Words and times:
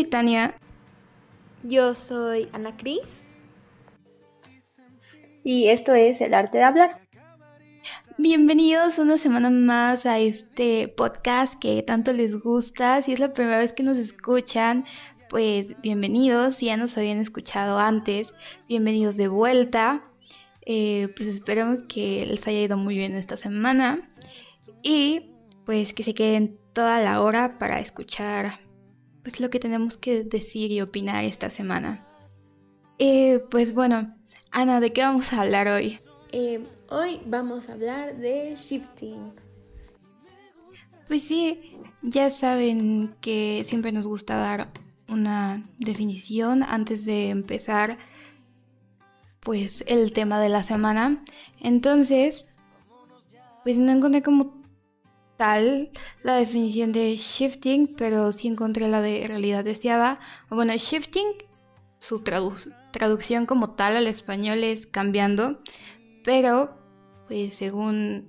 soy 0.00 0.08
Tania. 0.08 0.54
Yo 1.62 1.94
soy 1.94 2.48
Ana 2.54 2.74
Cris. 2.74 3.26
Y 5.44 5.68
esto 5.68 5.92
es 5.92 6.22
El 6.22 6.32
Arte 6.32 6.56
de 6.56 6.64
Hablar. 6.64 7.02
Bienvenidos 8.16 8.98
una 8.98 9.18
semana 9.18 9.50
más 9.50 10.06
a 10.06 10.18
este 10.18 10.88
podcast 10.88 11.54
que 11.60 11.82
tanto 11.82 12.14
les 12.14 12.40
gusta. 12.42 13.02
Si 13.02 13.12
es 13.12 13.20
la 13.20 13.34
primera 13.34 13.58
vez 13.58 13.74
que 13.74 13.82
nos 13.82 13.98
escuchan, 13.98 14.86
pues 15.28 15.78
bienvenidos. 15.82 16.56
Si 16.56 16.66
ya 16.66 16.78
nos 16.78 16.96
habían 16.96 17.18
escuchado 17.18 17.78
antes, 17.78 18.34
bienvenidos 18.68 19.18
de 19.18 19.28
vuelta. 19.28 20.02
Eh, 20.64 21.12
pues 21.14 21.28
esperamos 21.28 21.82
que 21.82 22.24
les 22.24 22.46
haya 22.46 22.60
ido 22.60 22.78
muy 22.78 22.96
bien 22.96 23.14
esta 23.16 23.36
semana 23.36 24.00
y 24.82 25.32
pues 25.66 25.92
que 25.92 26.04
se 26.04 26.14
queden 26.14 26.58
toda 26.72 27.00
la 27.00 27.20
hora 27.20 27.58
para 27.58 27.80
escuchar 27.80 28.69
pues 29.22 29.40
lo 29.40 29.50
que 29.50 29.58
tenemos 29.58 29.96
que 29.96 30.24
decir 30.24 30.70
y 30.70 30.80
opinar 30.80 31.24
esta 31.24 31.50
semana. 31.50 32.06
Eh, 32.98 33.42
pues 33.50 33.74
bueno, 33.74 34.14
Ana, 34.50 34.80
¿de 34.80 34.92
qué 34.92 35.02
vamos 35.02 35.32
a 35.32 35.42
hablar 35.42 35.68
hoy? 35.68 36.00
Eh, 36.32 36.64
hoy 36.88 37.20
vamos 37.26 37.68
a 37.68 37.72
hablar 37.72 38.16
de 38.16 38.54
shifting. 38.56 39.32
Pues 41.08 41.24
sí, 41.24 41.76
ya 42.02 42.30
saben 42.30 43.14
que 43.20 43.62
siempre 43.64 43.90
nos 43.90 44.06
gusta 44.06 44.36
dar 44.36 44.68
una 45.08 45.68
definición 45.78 46.62
antes 46.62 47.04
de 47.04 47.30
empezar 47.30 47.98
pues 49.40 49.82
el 49.88 50.12
tema 50.12 50.40
de 50.40 50.50
la 50.50 50.62
semana. 50.62 51.20
Entonces, 51.60 52.54
pues 53.64 53.76
no 53.76 53.92
encontré 53.92 54.22
como 54.22 54.59
tal 55.40 55.88
la 56.22 56.34
definición 56.36 56.92
de 56.92 57.16
shifting, 57.16 57.94
pero 57.96 58.30
sí 58.30 58.46
encontré 58.46 58.86
la 58.88 59.00
de 59.00 59.24
realidad 59.26 59.64
deseada. 59.64 60.20
Bueno, 60.50 60.74
shifting, 60.76 61.28
su 61.96 62.22
traducción 62.22 63.46
como 63.46 63.70
tal 63.70 63.96
al 63.96 64.06
español 64.06 64.62
es 64.64 64.84
cambiando, 64.84 65.62
pero 66.24 66.76
pues 67.26 67.54
según 67.54 68.28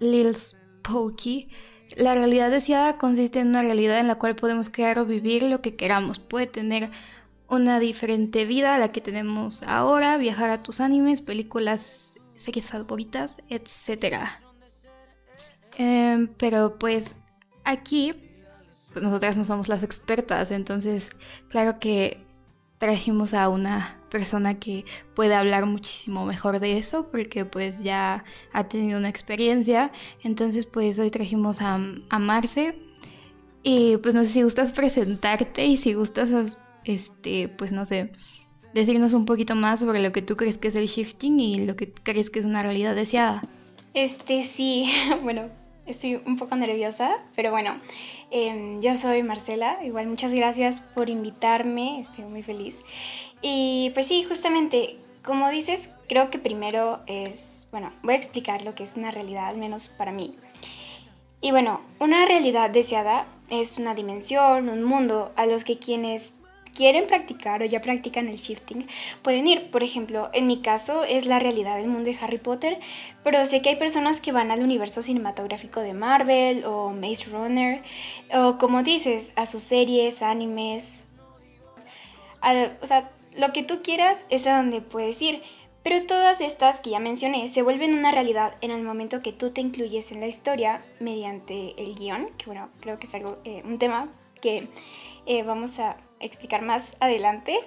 Lil 0.00 0.34
Spooky, 0.34 1.50
la 1.98 2.14
realidad 2.14 2.50
deseada 2.50 2.96
consiste 2.96 3.40
en 3.40 3.48
una 3.48 3.60
realidad 3.60 4.00
en 4.00 4.08
la 4.08 4.14
cual 4.14 4.36
podemos 4.36 4.70
crear 4.70 4.98
o 4.98 5.04
vivir 5.04 5.42
lo 5.42 5.60
que 5.60 5.76
queramos. 5.76 6.18
Puede 6.18 6.46
tener 6.46 6.90
una 7.46 7.78
diferente 7.78 8.46
vida 8.46 8.74
a 8.74 8.78
la 8.78 8.90
que 8.90 9.02
tenemos 9.02 9.62
ahora, 9.64 10.16
viajar 10.16 10.48
a 10.48 10.62
tus 10.62 10.80
animes, 10.80 11.20
películas, 11.20 12.18
series 12.36 12.70
favoritas, 12.70 13.42
etc. 13.50 14.47
Em, 15.78 16.26
pero 16.36 16.76
pues 16.78 17.16
aquí, 17.64 18.12
pues 18.92 19.02
nosotras 19.02 19.36
no 19.36 19.44
somos 19.44 19.68
las 19.68 19.82
expertas, 19.82 20.50
entonces 20.50 21.12
claro 21.48 21.78
que 21.78 22.26
trajimos 22.78 23.32
a 23.32 23.48
una 23.48 23.96
persona 24.10 24.58
que 24.58 24.84
puede 25.14 25.34
hablar 25.34 25.66
muchísimo 25.66 26.24
mejor 26.26 26.60
de 26.60 26.78
eso 26.78 27.10
porque 27.10 27.44
pues 27.44 27.82
ya 27.82 28.24
ha 28.52 28.64
tenido 28.64 28.98
una 28.98 29.08
experiencia. 29.08 29.92
Entonces 30.24 30.66
pues 30.66 30.98
hoy 30.98 31.10
trajimos 31.10 31.60
a, 31.60 31.78
a 32.08 32.18
Marce 32.18 32.76
y 33.62 33.98
pues 33.98 34.14
no 34.14 34.22
sé 34.22 34.28
si 34.28 34.42
gustas 34.42 34.72
presentarte 34.72 35.66
y 35.66 35.78
si 35.78 35.94
gustas 35.94 36.60
este 36.84 37.48
pues 37.48 37.72
no 37.72 37.84
sé 37.84 38.12
decirnos 38.74 39.12
un 39.12 39.26
poquito 39.26 39.54
más 39.54 39.80
sobre 39.80 40.02
lo 40.02 40.12
que 40.12 40.22
tú 40.22 40.36
crees 40.36 40.58
que 40.58 40.68
es 40.68 40.76
el 40.76 40.86
shifting 40.86 41.38
y 41.40 41.66
lo 41.66 41.76
que 41.76 41.92
crees 41.92 42.30
que 42.30 42.38
es 42.38 42.44
una 42.44 42.62
realidad 42.62 42.94
deseada. 42.94 43.42
Este 43.94 44.42
sí, 44.42 44.90
bueno, 45.22 45.48
estoy 45.88 46.20
un 46.24 46.36
poco 46.36 46.54
nerviosa, 46.56 47.18
pero 47.34 47.50
bueno, 47.50 47.76
em, 48.30 48.80
yo 48.80 48.94
soy 48.96 49.22
Marcela, 49.22 49.78
igual 49.84 50.06
muchas 50.06 50.32
gracias 50.32 50.80
por 50.80 51.10
invitarme, 51.10 51.98
estoy 52.00 52.24
muy 52.24 52.42
feliz. 52.42 52.80
Y 53.42 53.90
pues 53.94 54.06
sí, 54.06 54.22
justamente, 54.24 54.96
como 55.24 55.48
dices, 55.50 55.90
creo 56.08 56.30
que 56.30 56.38
primero 56.38 57.00
es, 57.06 57.66
bueno, 57.70 57.92
voy 58.02 58.14
a 58.14 58.16
explicar 58.16 58.62
lo 58.62 58.74
que 58.74 58.84
es 58.84 58.96
una 58.96 59.10
realidad, 59.10 59.48
al 59.48 59.56
menos 59.56 59.88
para 59.88 60.12
mí. 60.12 60.34
Y 61.40 61.50
bueno, 61.52 61.80
una 62.00 62.26
realidad 62.26 62.70
deseada 62.70 63.26
es 63.48 63.78
una 63.78 63.94
dimensión, 63.94 64.68
un 64.68 64.84
mundo 64.84 65.32
a 65.36 65.46
los 65.46 65.64
que 65.64 65.78
quienes 65.78 66.34
quieren 66.78 67.08
practicar 67.08 67.60
o 67.60 67.64
ya 67.64 67.80
practican 67.80 68.28
el 68.28 68.36
shifting 68.36 68.86
pueden 69.22 69.48
ir. 69.48 69.68
Por 69.72 69.82
ejemplo, 69.82 70.30
en 70.32 70.46
mi 70.46 70.62
caso 70.62 71.02
es 71.02 71.26
la 71.26 71.40
realidad 71.40 71.76
del 71.76 71.88
mundo 71.88 72.08
de 72.08 72.16
Harry 72.20 72.38
Potter, 72.38 72.78
pero 73.24 73.44
sé 73.46 73.62
que 73.62 73.70
hay 73.70 73.76
personas 73.76 74.20
que 74.20 74.30
van 74.30 74.52
al 74.52 74.62
universo 74.62 75.02
cinematográfico 75.02 75.80
de 75.80 75.92
Marvel 75.92 76.64
o 76.64 76.90
Maze 76.90 77.24
Runner, 77.32 77.82
o 78.32 78.58
como 78.58 78.84
dices, 78.84 79.32
a 79.34 79.46
sus 79.46 79.64
series, 79.64 80.22
animes. 80.22 81.08
o 82.80 82.86
sea, 82.86 83.10
lo 83.36 83.52
que 83.52 83.64
tú 83.64 83.82
quieras 83.82 84.24
es 84.30 84.46
a 84.46 84.58
donde 84.58 84.80
puedes 84.80 85.20
ir. 85.20 85.42
Pero 85.82 86.06
todas 86.06 86.40
estas 86.40 86.80
que 86.80 86.90
ya 86.90 87.00
mencioné 87.00 87.48
se 87.48 87.62
vuelven 87.62 87.94
una 87.94 88.12
realidad 88.12 88.54
en 88.60 88.70
el 88.70 88.82
momento 88.82 89.22
que 89.22 89.32
tú 89.32 89.50
te 89.50 89.60
incluyes 89.60 90.12
en 90.12 90.20
la 90.20 90.26
historia 90.26 90.82
mediante 91.00 91.74
el 91.82 91.94
guion, 91.94 92.28
que 92.36 92.46
bueno, 92.46 92.68
creo 92.80 92.98
que 92.98 93.06
es 93.06 93.14
algo, 93.14 93.38
eh, 93.44 93.62
un 93.64 93.78
tema 93.78 94.08
que 94.40 94.68
eh, 95.26 95.42
vamos 95.44 95.78
a 95.78 95.96
explicar 96.20 96.62
más 96.62 96.92
adelante. 97.00 97.58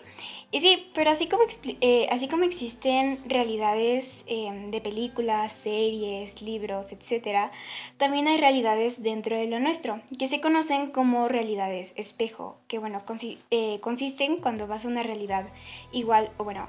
Y 0.51 0.59
sí, 0.59 0.89
pero 0.93 1.11
así 1.11 1.27
como, 1.27 1.43
eh, 1.79 2.07
así 2.11 2.27
como 2.27 2.43
existen 2.43 3.19
realidades 3.25 4.23
em, 4.27 4.69
de 4.69 4.81
películas, 4.81 5.53
series, 5.53 6.41
libros, 6.41 6.91
etc., 6.91 7.51
también 7.97 8.27
hay 8.27 8.37
realidades 8.37 9.01
dentro 9.01 9.37
de 9.37 9.47
lo 9.47 9.59
nuestro, 9.59 10.01
que 10.19 10.27
se 10.27 10.41
conocen 10.41 10.91
como 10.91 11.29
realidades 11.29 11.93
espejo, 11.95 12.57
que 12.67 12.79
bueno, 12.79 13.01
eh, 13.49 13.79
consisten 13.79 14.37
cuando 14.37 14.67
vas 14.67 14.83
a 14.83 14.89
una 14.89 15.03
realidad 15.03 15.45
igual, 15.93 16.31
o 16.37 16.43
bueno, 16.43 16.67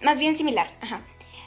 más 0.00 0.18
bien 0.18 0.34
similar, 0.34 0.70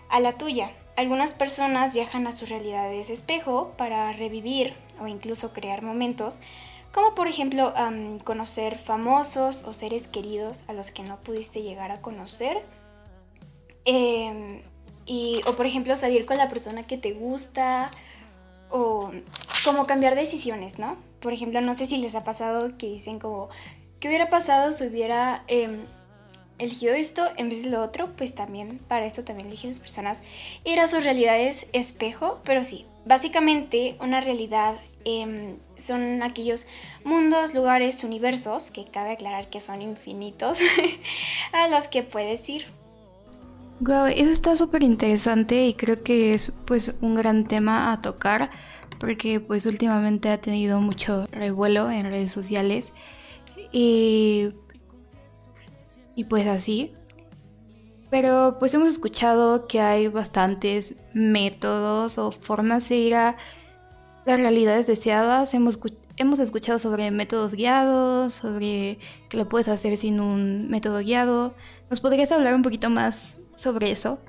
a 0.09 0.19
la 0.19 0.37
tuya. 0.37 0.73
Algunas 0.97 1.33
personas 1.33 1.93
viajan 1.93 2.27
a 2.27 2.31
sus 2.31 2.49
realidades 2.49 3.09
espejo 3.09 3.71
para 3.77 4.11
revivir 4.11 4.75
o 4.99 5.07
incluso 5.07 5.51
crear 5.51 5.81
momentos 5.81 6.39
como 6.91 7.16
por 7.16 7.28
ejemplo 7.28 7.74
conocer 8.24 8.78
famosos 8.78 9.63
o 9.66 9.74
seres 9.74 10.07
queridos 10.07 10.63
a 10.68 10.74
los 10.74 10.91
que 10.91 11.03
no 11.03 11.18
pudiste 11.22 11.62
llegar 11.62 11.91
a 11.91 12.02
conocer. 12.02 12.62
Em, 13.85 14.62
y, 15.06 15.41
o 15.47 15.56
por 15.56 15.66
ejemplo 15.66 15.96
salir 15.96 16.25
con 16.25 16.38
la 16.38 16.47
persona 16.50 16.84
que 16.84 16.97
te 16.97 17.13
gusta 17.13 17.90
o 18.69 19.12
como 19.63 19.85
cambiar 19.88 20.16
decisiones, 20.16 20.79
¿no? 20.79 20.97
Por 21.19 21.34
ejemplo, 21.34 21.62
no 21.62 21.74
sé 21.74 21.85
si 21.85 21.97
les 21.97 22.16
ha 22.16 22.24
pasado 22.24 22.78
que 22.78 22.88
dicen 22.88 23.19
como, 23.19 23.50
¿qué 24.00 24.08
hubiera 24.08 24.29
pasado 24.29 24.73
si 24.73 24.85
hubiera 24.85 25.44
em, 25.47 25.85
elegido 26.58 26.94
esto 26.94 27.23
en 27.38 27.50
vez 27.50 27.63
de 27.63 27.69
lo 27.69 27.81
otro? 27.81 28.12
Pues 28.16 28.34
también, 28.34 28.79
para 28.88 29.06
eso 29.06 29.23
también 29.23 29.47
eligen 29.47 29.72
las 29.72 29.79
personas 29.79 30.22
ir 30.63 30.79
a 30.79 30.88
sus 30.88 31.03
realidades 31.03 31.68
espejo, 31.73 32.40
pero 32.44 32.63
sí, 32.63 32.85
básicamente 33.06 33.96
una 34.00 34.22
realidad 34.22 34.75
Em, 35.06 35.57
son 35.78 36.22
aquellos 36.23 36.67
mundos, 37.03 37.53
lugares, 37.53 38.03
universos, 38.03 38.72
que 38.72 38.85
cabe 38.85 39.12
aclarar 39.12 39.50
que 39.50 39.62
son 39.62 39.81
infinitos, 39.81 40.57
a 41.53 41.67
los 41.67 41.88
que 41.88 42.03
puedes 42.03 42.47
ir. 42.50 42.66
Wow, 43.79 44.06
eso 44.06 44.31
está 44.31 44.56
súper 44.56 44.84
interesante 44.84 45.66
y 45.66 45.73
creo 45.73 46.03
que 46.03 46.35
es 46.35 46.53
pues 46.66 46.95
un 47.01 47.16
gran 47.16 47.47
tema 47.47 47.91
a 47.91 48.01
tocar 48.01 48.51
porque 49.00 49.40
pues 49.40 49.66
últimamente 49.66 50.29
ha 50.29 50.40
tenido 50.40 50.79
mucho 50.79 51.25
revuelo 51.31 51.90
en 51.90 52.03
redes 52.03 52.31
sociales 52.31 52.94
y, 53.72 54.50
y 56.16 56.25
pues 56.25 56.45
así. 56.45 56.94
Pero 58.11 58.58
pues 58.59 58.73
hemos 58.75 58.90
escuchado 58.90 59.66
que 59.67 59.79
hay 59.79 60.08
bastantes 60.09 61.03
métodos 61.14 62.20
o 62.20 62.31
formas 62.31 62.87
de 62.90 62.97
ir 62.97 63.16
a 63.16 63.37
las 64.26 64.40
realidades 64.40 64.88
deseadas. 64.88 65.53
Hemos, 65.53 65.79
hemos 66.18 66.40
escuchado 66.40 66.79
sobre 66.79 67.12
métodos 67.12 67.53
guiados, 67.53 68.34
sobre 68.34 69.00
que 69.29 69.38
lo 69.38 69.50
puedes 69.50 69.68
hacer 69.68 69.97
sin 69.97 70.20
un 70.20 70.70
método 70.70 71.00
guiado. 71.00 71.53
¿Nos 71.90 72.00
podrías 72.00 72.32
hablar 72.32 72.53
un 72.53 72.62
poquito 72.62 72.90
más 72.90 73.38
sobre 73.56 73.91
eso? 73.91 74.20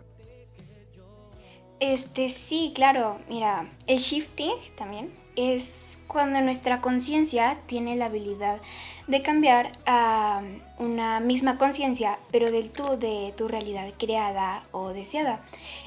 Este, 1.81 2.29
sí, 2.29 2.73
claro. 2.75 3.19
Mira, 3.29 3.69
el 3.87 3.99
shifting 3.99 4.53
también 4.77 5.11
es 5.37 5.99
cuando 6.06 6.41
nuestra 6.41 6.81
conciencia 6.81 7.59
tiene 7.67 7.97
la 7.97 8.06
habilidad 8.06 8.61
de 9.06 9.23
cambiar 9.23 9.79
a 9.87 10.43
una 10.79 11.21
misma 11.21 11.59
conciencia, 11.59 12.19
pero 12.31 12.50
del 12.50 12.71
tú 12.71 12.97
de 12.99 13.33
tu 13.37 13.49
realidad 13.49 13.89
creada 13.99 14.65
o 14.73 14.91
deseada. 14.91 15.44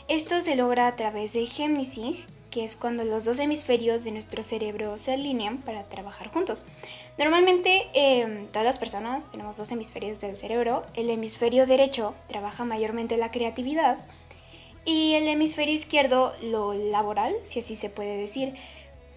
Esto 0.08 0.42
se 0.42 0.56
logra 0.56 0.88
a 0.88 0.96
través 0.96 1.34
de 1.34 1.46
Gemising, 1.46 2.18
que 2.56 2.64
es 2.64 2.78
cuando 2.78 3.04
los 3.04 3.26
dos 3.26 3.38
hemisferios 3.40 4.06
de 4.06 4.12
nuestro 4.12 4.42
cerebro 4.42 4.98
se 4.98 5.12
alinean 5.12 5.58
para 5.58 5.84
trabajar 5.84 6.32
juntos. 6.32 6.64
Normalmente 7.18 7.90
em, 7.94 8.48
todas 8.48 8.64
las 8.64 8.78
personas 8.78 9.30
tenemos 9.30 9.58
dos 9.58 9.72
hemisferios 9.72 10.22
del 10.22 10.38
cerebro. 10.38 10.84
El 10.94 11.10
hemisferio 11.10 11.68
derecho 11.68 12.16
trabaja 12.30 12.64
mayormente 12.64 13.18
la 13.18 13.30
creatividad 13.30 13.98
y 14.86 15.16
el 15.16 15.28
hemisferio 15.28 15.76
izquierdo 15.76 16.34
lo 16.42 16.74
laboral, 16.74 17.36
si 17.44 17.60
así 17.60 17.76
se 17.76 17.90
puede 17.90 18.16
decir. 18.16 18.54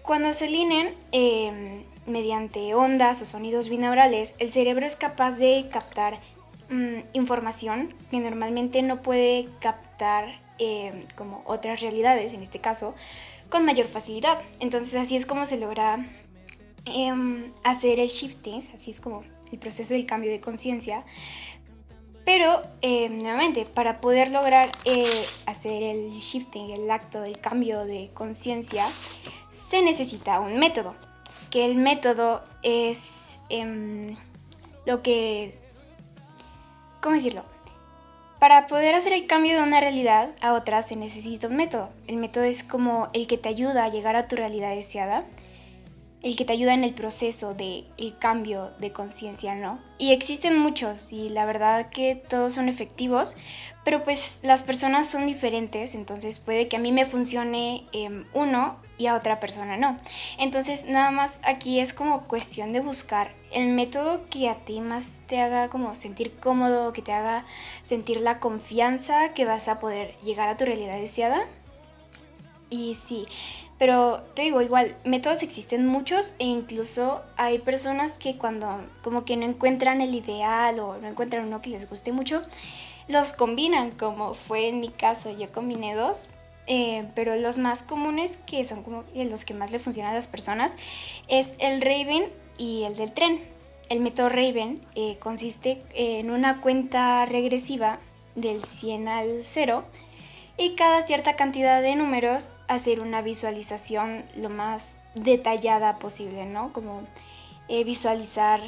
cuando 0.01 0.33
se 0.33 0.47
alinean 0.47 0.89
em, 1.13 1.85
mediante 2.07 2.75
ondas 2.75 3.21
o 3.21 3.25
sonidos 3.25 3.69
binaurales, 3.69 4.35
el 4.39 4.51
cerebro 4.51 4.85
es 4.85 4.97
capaz 4.97 5.37
de 5.37 5.69
captar 5.71 6.19
mm, 6.69 7.01
información 7.13 7.93
que 8.11 8.19
normalmente 8.19 8.81
no 8.81 9.01
puede 9.01 9.47
captar 9.61 10.41
em, 10.57 11.05
como 11.15 11.41
otras 11.45 11.79
realidades, 11.79 12.33
en 12.33 12.41
este 12.43 12.59
caso, 12.59 12.95
con 13.49 13.65
mayor 13.65 13.87
facilidad. 13.87 14.41
Entonces 14.59 14.93
así 14.95 15.15
es 15.15 15.25
como 15.25 15.45
se 15.45 15.57
logra 15.57 16.05
em, 16.85 17.51
hacer 17.63 17.99
el 17.99 18.07
shifting, 18.07 18.69
así 18.73 18.91
es 18.91 19.01
como 19.01 19.23
el 19.51 19.59
proceso 19.59 19.93
del 19.93 20.05
cambio 20.05 20.31
de 20.31 20.39
conciencia. 20.39 21.03
Pero, 22.25 22.61
nuevamente, 22.83 23.65
para 23.65 24.01
poder 24.01 24.29
lograr 24.29 24.71
eh, 24.85 25.25
hacer 25.47 25.81
el 25.81 26.11
shifting, 26.11 26.69
el 26.69 26.91
acto 26.91 27.21
del 27.21 27.39
cambio 27.39 27.85
de 27.85 28.11
conciencia, 28.13 28.87
se 29.49 29.81
necesita 29.81 30.39
un 30.39 30.59
método, 30.59 30.93
que 31.49 31.65
el 31.65 31.73
método 31.73 32.43
es 32.61 33.39
em, 33.49 34.15
lo 34.85 35.01
que... 35.01 35.55
¿Cómo 37.01 37.15
decirlo? 37.15 37.43
Para 38.39 38.67
poder 38.67 38.95
hacer 38.95 39.11
el 39.11 39.27
cambio 39.27 39.57
de 39.57 39.63
una 39.63 39.81
realidad 39.81 40.29
a 40.39 40.53
otra 40.53 40.81
se 40.81 40.95
necesita 40.95 41.47
un 41.47 41.57
método. 41.57 41.89
El 42.07 42.15
método 42.15 42.45
es 42.45 42.63
como 42.63 43.09
el 43.11 43.27
que 43.27 43.37
te 43.37 43.49
ayuda 43.49 43.83
a 43.83 43.89
llegar 43.89 44.15
a 44.15 44.29
tu 44.29 44.37
realidad 44.37 44.73
deseada 44.73 45.25
el 46.21 46.35
que 46.35 46.43
te 46.43 46.53
ayuda 46.53 46.73
en 46.73 46.83
el 46.83 46.93
proceso 46.93 47.53
de 47.53 47.85
el 47.97 48.17
cambio 48.17 48.71
de 48.79 48.91
conciencia, 48.91 49.55
¿no? 49.55 49.79
Y 49.97 50.11
existen 50.11 50.57
muchos 50.59 51.13
y 51.13 51.29
la 51.29 51.45
verdad 51.45 51.89
que 51.89 52.15
todos 52.15 52.53
son 52.53 52.67
efectivos, 52.67 53.37
pero 53.85 54.03
pues 54.03 54.41
las 54.43 54.63
personas 54.63 55.07
son 55.07 55.27
diferentes, 55.27 55.95
entonces 55.95 56.39
puede 56.39 56.67
que 56.67 56.75
a 56.75 56.79
mí 56.79 56.91
me 56.91 57.05
funcione 57.05 57.85
em, 57.93 58.25
uno 58.33 58.77
y 58.97 59.07
a 59.07 59.15
otra 59.15 59.39
persona 59.39 59.77
no. 59.77 59.95
Entonces 60.37 60.85
nada 60.85 61.09
más 61.11 61.39
aquí 61.43 61.79
es 61.79 61.93
como 61.93 62.23
cuestión 62.27 62.73
de 62.73 62.81
buscar 62.81 63.33
el 63.51 63.69
método 63.69 64.25
que 64.29 64.49
a 64.49 64.55
ti 64.55 64.81
más 64.81 65.21
te 65.27 65.39
haga 65.39 65.69
como 65.69 65.95
sentir 65.95 66.35
cómodo, 66.35 66.91
que 66.91 67.01
te 67.01 67.13
haga 67.13 67.45
sentir 67.83 68.19
la 68.19 68.39
confianza 68.39 69.33
que 69.33 69.45
vas 69.45 69.69
a 69.69 69.79
poder 69.79 70.15
llegar 70.21 70.49
a 70.49 70.57
tu 70.57 70.65
realidad 70.65 70.99
deseada. 70.99 71.47
Y 72.69 72.95
sí, 72.95 73.25
pero 73.79 74.21
te 74.35 74.41
digo, 74.41 74.61
igual, 74.61 74.95
métodos 75.05 75.41
existen 75.41 75.87
muchos 75.87 76.33
e 76.37 76.45
incluso 76.45 77.23
hay 77.37 77.59
personas 77.59 78.11
que 78.11 78.37
cuando 78.37 78.81
como 79.01 79.23
que 79.23 79.37
no 79.37 79.45
encuentran 79.45 80.01
el 80.01 80.13
ideal 80.13 80.79
o 80.79 80.97
no 80.97 81.07
encuentran 81.07 81.47
uno 81.47 81.61
que 81.61 81.69
les 81.69 81.89
guste 81.89 82.11
mucho, 82.11 82.43
los 83.07 83.31
combinan, 83.31 83.91
como 83.91 84.33
fue 84.33 84.67
en 84.67 84.81
mi 84.81 84.89
caso, 84.89 85.35
yo 85.35 85.49
combiné 85.51 85.95
dos. 85.95 86.27
Eh, 86.67 87.07
pero 87.15 87.35
los 87.35 87.57
más 87.57 87.81
comunes, 87.81 88.37
que 88.45 88.63
son 88.63 88.83
como 88.83 89.03
los 89.15 89.43
que 89.43 89.55
más 89.55 89.71
le 89.71 89.79
funcionan 89.79 90.11
a 90.11 90.15
las 90.15 90.27
personas, 90.27 90.77
es 91.27 91.53
el 91.57 91.81
Raven 91.81 92.25
y 92.59 92.83
el 92.83 92.95
del 92.95 93.11
tren. 93.13 93.41
El 93.89 94.01
método 94.01 94.29
Raven 94.29 94.79
eh, 94.93 95.17
consiste 95.19 95.81
en 95.95 96.29
una 96.29 96.61
cuenta 96.61 97.25
regresiva 97.25 97.97
del 98.35 98.63
100 98.63 99.07
al 99.07 99.41
0 99.43 99.83
y 100.59 100.75
cada 100.75 101.01
cierta 101.03 101.37
cantidad 101.37 101.81
de 101.81 101.95
números 101.95 102.51
hacer 102.67 102.99
una 102.99 103.21
visualización 103.21 104.25
lo 104.35 104.49
más 104.49 104.97
detallada 105.15 105.99
posible, 105.99 106.45
¿no? 106.45 106.73
Como 106.73 107.03
eh, 107.69 107.85
visualizar, 107.85 108.59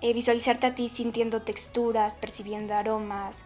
eh, 0.00 0.14
visualizarte 0.14 0.66
a 0.66 0.74
ti 0.74 0.88
sintiendo 0.88 1.42
texturas, 1.42 2.14
percibiendo 2.14 2.74
aromas 2.74 3.36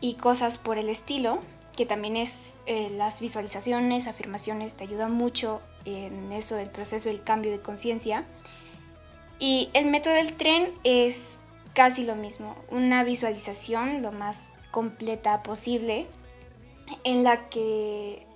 y 0.00 0.14
cosas 0.14 0.58
por 0.58 0.78
el 0.78 0.88
estilo, 0.88 1.40
que 1.76 1.86
también 1.86 2.16
es 2.16 2.56
eh, 2.66 2.88
las 2.90 3.18
visualizaciones, 3.18 4.06
afirmaciones, 4.06 4.76
te 4.76 4.84
ayudan 4.84 5.10
mucho 5.10 5.60
en 5.86 6.30
eso 6.30 6.54
del 6.54 6.70
proceso 6.70 7.08
del 7.08 7.24
cambio 7.24 7.50
de 7.50 7.60
conciencia. 7.60 8.26
Y 9.40 9.70
el 9.72 9.86
método 9.86 10.14
del 10.14 10.34
tren 10.34 10.72
es 10.84 11.40
casi 11.74 12.04
lo 12.04 12.14
mismo, 12.14 12.54
una 12.70 13.02
visualización 13.02 14.02
lo 14.02 14.12
más 14.12 14.52
completa 14.70 15.42
posible 15.42 16.06
en 17.04 17.24
la 17.24 17.48
que 17.48 18.26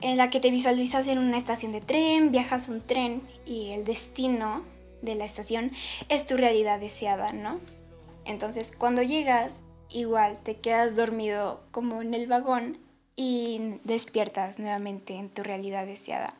en 0.00 0.18
la 0.18 0.28
que 0.28 0.40
te 0.40 0.50
visualizas 0.50 1.06
en 1.06 1.18
una 1.18 1.38
estación 1.38 1.72
de 1.72 1.80
tren, 1.80 2.30
viajas 2.30 2.68
un 2.68 2.82
tren 2.82 3.22
y 3.46 3.70
el 3.70 3.84
destino 3.84 4.62
de 5.00 5.14
la 5.14 5.24
estación 5.24 5.72
es 6.08 6.26
tu 6.26 6.36
realidad 6.36 6.78
deseada, 6.78 7.32
¿no? 7.32 7.58
Entonces, 8.26 8.72
cuando 8.76 9.02
llegas, 9.02 9.60
igual 9.90 10.38
te 10.42 10.56
quedas 10.56 10.96
dormido 10.96 11.62
como 11.70 12.02
en 12.02 12.12
el 12.12 12.26
vagón 12.26 12.78
y 13.16 13.78
despiertas 13.84 14.58
nuevamente 14.58 15.14
en 15.14 15.30
tu 15.30 15.42
realidad 15.42 15.86
deseada. 15.86 16.34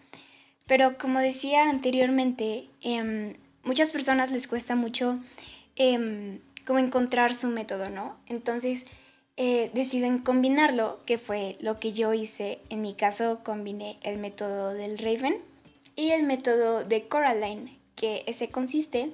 Pero 0.66 0.98
como 0.98 1.18
decía 1.20 1.68
anteriormente, 1.70 2.68
eh, 2.82 3.36
muchas 3.62 3.92
personas 3.92 4.30
les 4.30 4.46
cuesta 4.46 4.76
mucho 4.76 5.18
eh, 5.76 6.38
como 6.66 6.78
encontrar 6.78 7.34
su 7.34 7.48
método, 7.48 7.90
¿no? 7.90 8.16
Entonces, 8.26 8.86
eh, 9.36 9.70
deciden 9.74 10.18
combinarlo, 10.18 11.00
que 11.06 11.18
fue 11.18 11.56
lo 11.60 11.80
que 11.80 11.92
yo 11.92 12.12
hice. 12.14 12.60
En 12.70 12.82
mi 12.82 12.94
caso 12.94 13.40
combiné 13.42 13.98
el 14.02 14.18
método 14.18 14.72
del 14.74 14.98
Raven 14.98 15.38
y 15.96 16.10
el 16.10 16.22
método 16.22 16.84
de 16.84 17.08
Coraline, 17.08 17.78
que 17.96 18.22
ese 18.26 18.50
consiste 18.50 19.12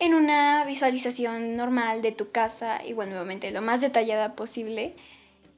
en 0.00 0.14
una 0.14 0.64
visualización 0.64 1.56
normal 1.56 2.02
de 2.02 2.10
tu 2.10 2.32
casa, 2.32 2.84
igual 2.84 3.10
nuevamente 3.10 3.52
lo 3.52 3.62
más 3.62 3.80
detallada 3.80 4.34
posible. 4.34 4.96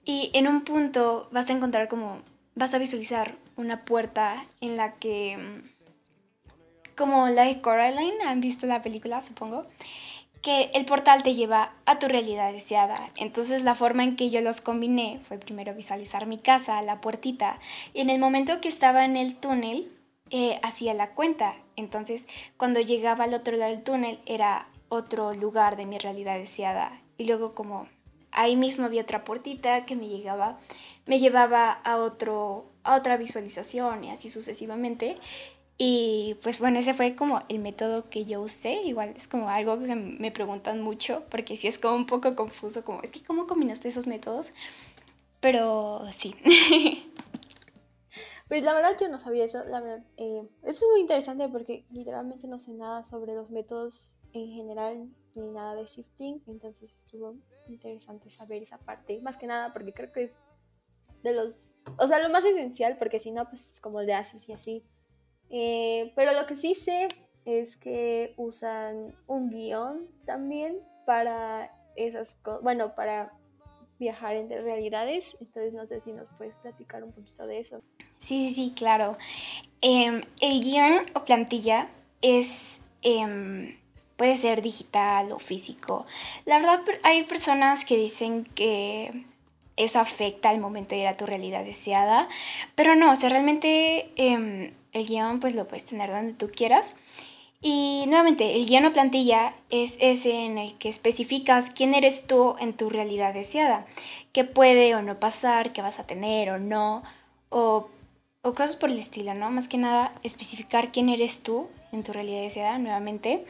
Y 0.04 0.30
en 0.34 0.46
un 0.46 0.62
punto 0.62 1.28
vas 1.32 1.48
a 1.48 1.54
encontrar 1.54 1.88
como, 1.88 2.20
vas 2.54 2.74
a 2.74 2.78
visualizar 2.78 3.36
una 3.56 3.84
puerta 3.86 4.44
en 4.60 4.76
la 4.76 4.94
que, 4.96 5.38
como 6.96 7.28
la 7.28 7.44
de 7.44 7.62
Coraline, 7.62 8.22
han 8.26 8.42
visto 8.42 8.66
la 8.66 8.82
película, 8.82 9.22
supongo 9.22 9.64
que 10.46 10.70
el 10.74 10.84
portal 10.84 11.24
te 11.24 11.34
lleva 11.34 11.72
a 11.86 11.98
tu 11.98 12.06
realidad 12.06 12.52
deseada. 12.52 13.10
Entonces 13.16 13.64
la 13.64 13.74
forma 13.74 14.04
en 14.04 14.14
que 14.14 14.30
yo 14.30 14.40
los 14.42 14.60
combiné 14.60 15.18
fue 15.26 15.38
primero 15.38 15.74
visualizar 15.74 16.26
mi 16.26 16.38
casa, 16.38 16.80
la 16.82 17.00
puertita, 17.00 17.58
y 17.92 18.00
en 18.02 18.10
el 18.10 18.20
momento 18.20 18.60
que 18.60 18.68
estaba 18.68 19.04
en 19.04 19.16
el 19.16 19.34
túnel, 19.34 19.90
eh, 20.30 20.60
hacía 20.62 20.94
la 20.94 21.14
cuenta. 21.14 21.56
Entonces 21.74 22.28
cuando 22.56 22.78
llegaba 22.78 23.24
al 23.24 23.34
otro 23.34 23.56
lado 23.56 23.72
del 23.72 23.82
túnel 23.82 24.20
era 24.24 24.68
otro 24.88 25.34
lugar 25.34 25.76
de 25.76 25.84
mi 25.84 25.98
realidad 25.98 26.38
deseada. 26.38 27.02
Y 27.18 27.24
luego 27.24 27.56
como 27.56 27.88
ahí 28.30 28.54
mismo 28.54 28.86
había 28.86 29.02
otra 29.02 29.24
puertita 29.24 29.84
que 29.84 29.96
me 29.96 30.06
llegaba, 30.06 30.60
me 31.06 31.18
llevaba 31.18 31.72
a 31.72 31.96
otro 31.96 32.66
a 32.84 32.94
otra 32.94 33.16
visualización 33.16 34.04
y 34.04 34.10
así 34.10 34.28
sucesivamente. 34.28 35.18
Y 35.78 36.36
pues 36.42 36.58
bueno, 36.58 36.78
ese 36.78 36.94
fue 36.94 37.14
como 37.16 37.42
el 37.48 37.58
método 37.58 38.08
que 38.08 38.24
yo 38.24 38.40
usé. 38.40 38.82
Igual 38.82 39.14
es 39.16 39.28
como 39.28 39.50
algo 39.50 39.78
que 39.78 39.94
me 39.94 40.30
preguntan 40.30 40.80
mucho, 40.80 41.24
porque 41.30 41.56
sí 41.56 41.68
es 41.68 41.78
como 41.78 41.96
un 41.96 42.06
poco 42.06 42.34
confuso, 42.34 42.84
como, 42.84 43.02
es 43.02 43.10
que 43.10 43.22
¿cómo 43.22 43.46
combinaste 43.46 43.88
esos 43.88 44.06
métodos? 44.06 44.50
Pero 45.40 46.06
sí. 46.10 46.34
Pues 48.48 48.62
la 48.62 48.74
verdad 48.74 48.96
yo 49.00 49.08
no 49.08 49.18
sabía 49.18 49.44
eso, 49.44 49.64
la 49.64 49.80
verdad. 49.80 50.04
Eh, 50.16 50.40
eso 50.62 50.84
es 50.84 50.90
muy 50.92 51.00
interesante 51.00 51.48
porque 51.48 51.84
literalmente 51.90 52.46
no 52.46 52.60
sé 52.60 52.72
nada 52.72 53.02
sobre 53.04 53.34
los 53.34 53.50
métodos 53.50 54.20
en 54.32 54.52
general 54.52 55.08
ni 55.34 55.50
nada 55.50 55.74
de 55.74 55.84
shifting, 55.86 56.42
entonces 56.46 56.96
estuvo 57.00 57.34
interesante 57.68 58.30
saber 58.30 58.62
esa 58.62 58.78
parte, 58.78 59.20
más 59.20 59.36
que 59.36 59.46
nada 59.46 59.72
porque 59.72 59.92
creo 59.92 60.12
que 60.12 60.24
es 60.24 60.40
de 61.22 61.32
los, 61.32 61.74
o 61.98 62.06
sea, 62.06 62.20
lo 62.20 62.30
más 62.30 62.44
esencial, 62.44 62.96
porque 62.98 63.18
si 63.18 63.32
no, 63.32 63.48
pues 63.48 63.80
como 63.80 64.00
le 64.02 64.14
haces 64.14 64.48
y 64.48 64.52
así 64.52 64.84
eh, 65.50 66.12
pero 66.14 66.32
lo 66.32 66.46
que 66.46 66.56
sí 66.56 66.74
sé 66.74 67.08
es 67.44 67.76
que 67.76 68.34
usan 68.36 69.14
un 69.26 69.50
guion 69.50 70.08
también 70.24 70.78
para 71.06 71.70
esas 71.94 72.34
cosas, 72.36 72.62
bueno, 72.62 72.94
para 72.94 73.32
viajar 73.98 74.34
entre 74.34 74.62
realidades. 74.62 75.36
Entonces 75.40 75.72
no 75.72 75.86
sé 75.86 76.00
si 76.00 76.12
nos 76.12 76.26
puedes 76.36 76.54
platicar 76.56 77.04
un 77.04 77.12
poquito 77.12 77.46
de 77.46 77.60
eso. 77.60 77.82
Sí, 78.18 78.48
sí, 78.48 78.54
sí, 78.54 78.72
claro. 78.74 79.16
Em, 79.80 80.22
el 80.40 80.60
guion 80.60 81.06
o 81.14 81.24
plantilla 81.24 81.88
es... 82.22 82.80
Em, 83.02 83.78
puede 84.16 84.36
ser 84.38 84.62
digital 84.62 85.30
o 85.32 85.38
físico. 85.38 86.06
La 86.46 86.58
verdad 86.58 86.80
hay 87.02 87.24
personas 87.24 87.84
que 87.84 87.96
dicen 87.96 88.44
que 88.54 89.26
eso 89.76 90.00
afecta 90.00 90.50
al 90.50 90.58
momento 90.58 90.94
de 90.94 91.02
ir 91.02 91.06
a 91.06 91.16
tu 91.16 91.26
realidad 91.26 91.64
deseada, 91.64 92.28
pero 92.74 92.96
no, 92.96 93.12
o 93.12 93.16
sea, 93.16 93.28
realmente 93.28 94.10
em, 94.16 94.72
el 94.96 95.06
guion 95.06 95.40
pues 95.40 95.54
lo 95.54 95.68
puedes 95.68 95.84
tener 95.84 96.10
donde 96.10 96.32
tú 96.32 96.50
quieras. 96.54 96.94
Y 97.62 98.04
nuevamente, 98.06 98.54
el 98.54 98.66
guion 98.66 98.84
o 98.84 98.92
plantilla 98.92 99.54
es 99.70 99.96
ese 99.98 100.44
en 100.44 100.58
el 100.58 100.76
que 100.78 100.88
especificas 100.88 101.70
quién 101.70 101.94
eres 101.94 102.26
tú 102.26 102.54
en 102.58 102.74
tu 102.74 102.90
realidad 102.90 103.34
deseada, 103.34 103.86
qué 104.32 104.44
puede 104.44 104.94
o 104.94 105.02
no 105.02 105.18
pasar, 105.18 105.72
qué 105.72 105.82
vas 105.82 105.98
a 105.98 106.06
tener 106.06 106.50
o 106.50 106.58
no, 106.58 107.02
o, 107.48 107.88
o 108.42 108.54
cosas 108.54 108.76
por 108.76 108.90
el 108.90 108.98
estilo, 108.98 109.34
¿no? 109.34 109.50
Más 109.50 109.68
que 109.68 109.78
nada, 109.78 110.12
especificar 110.22 110.92
quién 110.92 111.08
eres 111.08 111.42
tú 111.42 111.68
en 111.92 112.02
tu 112.02 112.12
realidad 112.12 112.42
deseada, 112.42 112.78
nuevamente. 112.78 113.46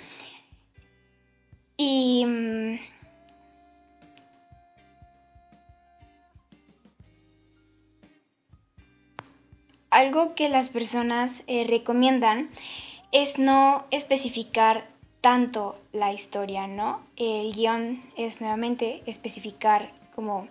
Y 1.76 2.24
algo 9.96 10.34
que 10.34 10.50
las 10.50 10.68
personas 10.68 11.42
eh, 11.46 11.64
recomiendan 11.66 12.50
es 13.12 13.38
no 13.38 13.86
especificar 13.90 14.86
tanto 15.22 15.74
la 15.94 16.12
historia, 16.12 16.66
¿no? 16.66 17.00
El 17.16 17.54
guion 17.54 18.02
es 18.14 18.42
nuevamente 18.42 19.02
especificar 19.06 19.90
como 20.14 20.48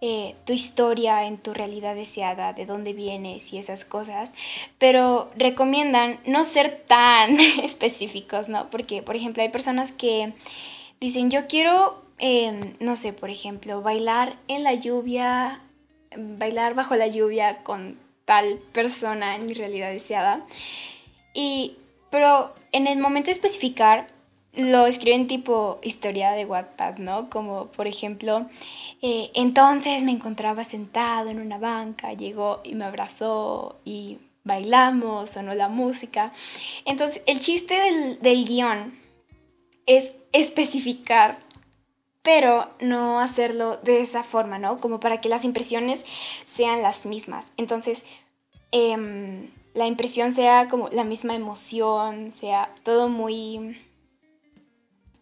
eh, 0.00 0.34
tu 0.44 0.52
historia 0.52 1.26
en 1.26 1.38
tu 1.38 1.54
realidad 1.54 1.94
deseada, 1.94 2.52
de 2.52 2.66
dónde 2.66 2.92
vienes 2.92 3.52
y 3.52 3.58
esas 3.58 3.84
cosas, 3.84 4.32
pero 4.78 5.30
recomiendan 5.36 6.18
no 6.26 6.44
ser 6.44 6.82
tan 6.88 7.38
específicos, 7.62 8.48
¿no? 8.48 8.68
Porque, 8.68 9.00
por 9.00 9.14
ejemplo, 9.14 9.44
hay 9.44 9.50
personas 9.50 9.92
que 9.92 10.32
dicen, 11.00 11.30
yo 11.30 11.46
quiero, 11.46 12.02
em, 12.18 12.74
no 12.80 12.96
sé, 12.96 13.12
por 13.12 13.30
ejemplo, 13.30 13.80
bailar 13.80 14.38
en 14.48 14.64
la 14.64 14.74
lluvia, 14.74 15.60
bailar 16.16 16.74
bajo 16.74 16.96
la 16.96 17.06
lluvia 17.06 17.62
con 17.62 18.09
tal 18.30 18.60
persona 18.70 19.34
en 19.34 19.46
mi 19.46 19.54
realidad 19.54 19.90
deseada. 19.90 20.46
Y, 21.34 21.78
pero 22.12 22.54
en 22.70 22.86
el 22.86 23.00
momento 23.00 23.26
de 23.26 23.32
especificar, 23.32 24.06
lo 24.54 24.86
escriben 24.86 25.26
tipo 25.26 25.80
historia 25.82 26.30
de 26.30 26.44
Wattpad, 26.44 26.98
¿no? 26.98 27.28
Como 27.28 27.66
por 27.72 27.88
ejemplo, 27.88 28.46
eh, 29.02 29.32
entonces 29.34 30.04
me 30.04 30.12
encontraba 30.12 30.62
sentado 30.62 31.28
en 31.28 31.40
una 31.40 31.58
banca, 31.58 32.12
llegó 32.12 32.60
y 32.62 32.76
me 32.76 32.84
abrazó 32.84 33.80
y 33.84 34.18
bailamos, 34.44 35.30
sonó 35.30 35.52
la 35.56 35.68
música. 35.68 36.30
Entonces, 36.84 37.22
el 37.26 37.40
chiste 37.40 37.74
del, 37.74 38.20
del 38.20 38.44
guion 38.44 38.96
es 39.86 40.12
especificar, 40.32 41.40
pero 42.32 42.70
no 42.78 43.18
hacerlo 43.18 43.78
de 43.78 44.02
esa 44.02 44.22
forma, 44.22 44.60
¿no? 44.60 44.78
Como 44.78 45.00
para 45.00 45.20
que 45.20 45.28
las 45.28 45.44
impresiones 45.44 46.04
sean 46.46 46.80
las 46.80 47.04
mismas. 47.04 47.50
Entonces, 47.56 48.04
em, 48.70 49.50
la 49.74 49.88
impresión 49.88 50.30
sea 50.30 50.68
como 50.68 50.88
la 50.90 51.02
misma 51.02 51.34
emoción, 51.34 52.30
sea 52.30 52.72
todo 52.84 53.08
muy 53.08 53.76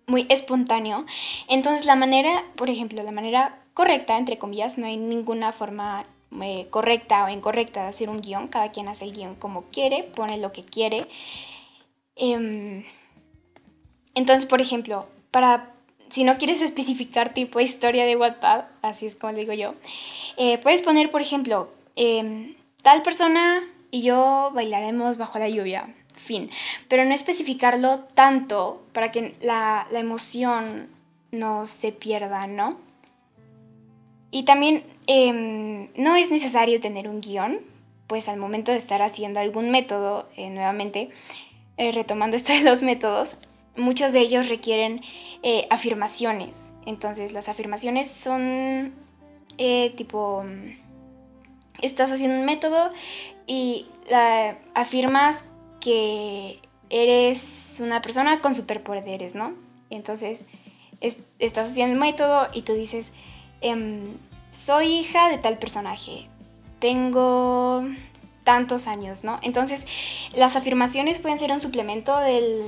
muy 0.06 0.26
espontáneo. 0.28 1.06
Entonces 1.48 1.86
la 1.86 1.96
manera, 1.96 2.44
por 2.56 2.68
ejemplo, 2.68 3.02
la 3.02 3.10
manera 3.10 3.58
correcta, 3.72 4.18
entre 4.18 4.36
comillas, 4.36 4.76
no 4.76 4.86
hay 4.86 4.98
ninguna 4.98 5.52
forma 5.52 6.04
eh, 6.42 6.66
correcta 6.68 7.24
o 7.24 7.30
incorrecta 7.30 7.84
de 7.84 7.88
hacer 7.88 8.10
un 8.10 8.20
guion. 8.20 8.48
Cada 8.48 8.70
quien 8.70 8.86
hace 8.86 9.06
el 9.06 9.14
guion 9.14 9.34
como 9.34 9.62
quiere, 9.72 10.02
pone 10.04 10.36
lo 10.36 10.52
que 10.52 10.62
quiere. 10.62 11.08
Em, 12.16 12.84
entonces, 14.14 14.46
por 14.46 14.60
ejemplo, 14.60 15.06
para 15.30 15.77
si 16.10 16.24
no 16.24 16.38
quieres 16.38 16.62
especificar 16.62 17.34
tipo 17.34 17.60
historia 17.60 18.04
de 18.04 18.16
Wattpad, 18.16 18.64
así 18.82 19.06
es 19.06 19.16
como 19.16 19.32
le 19.32 19.40
digo 19.40 19.52
yo, 19.52 19.74
eh, 20.36 20.58
puedes 20.58 20.82
poner, 20.82 21.10
por 21.10 21.20
ejemplo, 21.20 21.70
em, 21.96 22.54
tal 22.82 23.02
persona 23.02 23.62
y 23.90 24.02
yo 24.02 24.50
bailaremos 24.54 25.16
bajo 25.16 25.38
la 25.38 25.48
lluvia 25.48 25.88
fin. 26.18 26.50
Pero 26.88 27.04
no 27.04 27.14
especificarlo 27.14 28.00
tanto 28.14 28.82
para 28.92 29.10
que 29.10 29.34
la, 29.40 29.86
emoción 29.92 30.88
no 31.30 31.66
se 31.66 31.92
pierda, 31.92 32.46
¿no? 32.46 32.76
Y 34.30 34.42
también 34.42 34.84
em, 35.06 35.88
no 35.96 36.16
es 36.16 36.30
necesario 36.30 36.80
tener 36.80 37.08
un 37.08 37.20
guion, 37.20 37.60
pues 38.06 38.28
al 38.28 38.38
momento 38.38 38.72
de 38.72 38.78
estar 38.78 39.00
haciendo 39.00 39.40
algún 39.40 39.70
método, 39.70 40.28
eh, 40.36 40.50
nuevamente, 40.50 41.10
eh, 41.78 41.92
retomando 41.92 42.36
esto 42.36 42.52
de 42.52 42.62
los 42.62 42.82
métodos, 42.82 43.38
muchos 43.78 44.12
de 44.12 44.20
ellos 44.20 44.48
requieren 44.48 45.02
eh, 45.42 45.66
afirmaciones. 45.70 46.72
Entonces 46.86 47.32
las 47.32 47.48
afirmaciones 47.48 48.10
son 48.10 48.94
tipo, 49.96 50.44
estás 51.82 52.12
haciendo 52.12 52.38
un 52.38 52.44
método 52.44 52.92
y 53.46 53.86
la, 54.08 54.56
afirmas 54.74 55.44
que 55.80 56.60
eres 56.90 57.78
una 57.80 58.02
persona 58.02 58.40
con 58.40 58.54
superpoderes, 58.54 59.34
¿no? 59.34 59.54
Entonces, 59.90 60.44
estás 61.38 61.70
haciendo 61.70 61.94
el 61.94 62.00
método 62.00 62.48
y 62.52 62.62
tú 62.62 62.74
dices, 62.74 63.12
em, 63.60 64.16
soy 64.50 64.86
hija 64.98 65.28
de 65.28 65.38
tal 65.38 65.58
personaje, 65.58 66.28
tengo 66.78 67.84
tantos 68.44 68.86
años, 68.86 69.24
¿no? 69.24 69.38
Entonces, 69.42 69.86
las 70.34 70.56
afirmaciones 70.56 71.18
pueden 71.18 71.38
ser 71.38 71.52
un 71.52 71.60
suplemento 71.60 72.16
del 72.18 72.64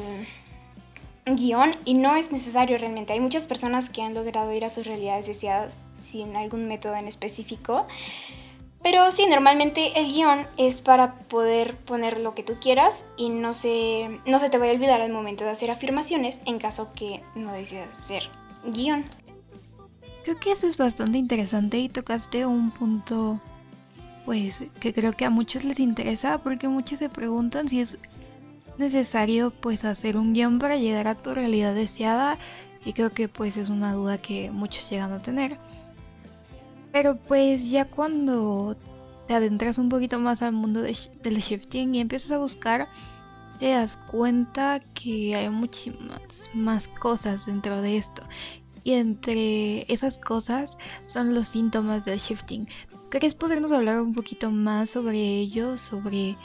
guion 1.36 1.76
y 1.84 1.94
no 1.94 2.16
es 2.16 2.32
necesario 2.32 2.78
realmente. 2.78 3.12
Hay 3.12 3.20
muchas 3.20 3.46
personas 3.46 3.88
que 3.88 4.02
han 4.02 4.14
logrado 4.14 4.52
ir 4.52 4.64
a 4.64 4.70
sus 4.70 4.86
realidades 4.86 5.26
deseadas 5.26 5.86
sin 5.98 6.36
algún 6.36 6.68
método 6.68 6.96
en 6.96 7.08
específico. 7.08 7.86
Pero 8.82 9.12
sí, 9.12 9.26
normalmente 9.26 9.98
el 10.00 10.10
guion 10.12 10.46
es 10.56 10.80
para 10.80 11.14
poder 11.14 11.74
poner 11.74 12.18
lo 12.18 12.34
que 12.34 12.42
tú 12.42 12.54
quieras 12.60 13.04
y 13.18 13.28
no 13.28 13.52
se, 13.52 14.20
no 14.24 14.38
se 14.38 14.48
te 14.48 14.56
vaya 14.56 14.72
a 14.72 14.74
olvidar 14.74 15.02
al 15.02 15.12
momento 15.12 15.44
de 15.44 15.50
hacer 15.50 15.70
afirmaciones 15.70 16.40
en 16.46 16.58
caso 16.58 16.88
que 16.94 17.22
no 17.34 17.52
decidas 17.52 17.88
hacer 17.96 18.30
guion. 18.64 19.04
Creo 20.24 20.38
que 20.38 20.52
eso 20.52 20.66
es 20.66 20.76
bastante 20.76 21.18
interesante 21.18 21.78
y 21.78 21.88
tocaste 21.88 22.46
un 22.46 22.70
punto 22.70 23.40
pues 24.24 24.62
que 24.80 24.92
creo 24.92 25.12
que 25.12 25.24
a 25.24 25.30
muchos 25.30 25.64
les 25.64 25.80
interesa 25.80 26.38
porque 26.38 26.68
muchos 26.68 26.98
se 26.98 27.08
preguntan 27.08 27.68
si 27.68 27.80
es 27.80 27.98
necesario 28.78 29.50
pues 29.50 29.84
hacer 29.84 30.16
un 30.16 30.32
guion 30.32 30.58
para 30.58 30.76
llegar 30.76 31.08
a 31.08 31.14
tu 31.14 31.34
realidad 31.34 31.74
deseada 31.74 32.38
y 32.84 32.92
creo 32.92 33.10
que 33.10 33.28
pues 33.28 33.56
es 33.56 33.68
una 33.68 33.92
duda 33.92 34.18
que 34.18 34.50
muchos 34.50 34.88
llegan 34.90 35.12
a 35.12 35.22
tener. 35.22 35.58
Pero 36.92 37.16
pues 37.16 37.70
ya 37.70 37.84
cuando 37.84 38.76
te 39.28 39.34
adentras 39.34 39.78
un 39.78 39.88
poquito 39.88 40.18
más 40.18 40.42
al 40.42 40.52
mundo 40.52 40.82
del 40.82 40.94
shifting 41.36 41.94
y 41.94 42.00
empiezas 42.00 42.32
a 42.32 42.38
buscar, 42.38 42.88
te 43.58 43.70
das 43.70 43.96
cuenta 43.96 44.80
que 44.94 45.36
hay 45.36 45.48
muchísimas 45.50 46.50
más 46.54 46.88
cosas 46.88 47.46
dentro 47.46 47.80
de 47.80 47.96
esto. 47.96 48.22
Y 48.82 48.94
entre 48.94 49.92
esas 49.92 50.18
cosas 50.18 50.78
son 51.04 51.34
los 51.34 51.48
síntomas 51.48 52.04
del 52.04 52.18
shifting. 52.18 52.66
¿Querés 53.10 53.34
podernos 53.34 53.70
hablar 53.72 54.00
un 54.00 54.14
poquito 54.14 54.50
más 54.50 54.90
sobre 54.90 55.18
ellos? 55.18 55.80
Sobre 55.80 56.36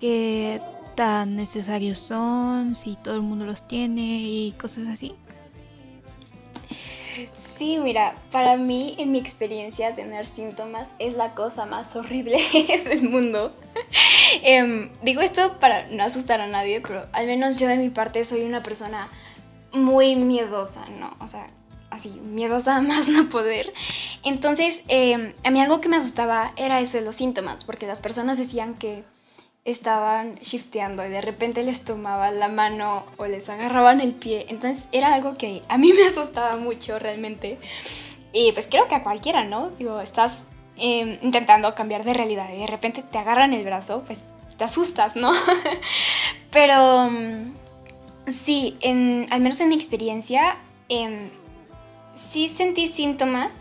qué 0.00 0.62
tan 0.96 1.36
necesarios 1.36 1.98
son, 1.98 2.74
si 2.74 2.96
todo 2.96 3.14
el 3.14 3.22
mundo 3.22 3.46
los 3.46 3.68
tiene 3.68 4.18
y 4.18 4.52
cosas 4.58 4.88
así. 4.88 5.14
Sí, 7.36 7.78
mira, 7.78 8.14
para 8.32 8.56
mí, 8.56 8.94
en 8.98 9.12
mi 9.12 9.18
experiencia, 9.18 9.94
tener 9.94 10.26
síntomas 10.26 10.88
es 10.98 11.14
la 11.14 11.34
cosa 11.34 11.64
más 11.64 11.94
horrible 11.96 12.38
del 12.84 13.08
mundo. 13.08 13.54
Em, 14.42 14.90
digo 15.02 15.20
esto 15.20 15.58
para 15.58 15.86
no 15.88 16.02
asustar 16.02 16.40
a 16.40 16.46
nadie, 16.46 16.80
pero 16.80 17.06
al 17.12 17.26
menos 17.26 17.58
yo 17.58 17.68
de 17.68 17.76
mi 17.76 17.88
parte 17.88 18.24
soy 18.24 18.42
una 18.42 18.62
persona 18.62 19.08
muy 19.72 20.16
miedosa, 20.16 20.88
¿no? 20.88 21.16
O 21.20 21.28
sea, 21.28 21.48
así, 21.90 22.10
miedosa 22.10 22.80
más 22.82 23.08
no 23.08 23.28
poder. 23.28 23.72
Entonces, 24.24 24.82
em, 24.88 25.34
a 25.44 25.50
mí 25.50 25.60
algo 25.60 25.80
que 25.80 25.88
me 25.88 25.96
asustaba 25.96 26.52
era 26.56 26.80
eso 26.80 26.98
de 26.98 27.04
los 27.04 27.16
síntomas, 27.16 27.64
porque 27.64 27.86
las 27.86 27.98
personas 27.98 28.38
decían 28.38 28.74
que 28.74 29.04
estaban 29.66 30.36
shifteando 30.36 31.04
y 31.04 31.10
de 31.10 31.20
repente 31.20 31.64
les 31.64 31.84
tomaba 31.84 32.30
la 32.30 32.46
mano 32.48 33.04
o 33.16 33.26
les 33.26 33.48
agarraban 33.48 34.00
el 34.00 34.14
pie. 34.14 34.46
Entonces 34.48 34.86
era 34.92 35.12
algo 35.12 35.34
que 35.34 35.60
a 35.68 35.76
mí 35.76 35.92
me 35.92 36.04
asustaba 36.06 36.56
mucho 36.56 36.98
realmente. 36.98 37.58
Y 38.32 38.52
pues 38.52 38.68
creo 38.70 38.86
que 38.86 38.94
a 38.94 39.02
cualquiera, 39.02 39.44
¿no? 39.44 39.70
Digo, 39.70 40.00
estás 40.00 40.44
em, 40.76 41.18
intentando 41.20 41.74
cambiar 41.74 42.04
de 42.04 42.14
realidad 42.14 42.48
y 42.54 42.58
de 42.58 42.66
repente 42.66 43.02
te 43.02 43.18
agarran 43.18 43.52
el 43.52 43.64
brazo, 43.64 44.04
pues 44.06 44.20
te 44.56 44.64
asustas, 44.64 45.16
¿no? 45.16 45.32
Pero 46.52 47.10
mm, 47.10 47.52
sí, 48.30 48.76
en, 48.80 49.26
al 49.30 49.40
menos 49.40 49.60
en 49.60 49.68
mi 49.68 49.74
experiencia, 49.74 50.58
em, 50.88 51.28
sí 52.14 52.46
sentí 52.46 52.86
síntomas, 52.86 53.56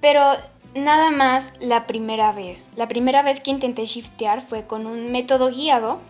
pero 0.00 0.36
nada 0.74 1.10
más 1.10 1.52
la 1.60 1.86
primera 1.86 2.32
vez. 2.32 2.70
La 2.76 2.88
primera 2.88 3.22
vez 3.22 3.40
que 3.40 3.50
intenté 3.50 3.86
shiftear 3.86 4.40
fue 4.40 4.66
con 4.66 4.86
un 4.86 5.12
método 5.12 5.50
guiado, 5.50 6.00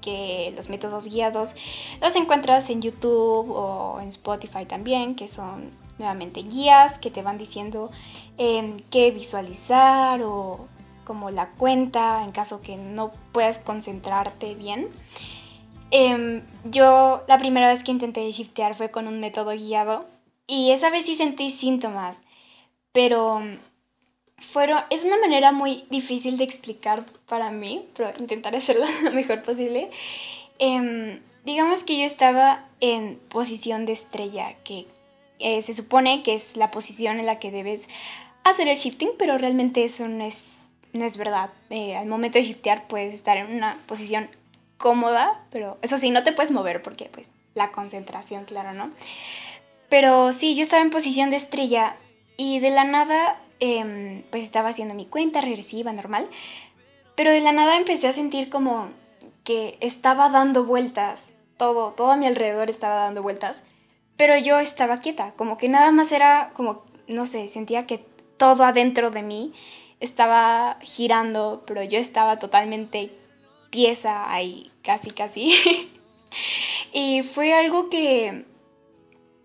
que 0.00 0.52
los 0.56 0.68
métodos 0.68 1.08
guiados 1.08 1.54
los 2.00 2.14
encuentras 2.16 2.70
en 2.70 2.82
YouTube 2.82 3.50
o 3.50 3.98
en 4.00 4.08
Spotify 4.08 4.64
también, 4.64 5.14
que 5.14 5.28
son 5.28 5.70
nuevamente 5.98 6.42
guías 6.42 6.98
que 6.98 7.10
te 7.10 7.22
van 7.22 7.38
diciendo 7.38 7.90
em, 8.36 8.80
qué 8.90 9.10
visualizar 9.10 10.22
o 10.22 10.68
como 11.04 11.30
la 11.30 11.50
cuenta 11.52 12.22
en 12.22 12.32
caso 12.32 12.60
que 12.60 12.76
no 12.76 13.12
puedas 13.32 13.58
concentrarte 13.58 14.54
bien. 14.54 14.88
Em, 15.90 16.42
yo 16.64 17.24
la 17.26 17.38
primera 17.38 17.68
vez 17.68 17.82
que 17.82 17.90
intenté 17.90 18.30
shiftear 18.30 18.74
fue 18.74 18.90
con 18.90 19.08
un 19.08 19.20
método 19.20 19.52
guiado 19.52 20.06
y 20.46 20.70
esa 20.70 20.90
vez 20.90 21.06
sí 21.06 21.14
sentí 21.14 21.50
síntomas, 21.50 22.20
pero 22.92 23.40
fueron, 24.38 24.80
es 24.90 25.04
una 25.04 25.18
manera 25.18 25.52
muy 25.52 25.84
difícil 25.90 26.38
de 26.38 26.44
explicar 26.44 27.06
para 27.26 27.50
mí, 27.50 27.88
pero 27.96 28.12
intentaré 28.18 28.58
hacerlo 28.58 28.86
lo 29.02 29.12
mejor 29.12 29.42
posible. 29.42 29.90
Em, 30.58 31.20
digamos 31.44 31.84
que 31.84 31.98
yo 31.98 32.04
estaba 32.04 32.64
en 32.80 33.18
posición 33.28 33.86
de 33.86 33.92
estrella, 33.92 34.54
que 34.64 34.86
eh, 35.38 35.62
se 35.62 35.74
supone 35.74 36.22
que 36.22 36.34
es 36.34 36.56
la 36.56 36.70
posición 36.70 37.20
en 37.20 37.26
la 37.26 37.38
que 37.38 37.50
debes 37.50 37.88
hacer 38.44 38.68
el 38.68 38.76
shifting, 38.76 39.10
pero 39.18 39.38
realmente 39.38 39.84
eso 39.84 40.08
no 40.08 40.24
es 40.24 40.58
no 40.92 41.04
es 41.04 41.16
verdad. 41.16 41.50
Eh, 41.70 41.96
al 41.96 42.06
momento 42.06 42.38
de 42.38 42.44
shiftear 42.44 42.86
puedes 42.88 43.14
estar 43.14 43.36
en 43.36 43.54
una 43.54 43.78
posición 43.86 44.28
cómoda, 44.76 45.42
pero 45.50 45.78
eso 45.82 45.98
sí, 45.98 46.10
no 46.10 46.24
te 46.24 46.32
puedes 46.32 46.50
mover 46.50 46.82
porque 46.82 47.06
pues 47.12 47.30
la 47.54 47.70
concentración, 47.72 48.44
claro, 48.44 48.72
¿no? 48.72 48.90
Pero 49.88 50.32
sí, 50.32 50.54
yo 50.54 50.62
estaba 50.62 50.82
en 50.82 50.90
posición 50.90 51.30
de 51.30 51.36
estrella 51.36 51.96
y 52.36 52.60
de 52.60 52.70
la 52.70 52.84
nada, 52.84 53.40
em, 53.60 54.22
pues 54.30 54.42
estaba 54.42 54.70
haciendo 54.70 54.94
mi 54.94 55.06
cuenta 55.06 55.40
regresiva 55.40 55.92
normal, 55.92 56.28
pero 57.14 57.30
de 57.30 57.40
la 57.40 57.52
nada 57.52 57.76
empecé 57.76 58.06
a 58.06 58.12
sentir 58.12 58.48
como 58.48 58.88
que 59.44 59.78
estaba 59.80 60.28
dando 60.30 60.64
vueltas, 60.64 61.32
todo, 61.56 61.92
todo 61.92 62.12
a 62.12 62.16
mi 62.16 62.26
alrededor 62.26 62.70
estaba 62.70 62.96
dando 62.96 63.22
vueltas, 63.22 63.62
pero 64.16 64.36
yo 64.38 64.58
estaba 64.58 65.00
quieta, 65.00 65.32
como 65.36 65.58
que 65.58 65.68
nada 65.68 65.90
más 65.90 66.12
era 66.12 66.50
como, 66.54 66.84
no 67.06 67.26
sé, 67.26 67.48
sentía 67.48 67.86
que 67.86 68.04
todo 68.36 68.64
adentro 68.64 69.10
de 69.10 69.22
mí 69.22 69.52
estaba 70.00 70.78
girando, 70.82 71.62
pero 71.66 71.82
yo 71.82 71.98
estaba 71.98 72.38
totalmente 72.38 73.10
pieza 73.70 74.32
ahí, 74.32 74.70
casi, 74.82 75.10
casi. 75.10 75.52
y 76.92 77.22
fue 77.22 77.52
algo 77.54 77.88
que 77.90 78.44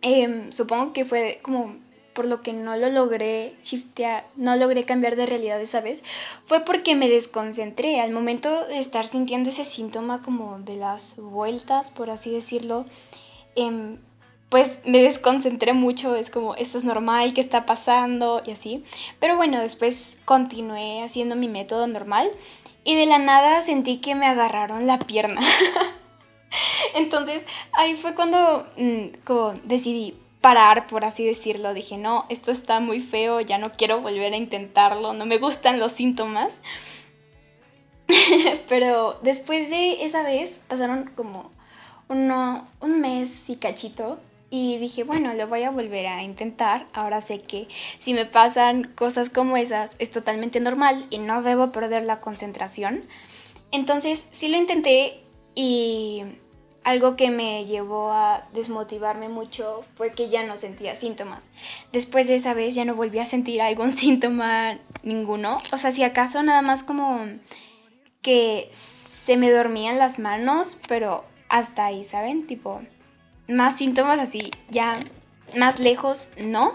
em, 0.01 0.51
supongo 0.51 0.93
que 0.93 1.05
fue 1.05 1.39
como 1.41 1.75
por 2.13 2.25
lo 2.25 2.41
que 2.41 2.53
no 2.53 2.77
lo 2.77 2.89
logré 2.89 3.55
shiftear, 3.63 4.25
no 4.35 4.55
logré 4.55 4.85
cambiar 4.85 5.15
de 5.15 5.25
realidad 5.25 5.61
esa 5.61 5.81
vez, 5.81 6.03
fue 6.45 6.61
porque 6.61 6.95
me 6.95 7.09
desconcentré. 7.09 7.99
Al 7.99 8.11
momento 8.11 8.65
de 8.65 8.79
estar 8.79 9.05
sintiendo 9.05 9.49
ese 9.49 9.65
síntoma 9.65 10.21
como 10.21 10.59
de 10.59 10.75
las 10.75 11.15
vueltas, 11.17 11.91
por 11.91 12.09
así 12.09 12.31
decirlo, 12.31 12.85
em, 13.55 13.97
pues 14.49 14.81
me 14.85 14.99
desconcentré 14.99 15.73
mucho, 15.73 16.15
es 16.15 16.29
como, 16.29 16.53
esto 16.55 16.77
es 16.77 16.83
normal, 16.83 17.33
¿qué 17.33 17.41
está 17.41 17.65
pasando? 17.65 18.43
Y 18.45 18.51
así. 18.51 18.83
Pero 19.19 19.35
bueno, 19.35 19.59
después 19.59 20.17
continué 20.25 21.01
haciendo 21.01 21.35
mi 21.35 21.47
método 21.47 21.87
normal 21.87 22.29
y 22.83 22.95
de 22.95 23.05
la 23.05 23.17
nada 23.17 23.63
sentí 23.63 23.97
que 23.97 24.13
me 24.13 24.27
agarraron 24.27 24.85
la 24.85 24.99
pierna. 24.99 25.41
Entonces 26.93 27.43
ahí 27.71 27.95
fue 27.95 28.13
cuando 28.13 28.67
mm, 28.77 29.07
decidí 29.63 30.15
parar, 30.43 30.87
por 30.87 31.05
así 31.05 31.25
decirlo. 31.25 31.73
Dije, 31.73 31.97
no, 31.97 32.25
esto 32.29 32.51
está 32.51 32.81
muy 32.81 32.99
feo, 32.99 33.39
ya 33.39 33.57
no 33.57 33.71
quiero 33.71 34.01
volver 34.01 34.33
a 34.33 34.37
intentarlo, 34.37 35.13
no 35.13 35.25
me 35.25 35.37
gustan 35.37 35.79
los 35.79 35.93
síntomas. 35.93 36.59
Pero 38.67 39.17
después 39.23 39.69
de 39.69 40.05
esa 40.05 40.21
vez 40.21 40.59
pasaron 40.67 41.09
como 41.15 41.49
uno, 42.09 42.67
un 42.81 42.99
mes 42.99 43.49
y 43.49 43.55
cachito 43.55 44.19
y 44.49 44.77
dije, 44.79 45.05
bueno, 45.05 45.33
lo 45.33 45.47
voy 45.47 45.63
a 45.63 45.71
volver 45.71 46.07
a 46.07 46.21
intentar. 46.21 46.87
Ahora 46.93 47.21
sé 47.21 47.41
que 47.41 47.69
si 47.99 48.13
me 48.13 48.25
pasan 48.25 48.91
cosas 48.95 49.29
como 49.29 49.55
esas 49.55 49.95
es 49.97 50.11
totalmente 50.11 50.59
normal 50.59 51.07
y 51.09 51.19
no 51.19 51.41
debo 51.41 51.71
perder 51.71 52.03
la 52.03 52.19
concentración. 52.19 53.05
Entonces 53.71 54.27
sí 54.31 54.49
lo 54.49 54.57
intenté 54.57 55.23
y 55.55 56.23
algo 56.83 57.15
que 57.15 57.31
me 57.31 57.65
llevó 57.65 58.11
a 58.11 58.47
desmotivarme 58.53 59.29
mucho 59.29 59.83
fue 59.95 60.13
que 60.13 60.29
ya 60.29 60.43
no 60.43 60.57
sentía 60.57 60.95
síntomas. 60.95 61.49
Después 61.91 62.27
de 62.27 62.35
esa 62.35 62.53
vez 62.53 62.75
ya 62.75 62.85
no 62.85 62.95
volví 62.95 63.19
a 63.19 63.25
sentir 63.25 63.61
algún 63.61 63.91
síntoma 63.97 64.77
ninguno. 65.03 65.57
O 65.71 65.77
sea, 65.77 65.91
si 65.91 66.03
acaso 66.03 66.43
nada 66.43 66.61
más 66.61 66.83
como 66.83 67.25
que 68.21 68.69
se 68.71 69.37
me 69.37 69.51
dormían 69.51 69.97
las 69.97 70.19
manos, 70.19 70.77
pero 70.87 71.23
hasta 71.49 71.85
ahí, 71.85 72.03
¿saben? 72.03 72.47
Tipo, 72.47 72.81
más 73.47 73.77
síntomas 73.77 74.19
así, 74.19 74.51
ya 74.69 74.99
más 75.55 75.79
lejos, 75.79 76.31
no. 76.37 76.73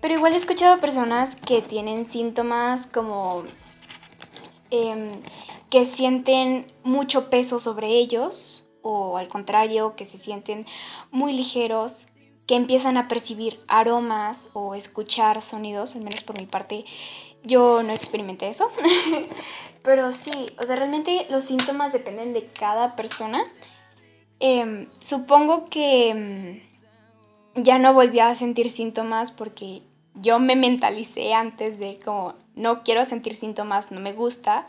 Pero 0.00 0.14
igual 0.14 0.34
he 0.34 0.36
escuchado 0.36 0.80
personas 0.80 1.36
que 1.36 1.60
tienen 1.60 2.04
síntomas 2.04 2.86
como 2.86 3.44
em, 4.70 5.10
que 5.70 5.84
sienten 5.84 6.70
mucho 6.84 7.30
peso 7.30 7.58
sobre 7.58 7.88
ellos 7.88 8.64
o 8.82 9.18
al 9.18 9.28
contrario, 9.28 9.96
que 9.96 10.04
se 10.04 10.18
sienten 10.18 10.66
muy 11.10 11.32
ligeros, 11.32 12.08
que 12.46 12.54
empiezan 12.54 12.96
a 12.96 13.08
percibir 13.08 13.60
aromas 13.68 14.48
o 14.54 14.74
escuchar 14.74 15.42
sonidos, 15.42 15.94
al 15.94 16.02
menos 16.02 16.22
por 16.22 16.40
mi 16.40 16.46
parte 16.46 16.84
yo 17.42 17.82
no 17.82 17.92
experimenté 17.92 18.48
eso. 18.48 18.70
Pero 19.82 20.12
sí, 20.12 20.30
o 20.58 20.64
sea, 20.64 20.76
realmente 20.76 21.26
los 21.30 21.44
síntomas 21.44 21.92
dependen 21.92 22.32
de 22.32 22.46
cada 22.46 22.96
persona 22.96 23.44
Em, 24.40 24.88
supongo 25.00 25.66
que 25.68 26.10
em, 26.10 26.60
ya 27.56 27.78
no 27.78 27.92
volví 27.92 28.20
a 28.20 28.34
sentir 28.34 28.70
síntomas 28.70 29.32
porque 29.32 29.82
yo 30.14 30.38
me 30.38 30.54
mentalicé 30.54 31.34
antes 31.34 31.78
de 31.78 31.98
como 32.04 32.34
no 32.54 32.84
quiero 32.84 33.04
sentir 33.04 33.34
síntomas, 33.34 33.90
no 33.90 34.00
me 34.00 34.12
gusta. 34.12 34.66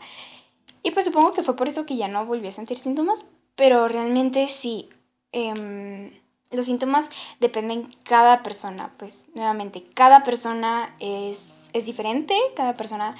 Y 0.82 0.90
pues 0.90 1.06
supongo 1.06 1.32
que 1.32 1.42
fue 1.42 1.56
por 1.56 1.68
eso 1.68 1.86
que 1.86 1.96
ya 1.96 2.08
no 2.08 2.26
volví 2.26 2.48
a 2.48 2.52
sentir 2.52 2.78
síntomas, 2.78 3.26
pero 3.56 3.88
realmente 3.88 4.48
sí. 4.48 4.88
Em, 5.32 6.12
los 6.50 6.66
síntomas 6.66 7.10
dependen 7.38 7.94
cada 8.04 8.42
persona, 8.42 8.92
pues 8.98 9.28
nuevamente, 9.34 9.84
cada 9.94 10.24
persona 10.24 10.96
es, 10.98 11.70
es 11.72 11.86
diferente, 11.86 12.34
cada 12.56 12.74
persona, 12.74 13.16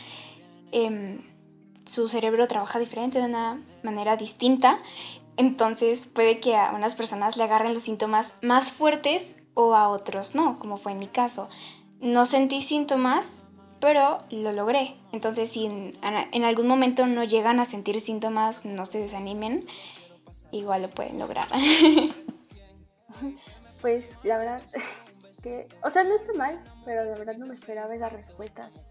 su 1.85 2.09
cerebro 2.09 2.47
trabaja 2.49 2.79
diferente 2.79 3.19
de 3.19 3.25
una 3.25 3.61
manera 3.83 4.17
distinta 4.17 4.81
entonces 5.41 6.05
puede 6.05 6.39
que 6.39 6.55
a 6.55 6.73
unas 6.73 6.95
personas 6.95 7.39
le 7.39 7.45
agarren 7.45 7.73
los 7.73 7.85
síntomas 7.85 8.35
más 8.43 8.73
fuertes 8.73 9.35
o 9.55 9.75
a 9.75 9.89
otros 9.89 10.35
no, 10.35 10.59
como 10.59 10.77
fue 10.77 10.93
en 10.93 10.99
mi 10.99 11.07
caso. 11.07 11.49
No 11.99 12.27
sentí 12.27 12.61
síntomas, 12.61 13.47
pero 13.81 14.19
lo 14.31 14.53
logré. 14.53 14.97
Entonces 15.13 15.51
si 15.51 15.65
en, 15.65 16.45
algún 16.45 16.67
momento 16.67 17.07
no 17.07 17.25
llegan 17.25 17.59
a 17.59 17.65
sentir 17.65 18.03
síntomas, 18.03 18.67
no 18.67 18.85
se 18.85 18.99
desanimen, 18.99 19.67
igual 20.53 20.83
lo 20.83 20.91
pueden 20.91 21.19
lograr. 21.19 21.47
Pues 23.81 24.19
la 24.25 24.39
verdad 24.39 24.63
que, 25.43 25.67
o 25.83 25.91
sea, 25.91 26.05
no 26.05 26.15
está 26.15 26.33
mal, 26.35 26.63
pero 26.85 27.05
la 27.05 27.17
verdad 27.17 27.37
no 27.37 27.47
me 27.47 27.55
esperaba 27.55 27.95
esas 27.95 28.13
respuestas. 28.13 28.85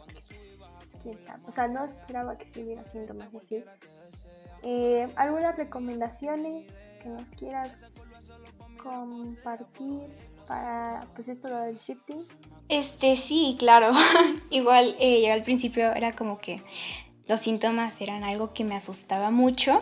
O 1.47 1.51
sea, 1.51 1.67
no 1.67 1.85
esperaba 1.85 2.37
que 2.37 2.47
se 2.47 2.61
hubiera 2.61 2.83
síntomas 2.83 3.29
así. 3.33 3.63
Eh, 4.63 5.07
¿Algunas 5.15 5.55
recomendaciones 5.55 6.69
que 7.01 7.09
nos 7.09 7.29
quieras 7.29 8.35
compartir 8.83 10.09
para 10.47 11.01
pues 11.15 11.29
esto 11.29 11.47
del 11.47 11.77
shifting? 11.77 12.25
Este 12.67 13.15
sí, 13.15 13.55
claro. 13.57 13.91
Igual 14.49 14.95
eh, 14.99 15.31
al 15.31 15.43
principio 15.43 15.93
era 15.93 16.11
como 16.11 16.37
que 16.37 16.61
los 17.27 17.39
síntomas 17.39 18.01
eran 18.01 18.23
algo 18.23 18.53
que 18.53 18.63
me 18.63 18.75
asustaba 18.75 19.31
mucho, 19.31 19.81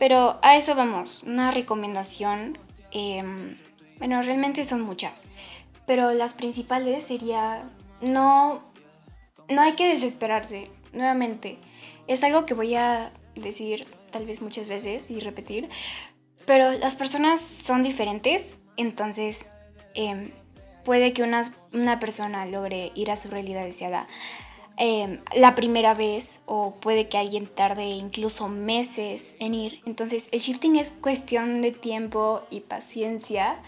pero 0.00 0.38
a 0.40 0.56
eso 0.56 0.74
vamos, 0.74 1.22
una 1.24 1.50
recomendación, 1.50 2.56
em, 2.90 3.58
bueno, 3.98 4.22
realmente 4.22 4.64
son 4.64 4.80
muchas, 4.80 5.26
pero 5.86 6.12
las 6.14 6.32
principales 6.32 7.04
sería 7.04 7.70
no, 8.00 8.64
no 9.50 9.60
hay 9.60 9.74
que 9.74 9.90
desesperarse, 9.90 10.70
nuevamente, 10.94 11.58
es 12.06 12.24
algo 12.24 12.46
que 12.46 12.54
voy 12.54 12.76
a 12.76 13.12
decir 13.34 13.84
tal 14.10 14.24
vez 14.24 14.40
muchas 14.40 14.68
veces 14.68 15.10
y 15.10 15.20
repetir, 15.20 15.68
pero 16.46 16.72
las 16.72 16.96
personas 16.96 17.42
son 17.42 17.82
diferentes, 17.82 18.56
entonces 18.78 19.50
em, 19.92 20.30
puede 20.82 21.12
que 21.12 21.22
una, 21.22 21.52
una, 21.74 22.00
persona 22.00 22.46
logre 22.46 22.90
ir 22.94 23.10
a 23.10 23.18
su 23.18 23.28
realidad 23.28 23.64
deseada 23.66 24.06
em, 24.82 25.20
la 25.36 25.54
primera 25.54 25.92
vez 25.92 26.40
o 26.46 26.74
puede 26.74 27.08
que 27.08 27.18
alguien 27.18 27.46
tarde 27.46 27.84
incluso 27.84 28.48
meses 28.48 29.36
en 29.38 29.54
ir. 29.54 29.80
Entonces 29.84 30.28
el 30.32 30.40
shifting 30.40 30.76
es 30.76 30.90
cuestión 30.90 31.60
de 31.60 31.70
tiempo 31.70 32.42
y 32.50 32.60
paciencia. 32.60 33.60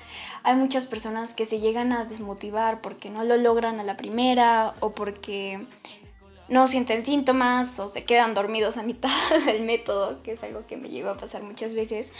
Hay 0.42 0.56
muchas 0.56 0.86
personas 0.86 1.34
que 1.34 1.44
se 1.44 1.60
llegan 1.60 1.92
a 1.92 2.06
desmotivar 2.06 2.80
porque 2.80 3.10
no 3.10 3.24
lo 3.24 3.36
logran 3.36 3.78
a 3.78 3.84
la 3.84 3.98
primera 3.98 4.74
o 4.80 4.92
porque 4.92 5.60
no 6.48 6.66
sienten 6.66 7.04
síntomas 7.04 7.78
o 7.78 7.88
se 7.88 8.04
quedan 8.04 8.34
dormidos 8.34 8.76
a 8.76 8.82
mitad 8.82 9.10
del 9.46 9.62
método, 9.62 10.22
que 10.22 10.32
es 10.32 10.42
algo 10.42 10.66
que 10.66 10.76
me 10.78 10.88
llegó 10.88 11.10
a 11.10 11.18
pasar 11.18 11.42
muchas 11.42 11.74
veces. 11.74 12.10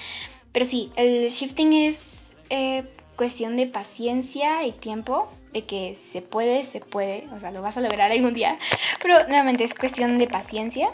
Pero 0.52 0.66
sí, 0.66 0.92
el 0.96 1.30
shifting 1.30 1.72
es 1.72 2.36
eh, 2.50 2.84
cuestión 3.16 3.56
de 3.56 3.66
paciencia 3.66 4.66
y 4.66 4.72
tiempo, 4.72 5.30
de 5.52 5.64
que 5.64 5.94
se 5.94 6.22
puede, 6.22 6.64
se 6.64 6.80
puede, 6.80 7.26
o 7.34 7.40
sea, 7.40 7.50
lo 7.50 7.62
vas 7.62 7.76
a 7.76 7.80
lograr 7.80 8.10
algún 8.10 8.34
día, 8.34 8.58
pero 9.02 9.26
nuevamente 9.28 9.64
es 9.64 9.74
cuestión 9.74 10.18
de 10.18 10.26
paciencia. 10.26 10.90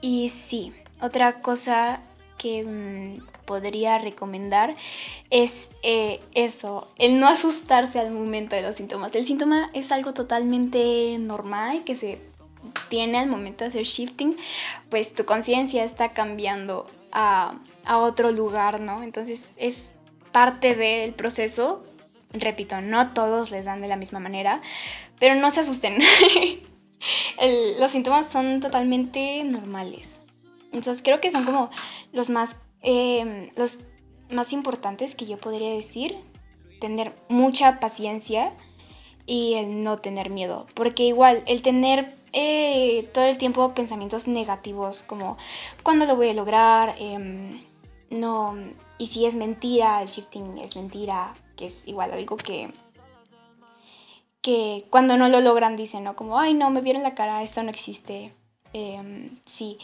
Y 0.00 0.28
sí, 0.28 0.72
otra 1.00 1.40
cosa 1.40 2.00
que 2.38 2.62
mm, 2.62 3.44
podría 3.46 3.98
recomendar 3.98 4.74
es 5.30 5.68
eh, 5.82 6.20
eso, 6.34 6.88
el 6.98 7.20
no 7.20 7.28
asustarse 7.28 7.98
al 7.98 8.10
momento 8.10 8.56
de 8.56 8.62
los 8.62 8.76
síntomas. 8.76 9.14
El 9.14 9.24
síntoma 9.24 9.70
es 9.72 9.92
algo 9.92 10.12
totalmente 10.12 11.16
normal 11.18 11.84
que 11.84 11.96
se 11.96 12.18
tiene 12.88 13.18
al 13.18 13.28
momento 13.28 13.64
de 13.64 13.68
hacer 13.68 13.84
shifting, 13.84 14.36
pues 14.90 15.14
tu 15.14 15.24
conciencia 15.24 15.84
está 15.84 16.12
cambiando 16.12 16.86
a, 17.12 17.58
a 17.84 17.98
otro 17.98 18.30
lugar, 18.30 18.80
¿no? 18.80 19.02
Entonces 19.02 19.52
es 19.56 19.90
parte 20.32 20.74
del 20.74 21.14
proceso. 21.14 21.84
Repito, 22.34 22.80
no 22.80 23.12
todos 23.12 23.50
les 23.50 23.64
dan 23.64 23.80
de 23.80 23.88
la 23.88 23.96
misma 23.96 24.18
manera, 24.18 24.60
pero 25.18 25.34
no 25.36 25.50
se 25.50 25.60
asusten. 25.60 25.98
los 27.78 27.92
síntomas 27.92 28.28
son 28.28 28.60
totalmente 28.60 29.44
normales. 29.44 30.20
Entonces 30.72 31.02
creo 31.02 31.20
que 31.20 31.30
son 31.30 31.44
como 31.44 31.70
los 32.12 32.30
más, 32.30 32.56
em, 32.82 33.50
los 33.56 33.78
más 34.30 34.52
importantes 34.52 35.14
que 35.14 35.26
yo 35.26 35.38
podría 35.38 35.72
decir. 35.72 36.16
Tener 36.80 37.14
mucha 37.28 37.78
paciencia 37.78 38.52
y 39.26 39.54
el 39.54 39.82
no 39.84 39.98
tener 39.98 40.30
miedo. 40.30 40.66
Porque 40.74 41.04
igual, 41.04 41.42
el 41.46 41.62
tener 41.62 42.16
eh, 42.32 43.08
todo 43.14 43.24
el 43.24 43.38
tiempo 43.38 43.74
pensamientos 43.74 44.26
negativos 44.26 45.04
como 45.04 45.38
cuándo 45.82 46.04
lo 46.04 46.16
voy 46.16 46.30
a 46.30 46.34
lograr, 46.34 46.96
em, 46.98 47.62
no, 48.10 48.54
y 48.98 49.06
si 49.06 49.24
es 49.24 49.34
mentira, 49.34 50.02
el 50.02 50.08
shifting 50.08 50.58
es 50.58 50.76
mentira, 50.76 51.32
que 51.56 51.66
es 51.66 51.82
igual 51.86 52.12
algo 52.12 52.36
que 52.36 52.72
que 54.44 54.84
cuando 54.90 55.16
no 55.16 55.30
lo 55.30 55.40
logran 55.40 55.74
dicen, 55.74 56.04
¿no? 56.04 56.16
Como, 56.16 56.38
ay, 56.38 56.52
no, 56.52 56.68
me 56.68 56.82
vieron 56.82 57.02
la 57.02 57.14
cara, 57.14 57.42
esto 57.42 57.62
no 57.62 57.70
existe. 57.70 58.34
Em, 58.74 59.38
sí. 59.46 59.78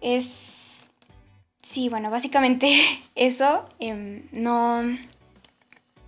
Es... 0.00 0.88
Sí, 1.60 1.90
bueno, 1.90 2.10
básicamente 2.10 2.80
eso. 3.14 3.66
Em, 3.78 4.26
no... 4.32 4.84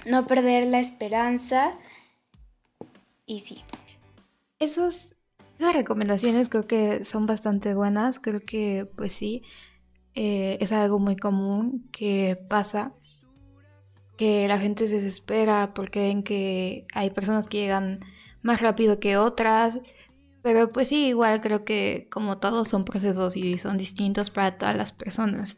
No 0.07 0.27
perder 0.27 0.67
la 0.69 0.81
esperanza. 0.81 1.75
Y 3.27 3.41
sí. 3.41 3.63
Esos, 4.59 5.17
esas 5.59 5.77
recomendaciones 5.77 6.49
creo 6.49 6.67
que 6.67 7.05
son 7.05 7.27
bastante 7.27 7.75
buenas. 7.75 8.21
Creo 8.21 8.41
que, 8.41 8.91
pues 8.97 9.13
sí, 9.13 9.43
eh, 10.15 10.57
es 10.63 10.73
algo 10.73 10.99
muy 10.99 11.17
común 11.17 11.87
que 11.93 12.43
pasa 12.49 12.95
que 14.23 14.47
la 14.47 14.61
gente 14.61 14.87
se 14.87 15.01
desespera 15.01 15.75
porque 15.75 15.99
ven 15.99 16.23
que 16.23 16.87
hay 16.95 17.11
personas 17.11 17.49
que 17.49 17.59
llegan 17.59 17.99
más 18.41 18.61
rápido 18.61 19.01
que 19.01 19.17
otras. 19.17 19.81
Pero 20.43 20.71
pues 20.71 20.87
sí, 20.87 21.09
igual 21.09 21.41
creo 21.41 21.65
que 21.65 22.07
como 22.09 22.39
todos 22.39 22.69
son 22.69 22.85
procesos 22.85 23.37
y 23.37 23.59
son 23.59 23.79
distintos 23.79 24.31
para 24.31 24.59
todas 24.59 24.77
las 24.77 24.93
personas. 24.93 25.57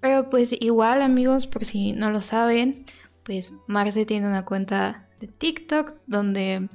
Pero 0.00 0.30
pues 0.30 0.54
igual 0.60 1.02
amigos, 1.02 1.48
por 1.48 1.64
si 1.64 1.92
no 1.92 2.12
lo 2.12 2.20
saben, 2.20 2.86
pues 3.24 3.52
Marce 3.66 4.06
tiene 4.06 4.28
una 4.28 4.44
cuenta 4.44 5.08
de 5.18 5.26
TikTok 5.26 5.94
donde 6.06 6.68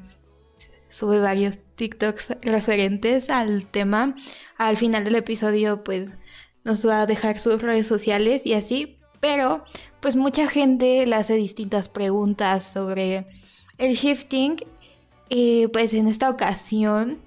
sube 0.89 1.21
varios 1.21 1.57
TikToks 1.77 2.36
referentes 2.41 3.29
al 3.29 3.65
tema. 3.65 4.13
Al 4.57 4.75
final 4.75 5.05
del 5.05 5.15
episodio 5.15 5.86
pues 5.86 6.15
nos 6.65 6.86
va 6.86 7.03
a 7.03 7.05
dejar 7.05 7.39
sus 7.39 7.62
redes 7.62 7.88
sociales 7.88 8.45
y 8.45 8.55
así 8.55 8.99
pero, 9.23 9.63
pues 10.03 10.17
mucha 10.17 10.47
gente 10.47 11.05
le 11.05 11.15
hace 11.15 11.35
distintas 11.35 11.87
preguntas 11.87 12.65
sobre 12.65 13.25
el 13.77 13.95
shifting. 13.95 14.57
Y 15.29 15.67
pues 15.67 15.93
en 15.93 16.09
esta 16.09 16.29
ocasión, 16.29 17.21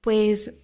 pues 0.00 0.54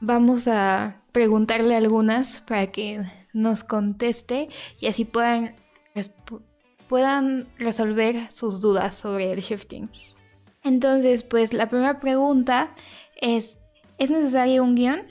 vamos 0.00 0.46
a 0.46 1.02
preguntarle 1.10 1.74
algunas 1.74 2.40
para 2.40 2.70
que 2.70 3.00
nos 3.32 3.64
conteste 3.64 4.48
y 4.78 4.86
así 4.86 5.04
puedan, 5.04 5.56
puedan 6.88 7.48
resolver 7.58 8.30
sus 8.30 8.60
dudas 8.60 8.94
sobre 8.94 9.32
el 9.32 9.40
shifting. 9.40 9.90
Entonces, 10.62 11.24
pues 11.24 11.52
la 11.52 11.68
primera 11.68 11.98
pregunta 11.98 12.72
es, 13.20 13.58
¿es 13.98 14.12
necesario 14.12 14.62
un 14.62 14.76
guion? 14.76 15.02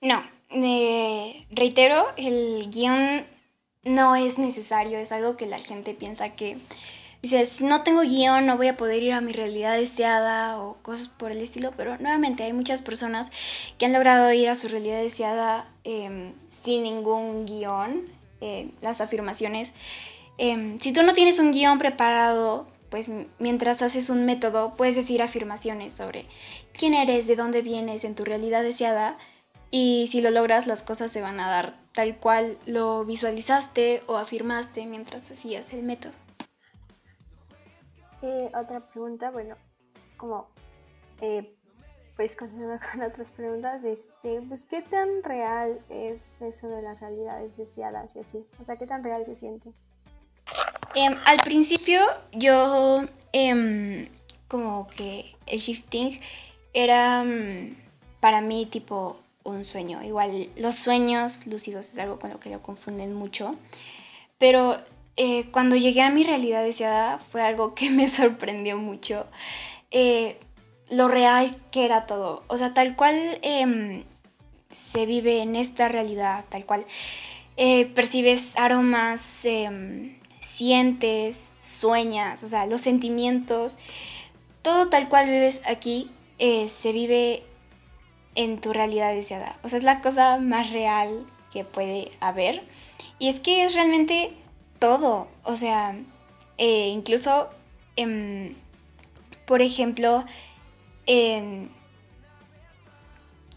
No, 0.00 0.22
me 0.48 1.46
reitero, 1.50 2.06
el 2.16 2.70
guion 2.70 3.31
no 3.84 4.16
es 4.16 4.38
necesario, 4.38 4.98
es 4.98 5.12
algo 5.12 5.36
que 5.36 5.46
la 5.46 5.58
gente 5.58 5.94
piensa 5.94 6.30
que 6.30 6.58
dice, 7.20 7.46
si 7.46 7.64
no 7.64 7.82
tengo 7.82 8.02
guion 8.02 8.46
no 8.46 8.56
voy 8.56 8.68
a 8.68 8.76
poder 8.76 9.02
ir 9.02 9.12
a 9.12 9.20
mi 9.20 9.32
realidad 9.32 9.76
deseada 9.76 10.60
o 10.60 10.76
cosas 10.82 11.08
por 11.08 11.32
el 11.32 11.38
estilo, 11.38 11.72
pero 11.76 11.96
nuevamente 11.98 12.44
hay 12.44 12.52
muchas 12.52 12.82
personas 12.82 13.32
que 13.78 13.86
han 13.86 13.92
logrado 13.92 14.32
ir 14.32 14.48
a 14.48 14.54
su 14.54 14.68
realidad 14.68 15.02
deseada 15.02 15.68
em, 15.84 16.32
sin 16.48 16.84
ningún 16.84 17.46
guion, 17.46 18.02
eh, 18.40 18.70
las 18.80 19.00
afirmaciones. 19.00 19.72
Em, 20.38 20.78
si 20.80 20.92
tú 20.92 21.02
no 21.02 21.12
tienes 21.12 21.38
un 21.38 21.52
guion 21.52 21.78
preparado, 21.78 22.68
pues 22.88 23.08
mientras 23.38 23.82
haces 23.82 24.10
un 24.10 24.26
método, 24.26 24.74
puedes 24.76 24.96
decir 24.96 25.22
afirmaciones 25.22 25.94
sobre 25.94 26.26
quién 26.72 26.94
eres, 26.94 27.26
de 27.26 27.36
dónde 27.36 27.62
vienes 27.62 28.04
en 28.04 28.14
tu 28.14 28.24
realidad 28.24 28.62
deseada 28.62 29.16
y 29.72 30.06
si 30.08 30.20
lo 30.20 30.30
logras 30.30 30.66
las 30.68 30.82
cosas 30.82 31.10
se 31.10 31.22
van 31.22 31.40
a 31.40 31.48
dar 31.48 31.74
tal 31.92 32.16
cual 32.18 32.58
lo 32.66 33.04
visualizaste 33.04 34.02
o 34.06 34.18
afirmaste 34.18 34.86
mientras 34.86 35.30
hacías 35.30 35.72
el 35.72 35.82
método. 35.82 36.12
Eh, 38.20 38.52
otra 38.54 38.86
pregunta, 38.86 39.30
bueno, 39.30 39.56
como 40.16 40.46
eh, 41.22 41.56
pues 42.16 42.36
continuando 42.36 42.80
con 42.92 43.02
otras 43.02 43.30
preguntas, 43.30 43.82
este, 43.82 44.42
pues 44.42 44.66
qué 44.66 44.82
tan 44.82 45.22
real 45.22 45.80
es 45.88 46.40
eso 46.42 46.68
de 46.68 46.82
las 46.82 47.00
realidades 47.00 47.56
deseadas 47.56 48.14
y 48.14 48.20
así, 48.20 48.44
o 48.60 48.64
sea, 48.64 48.76
qué 48.76 48.86
tan 48.86 49.02
real 49.02 49.24
se 49.24 49.34
siente. 49.34 49.72
Em, 50.94 51.14
al 51.26 51.38
principio 51.38 52.00
yo 52.32 53.02
em, 53.32 54.06
como 54.48 54.86
que 54.88 55.34
el 55.46 55.58
shifting 55.58 56.18
era 56.74 57.24
mm, 57.24 57.74
para 58.20 58.42
mí 58.42 58.66
tipo 58.66 59.21
un 59.44 59.64
sueño. 59.64 60.02
Igual 60.02 60.48
los 60.56 60.76
sueños 60.76 61.46
lúcidos 61.46 61.90
es 61.90 61.98
algo 61.98 62.18
con 62.18 62.30
lo 62.30 62.40
que 62.40 62.50
lo 62.50 62.62
confunden 62.62 63.14
mucho. 63.14 63.56
Pero 64.38 64.78
eh, 65.16 65.50
cuando 65.50 65.76
llegué 65.76 66.02
a 66.02 66.10
mi 66.10 66.24
realidad 66.24 66.64
deseada 66.64 67.18
fue 67.18 67.42
algo 67.42 67.74
que 67.74 67.90
me 67.90 68.08
sorprendió 68.08 68.78
mucho. 68.78 69.26
Eh, 69.90 70.38
lo 70.88 71.08
real 71.08 71.56
que 71.70 71.84
era 71.84 72.06
todo. 72.06 72.44
O 72.48 72.58
sea, 72.58 72.74
tal 72.74 72.96
cual 72.96 73.38
em, 73.42 74.04
se 74.70 75.06
vive 75.06 75.42
en 75.42 75.56
esta 75.56 75.88
realidad, 75.88 76.44
tal 76.48 76.66
cual 76.66 76.86
eh, 77.56 77.86
percibes 77.86 78.56
aromas, 78.56 79.44
em, 79.44 80.18
sientes, 80.40 81.50
sueñas, 81.60 82.42
o 82.42 82.48
sea, 82.48 82.66
los 82.66 82.80
sentimientos. 82.80 83.76
Todo 84.62 84.88
tal 84.88 85.08
cual 85.08 85.28
vives 85.28 85.62
aquí 85.66 86.10
se 86.38 86.90
vive 86.90 87.44
en 88.34 88.60
tu 88.60 88.72
realidad 88.72 89.12
deseada. 89.12 89.56
O 89.62 89.68
sea, 89.68 89.78
es 89.78 89.84
la 89.84 90.00
cosa 90.00 90.38
más 90.38 90.70
real 90.70 91.26
que 91.52 91.64
puede 91.64 92.12
haber. 92.20 92.62
Y 93.18 93.28
es 93.28 93.40
que 93.40 93.64
es 93.64 93.74
realmente 93.74 94.32
todo. 94.78 95.28
O 95.44 95.56
sea, 95.56 95.96
eh, 96.58 96.88
incluso, 96.88 97.48
em, 97.96 98.54
por 99.46 99.62
ejemplo, 99.62 100.24
em, 101.06 101.68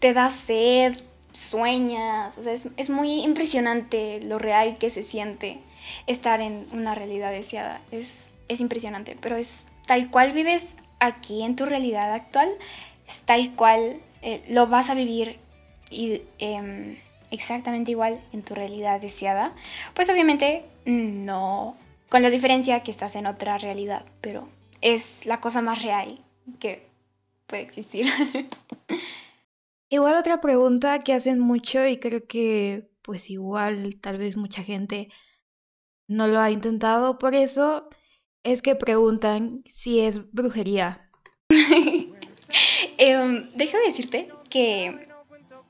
te 0.00 0.12
da 0.12 0.30
sed, 0.30 0.96
sueñas. 1.32 2.38
O 2.38 2.42
sea, 2.42 2.52
es, 2.52 2.90
muy 2.90 3.22
impresionante 3.22 4.20
lo 4.22 4.38
real 4.38 4.78
que 4.78 4.90
se 4.90 5.02
siente 5.02 5.58
estar 6.06 6.40
en 6.40 6.66
una 6.72 6.94
realidad 6.94 7.30
deseada. 7.30 7.80
Es, 7.90 8.30
es 8.48 8.60
impresionante, 8.60 9.16
pero 9.20 9.36
es 9.36 9.66
tal 9.86 10.10
cual 10.10 10.32
vives 10.32 10.76
aquí 11.00 11.42
en 11.42 11.56
tu 11.56 11.66
realidad 11.66 12.12
actual, 12.12 12.50
es 13.06 13.20
tal 13.20 13.54
cual 13.54 14.00
eh, 14.26 14.42
lo 14.48 14.66
vas 14.66 14.90
a 14.90 14.94
vivir 14.94 15.38
y, 15.88 16.22
em, 16.40 16.98
exactamente 17.30 17.92
igual 17.92 18.20
en 18.32 18.42
tu 18.42 18.56
realidad 18.56 19.00
deseada, 19.00 19.54
pues 19.94 20.10
obviamente 20.10 20.64
no, 20.84 21.76
con 22.08 22.22
la 22.22 22.30
diferencia 22.30 22.82
que 22.82 22.90
estás 22.90 23.14
en 23.14 23.26
otra 23.26 23.56
realidad, 23.56 24.04
pero 24.20 24.48
es 24.80 25.26
la 25.26 25.40
cosa 25.40 25.62
más 25.62 25.80
real 25.80 26.24
que 26.58 26.88
puede 27.46 27.62
existir. 27.62 28.08
Igual 29.88 30.16
otra 30.16 30.40
pregunta 30.40 31.04
que 31.04 31.12
hacen 31.12 31.38
mucho 31.38 31.86
y 31.86 31.98
creo 31.98 32.26
que 32.26 32.90
pues 33.02 33.30
igual 33.30 34.00
tal 34.00 34.18
vez 34.18 34.36
mucha 34.36 34.64
gente 34.64 35.08
no 36.08 36.26
lo 36.26 36.40
ha 36.40 36.50
intentado 36.50 37.18
por 37.18 37.36
eso 37.36 37.88
es 38.42 38.62
que 38.62 38.74
preguntan 38.74 39.62
si 39.66 40.00
es 40.00 40.32
brujería. 40.32 41.08
eh, 42.98 43.48
déjame 43.54 43.84
decirte 43.84 44.28
que 44.50 45.08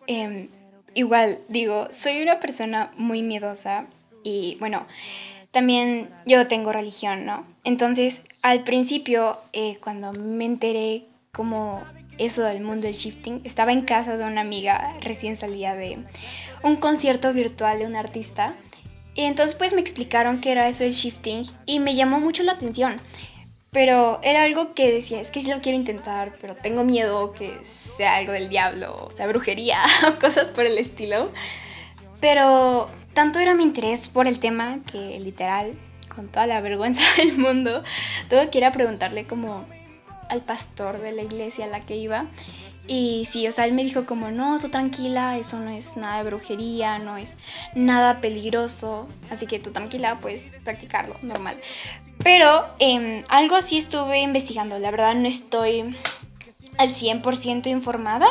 em, 0.06 0.48
igual 0.94 1.38
digo, 1.48 1.88
soy 1.92 2.22
una 2.22 2.40
persona 2.40 2.90
muy 2.96 3.22
miedosa 3.22 3.86
y 4.24 4.56
bueno, 4.60 4.86
también 5.52 6.10
yo 6.26 6.46
tengo 6.48 6.72
religión, 6.72 7.24
¿no? 7.24 7.46
Entonces, 7.64 8.20
al 8.42 8.62
principio, 8.64 9.38
eh, 9.52 9.78
cuando 9.82 10.12
me 10.12 10.44
enteré 10.44 11.06
como 11.32 11.82
eso 12.18 12.42
del 12.42 12.62
mundo 12.62 12.86
del 12.86 12.94
shifting, 12.94 13.40
estaba 13.44 13.72
en 13.72 13.82
casa 13.82 14.16
de 14.16 14.24
una 14.24 14.40
amiga 14.40 14.94
recién 15.00 15.36
salida 15.36 15.74
de 15.74 15.98
un 16.62 16.76
concierto 16.76 17.32
virtual 17.32 17.78
de 17.78 17.86
un 17.86 17.96
artista. 17.96 18.54
Y 19.14 19.22
entonces 19.22 19.54
pues 19.54 19.72
me 19.72 19.80
explicaron 19.80 20.40
qué 20.40 20.52
era 20.52 20.68
eso 20.68 20.84
del 20.84 20.92
shifting 20.92 21.44
y 21.64 21.80
me 21.80 21.94
llamó 21.94 22.20
mucho 22.20 22.42
la 22.42 22.52
atención. 22.52 23.00
Pero 23.76 24.20
era 24.22 24.44
algo 24.44 24.72
que 24.72 24.90
decía, 24.90 25.20
es 25.20 25.30
que 25.30 25.42
sí 25.42 25.50
lo 25.50 25.60
quiero 25.60 25.76
intentar, 25.76 26.32
pero 26.40 26.54
tengo 26.54 26.82
miedo 26.82 27.34
que 27.34 27.60
sea 27.66 28.16
algo 28.16 28.32
del 28.32 28.48
diablo, 28.48 29.04
o 29.04 29.10
sea, 29.10 29.26
brujería 29.26 29.82
o 30.08 30.18
cosas 30.18 30.46
por 30.46 30.64
el 30.64 30.78
estilo. 30.78 31.30
Pero 32.18 32.88
tanto 33.12 33.38
era 33.38 33.54
mi 33.54 33.64
interés 33.64 34.08
por 34.08 34.26
el 34.26 34.38
tema 34.38 34.78
que 34.90 35.20
literal, 35.20 35.74
con 36.08 36.28
toda 36.28 36.46
la 36.46 36.62
vergüenza 36.62 37.02
del 37.18 37.36
mundo, 37.36 37.84
tuve 38.30 38.48
que 38.48 38.56
ir 38.56 38.64
a 38.64 38.72
preguntarle 38.72 39.26
como 39.26 39.66
al 40.30 40.40
pastor 40.40 40.98
de 40.98 41.12
la 41.12 41.20
iglesia 41.20 41.66
a 41.66 41.68
la 41.68 41.80
que 41.80 41.98
iba. 41.98 42.28
Y 42.86 43.28
sí, 43.30 43.46
o 43.46 43.52
sea, 43.52 43.66
él 43.66 43.74
me 43.74 43.84
dijo 43.84 44.06
como, 44.06 44.30
no, 44.30 44.58
tú 44.58 44.70
tranquila, 44.70 45.36
eso 45.36 45.58
no 45.58 45.68
es 45.68 45.98
nada 45.98 46.22
de 46.22 46.30
brujería, 46.30 46.98
no 46.98 47.18
es 47.18 47.36
nada 47.74 48.22
peligroso, 48.22 49.06
así 49.28 49.46
que 49.46 49.58
tú 49.58 49.72
tranquila, 49.72 50.18
puedes 50.22 50.54
practicarlo, 50.64 51.18
normal. 51.20 51.58
Pero 52.22 52.66
em, 52.78 53.24
algo 53.28 53.62
sí 53.62 53.78
estuve 53.78 54.20
investigando, 54.20 54.78
la 54.78 54.90
verdad 54.90 55.14
no 55.14 55.28
estoy 55.28 55.94
al 56.78 56.90
100% 56.90 57.68
informada, 57.68 58.28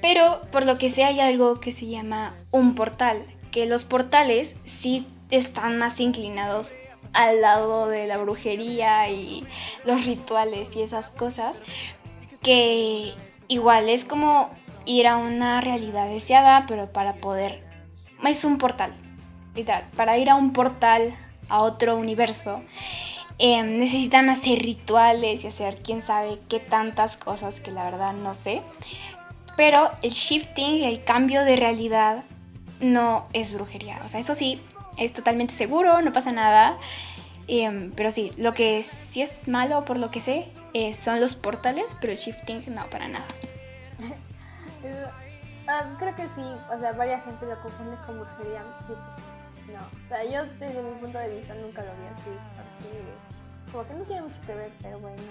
pero 0.00 0.42
por 0.52 0.64
lo 0.64 0.78
que 0.78 0.90
sé 0.90 1.04
hay 1.04 1.20
algo 1.20 1.60
que 1.60 1.72
se 1.72 1.86
llama 1.86 2.34
un 2.50 2.74
portal, 2.74 3.24
que 3.50 3.66
los 3.66 3.84
portales 3.84 4.56
sí 4.64 5.06
están 5.30 5.78
más 5.78 6.00
inclinados 6.00 6.72
al 7.12 7.40
lado 7.40 7.88
de 7.88 8.06
la 8.06 8.18
brujería 8.18 9.08
y 9.08 9.46
los 9.84 10.06
rituales 10.06 10.74
y 10.76 10.82
esas 10.82 11.10
cosas, 11.10 11.56
que 12.42 13.14
igual 13.48 13.88
es 13.88 14.04
como 14.04 14.50
ir 14.84 15.06
a 15.06 15.16
una 15.16 15.60
realidad 15.60 16.08
deseada, 16.08 16.64
pero 16.66 16.92
para 16.92 17.14
poder... 17.14 17.64
Es 18.26 18.44
un 18.44 18.58
portal, 18.58 18.94
literal. 19.54 19.84
Para 19.96 20.16
ir 20.18 20.30
a 20.30 20.36
un 20.36 20.52
portal 20.52 21.14
a 21.48 21.60
otro 21.60 21.96
universo, 21.96 22.62
em, 23.38 23.78
necesitan 23.78 24.30
hacer 24.30 24.60
rituales 24.60 25.44
y 25.44 25.46
hacer 25.46 25.78
quién 25.82 26.02
sabe 26.02 26.38
qué 26.48 26.60
tantas 26.60 27.16
cosas 27.16 27.60
que 27.60 27.70
la 27.70 27.84
verdad 27.84 28.12
no 28.12 28.34
sé. 28.34 28.62
Pero 29.56 29.90
el 30.02 30.10
shifting, 30.10 30.84
el 30.84 31.02
cambio 31.04 31.44
de 31.44 31.56
realidad, 31.56 32.24
no 32.80 33.26
es 33.32 33.52
brujería. 33.52 34.00
O 34.04 34.08
sea, 34.08 34.20
eso 34.20 34.34
sí, 34.34 34.60
es 34.98 35.12
totalmente 35.12 35.54
seguro, 35.54 36.02
no 36.02 36.12
pasa 36.12 36.32
nada. 36.32 36.76
Em, 37.48 37.92
pero 37.92 38.10
sí, 38.10 38.32
lo 38.36 38.54
que 38.54 38.82
sí 38.82 39.22
es 39.22 39.48
malo 39.48 39.84
por 39.84 39.98
lo 39.98 40.10
que 40.10 40.20
sé 40.20 40.48
eh, 40.74 40.94
son 40.94 41.20
los 41.20 41.34
portales, 41.34 41.86
pero 42.00 42.12
el 42.12 42.18
shifting 42.18 42.64
no, 42.74 42.88
para 42.90 43.08
nada. 43.08 43.24
Ah, 45.68 45.96
creo 45.98 46.14
que 46.14 46.28
sí, 46.28 46.42
o 46.72 46.78
sea, 46.78 46.92
varias 46.92 47.24
gente 47.24 47.44
lo 47.44 47.60
confunde 47.60 47.96
con 48.06 48.20
brujería 48.20 48.62
pues, 48.86 49.40
no. 49.72 49.80
O 49.80 50.08
sea, 50.08 50.24
yo 50.24 50.50
desde 50.58 50.82
mi 50.82 51.00
punto 51.00 51.18
de 51.18 51.36
vista 51.36 51.54
nunca 51.54 51.84
lo 51.84 51.92
vi 51.92 52.06
así, 52.14 52.30
porque 52.54 53.72
como 53.72 53.88
que 53.88 53.94
no 53.94 54.04
tiene 54.04 54.22
mucho 54.22 54.40
que 54.46 54.54
ver, 54.54 54.72
pero 54.82 54.98
bueno. 55.00 55.22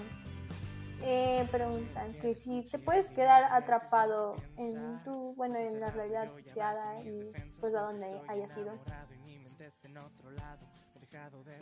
Eh, 1.02 1.46
preguntan 1.50 2.14
que 2.14 2.34
si 2.34 2.62
te 2.62 2.78
puedes 2.78 3.10
quedar 3.10 3.44
atrapado 3.52 4.36
en 4.56 5.02
tu, 5.04 5.34
bueno, 5.34 5.56
en 5.58 5.78
la 5.78 5.90
realidad 5.90 6.28
deseada 6.34 7.00
y 7.02 7.30
pues 7.60 7.74
a 7.74 7.82
donde 7.82 8.18
haya 8.28 8.48
sido. 8.48 8.72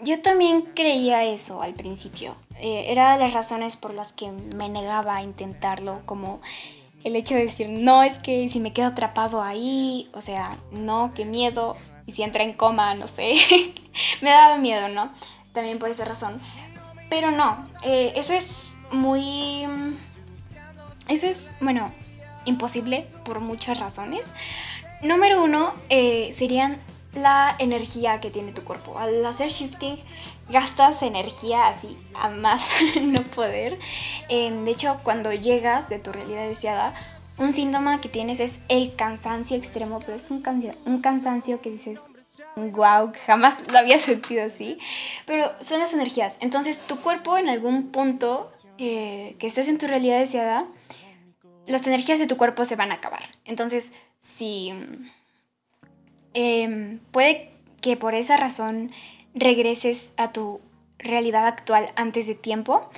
Yo 0.03 0.21
también 0.23 0.63
creía 0.75 1.25
eso 1.25 1.63
al 1.63 1.75
principio. 1.75 2.37
Eh, 2.59 2.87
era 2.89 3.15
de 3.15 3.25
las 3.25 3.35
razones 3.35 3.77
por 3.77 3.93
las 3.93 4.13
que 4.13 4.31
me 4.31 4.69
negaba 4.69 5.17
a 5.17 5.23
intentarlo, 5.23 6.03
como 6.07 6.41
el 7.03 7.17
hecho 7.17 7.35
de 7.35 7.43
decir, 7.43 7.69
no, 7.69 8.03
es 8.03 8.19
que 8.21 8.49
si 8.51 8.61
me 8.61 8.73
quedo 8.73 8.89
atrapado 8.89 9.43
ahí, 9.43 10.09
o 10.15 10.21
sea, 10.21 10.59
no, 10.71 11.13
qué 11.15 11.25
miedo, 11.25 11.77
y 12.07 12.13
si 12.13 12.23
entra 12.23 12.43
en 12.43 12.53
coma, 12.53 12.95
no 12.95 13.09
sé, 13.09 13.35
me 14.21 14.31
daba 14.31 14.59
miedo, 14.59 14.89
¿no? 14.89 15.13
También 15.53 15.79
por 15.79 15.89
esa 15.89 16.05
razón. 16.05 16.41
Pero 17.09 17.31
no, 17.31 17.69
eh, 17.83 18.13
eso 18.17 18.33
es 18.33 18.69
muy... 18.91 19.67
Eso 21.09 21.27
es, 21.27 21.47
bueno, 21.61 21.93
imposible 22.45 23.07
por 23.25 23.41
muchas 23.41 23.79
razones. 23.79 24.27
Número 25.03 25.43
uno 25.43 25.75
eh, 25.91 26.33
serían 26.35 26.79
la 27.15 27.55
energía 27.59 28.21
que 28.21 28.31
tiene 28.31 28.53
tu 28.53 28.65
cuerpo. 28.65 28.99
Al 28.99 29.25
hacer 29.25 29.51
shifting 29.51 29.99
gastas 30.49 31.03
energía 31.03 31.69
así 31.69 31.97
a 32.15 32.29
más 32.29 32.63
no 33.01 33.23
poder. 33.23 33.79
Em, 34.29 34.65
de 34.65 34.71
hecho, 34.71 35.01
cuando 35.03 35.33
llegas 35.33 35.89
de 35.89 35.99
tu 35.99 36.13
realidad 36.13 36.49
deseada, 36.49 36.95
un 37.39 37.53
síntoma 37.53 38.01
que 38.01 38.09
tienes 38.09 38.41
es 38.41 38.61
el 38.69 38.95
cansancio 38.95 39.57
extremo, 39.57 40.01
pero 40.01 40.15
es 40.15 40.31
un, 40.31 40.43
un 40.87 41.01
cansancio 41.01 41.61
que 41.61 41.71
dices, 41.71 42.01
wow, 42.57 43.13
jamás 43.27 43.57
lo 43.71 43.79
había 43.79 43.99
sentido 44.01 44.45
así. 44.45 44.79
Pero 45.27 45.53
son 45.61 45.81
las 45.81 45.93
energías. 45.93 46.39
Entonces, 46.41 46.81
tu 46.81 47.01
cuerpo 47.01 47.37
en 47.37 47.49
algún 47.49 47.91
punto 47.91 48.51
eh, 48.79 49.37
que 49.39 49.47
estés 49.47 49.69
en 49.69 49.79
tu 49.79 49.87
realidad 49.87 50.19
deseada, 50.19 50.67
las 51.67 51.87
energías 51.87 52.19
de 52.19 52.27
tu 52.27 52.37
cuerpo 52.37 52.65
se 52.65 52.77
van 52.77 52.93
a 52.93 52.97
acabar. 52.97 53.23
Entonces, 53.45 53.93
si 54.21 54.73
Em, 56.35 56.99
puede 57.13 57.51
que 57.81 57.97
por 57.97 58.15
esa 58.15 58.37
razón 58.37 58.91
regreses 59.35 60.13
a 60.17 60.33
tu 60.33 60.61
realidad 60.99 61.47
actual 61.47 61.89
antes 61.95 62.27
de 62.27 62.35
tiempo. 62.35 62.91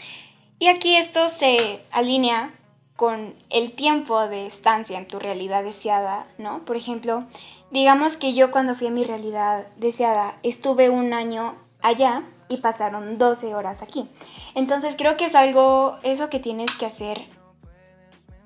Y 0.59 0.69
aquí 0.69 0.97
esto 0.97 1.29
se 1.29 1.81
alinea 1.91 2.55
con 2.97 3.35
el 3.51 3.73
tiempo 3.73 4.27
de 4.27 4.47
estancia 4.47 4.99
en 4.99 5.07
tu 5.07 5.19
realidad 5.19 5.63
deseada, 5.63 6.27
¿no? 6.39 6.65
Por 6.65 6.77
ejemplo, 6.77 7.25
digamos 7.71 8.17
que 8.17 8.33
yo 8.33 8.51
cuando 8.51 8.75
fui 8.75 8.87
a 8.87 8.91
mi 8.91 9.05
realidad 9.05 9.67
deseada 9.77 10.39
estuve 10.43 10.89
un 10.89 11.13
año 11.13 11.57
allá 11.83 12.23
y 12.49 12.59
pasaron 12.59 13.19
12 13.19 13.55
horas 13.55 13.83
aquí. 13.83 14.09
Entonces 14.55 14.95
creo 14.97 15.17
que 15.17 15.27
es 15.27 15.35
algo, 15.35 15.99
eso 16.03 16.31
que 16.31 16.41
tienes 16.41 16.75
que 16.77 16.87
hacer 16.87 17.27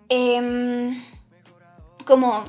em, 0.08 1.00
como 2.04 2.42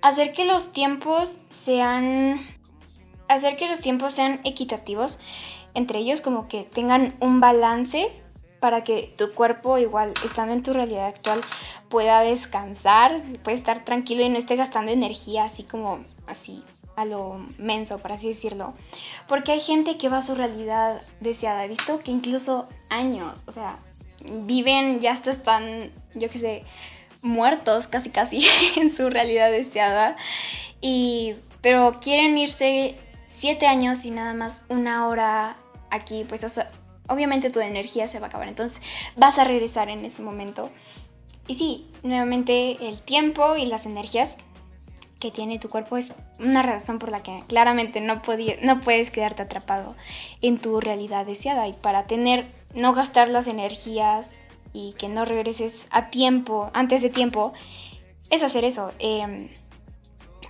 hacer 0.00 0.32
que 0.32 0.46
los 0.46 0.72
tiempos 0.72 1.38
sean 1.50 2.40
hacer 3.28 3.56
que 3.56 3.68
los 3.68 3.80
tiempos 3.80 4.14
sean 4.14 4.40
equitativos 4.44 5.18
entre 5.74 5.98
ellos 5.98 6.20
como 6.20 6.46
que 6.46 6.62
tengan 6.62 7.16
un 7.20 7.40
balance 7.40 8.10
para 8.64 8.82
que 8.82 9.12
tu 9.18 9.34
cuerpo 9.34 9.76
igual 9.76 10.14
estando 10.24 10.54
en 10.54 10.62
tu 10.62 10.72
realidad 10.72 11.04
actual 11.04 11.42
pueda 11.90 12.22
descansar, 12.22 13.20
pueda 13.42 13.58
estar 13.58 13.84
tranquilo 13.84 14.22
y 14.22 14.30
no 14.30 14.38
esté 14.38 14.56
gastando 14.56 14.90
energía 14.90 15.44
así 15.44 15.64
como 15.64 16.02
así 16.26 16.64
a 16.96 17.04
lo 17.04 17.46
menso, 17.58 17.98
por 17.98 18.12
así 18.12 18.28
decirlo. 18.28 18.72
Porque 19.28 19.52
hay 19.52 19.60
gente 19.60 19.98
que 19.98 20.08
va 20.08 20.16
a 20.16 20.22
su 20.22 20.34
realidad 20.34 21.02
deseada, 21.20 21.66
visto 21.66 21.98
que 21.98 22.10
incluso 22.10 22.66
años, 22.88 23.44
o 23.46 23.52
sea, 23.52 23.80
viven, 24.46 25.00
ya 25.00 25.12
hasta 25.12 25.30
están, 25.30 25.92
yo 26.14 26.30
qué 26.30 26.38
sé, 26.38 26.64
muertos 27.20 27.86
casi 27.86 28.08
casi 28.08 28.46
en 28.76 28.96
su 28.96 29.10
realidad 29.10 29.50
deseada. 29.50 30.16
Y, 30.80 31.34
pero 31.60 32.00
quieren 32.00 32.38
irse 32.38 32.96
siete 33.26 33.66
años 33.66 34.06
y 34.06 34.10
nada 34.10 34.32
más 34.32 34.64
una 34.70 35.06
hora 35.06 35.56
aquí, 35.90 36.24
pues 36.26 36.44
obviamente 37.08 37.50
tu 37.50 37.60
energía 37.60 38.08
se 38.08 38.18
va 38.18 38.26
a 38.26 38.28
acabar. 38.28 38.48
Entonces 38.48 38.80
vas 39.16 39.38
a 39.38 39.44
regresar 39.44 39.88
en 39.88 40.04
ese 40.04 40.22
momento. 40.22 40.70
Y 41.46 41.54
sí, 41.54 41.86
nuevamente 42.02 42.88
el 42.88 43.00
tiempo 43.02 43.56
y 43.56 43.66
las 43.66 43.86
energías 43.86 44.38
que 45.20 45.30
tiene 45.30 45.58
tu 45.58 45.68
cuerpo 45.68 45.96
es 45.96 46.14
una 46.38 46.62
razón 46.62 46.98
por 46.98 47.10
la 47.10 47.22
que 47.22 47.42
claramente 47.46 48.00
no, 48.00 48.20
no 48.62 48.80
puedes 48.80 49.10
quedarte 49.10 49.42
atrapado 49.42 49.94
en 50.42 50.58
tu 50.58 50.80
realidad 50.80 51.26
deseada. 51.26 51.68
Y 51.68 51.72
para 51.72 52.06
tener, 52.06 52.46
no 52.74 52.92
gastar 52.92 53.28
las 53.28 53.46
energías 53.46 54.34
y 54.72 54.92
que 54.98 55.08
no 55.08 55.24
regreses 55.24 55.86
a 55.90 56.10
tiempo, 56.10 56.70
antes 56.74 57.02
de 57.02 57.08
tiempo, 57.08 57.52
es 58.30 58.42
hacer 58.42 58.64
eso, 58.64 58.92
em, 58.98 59.48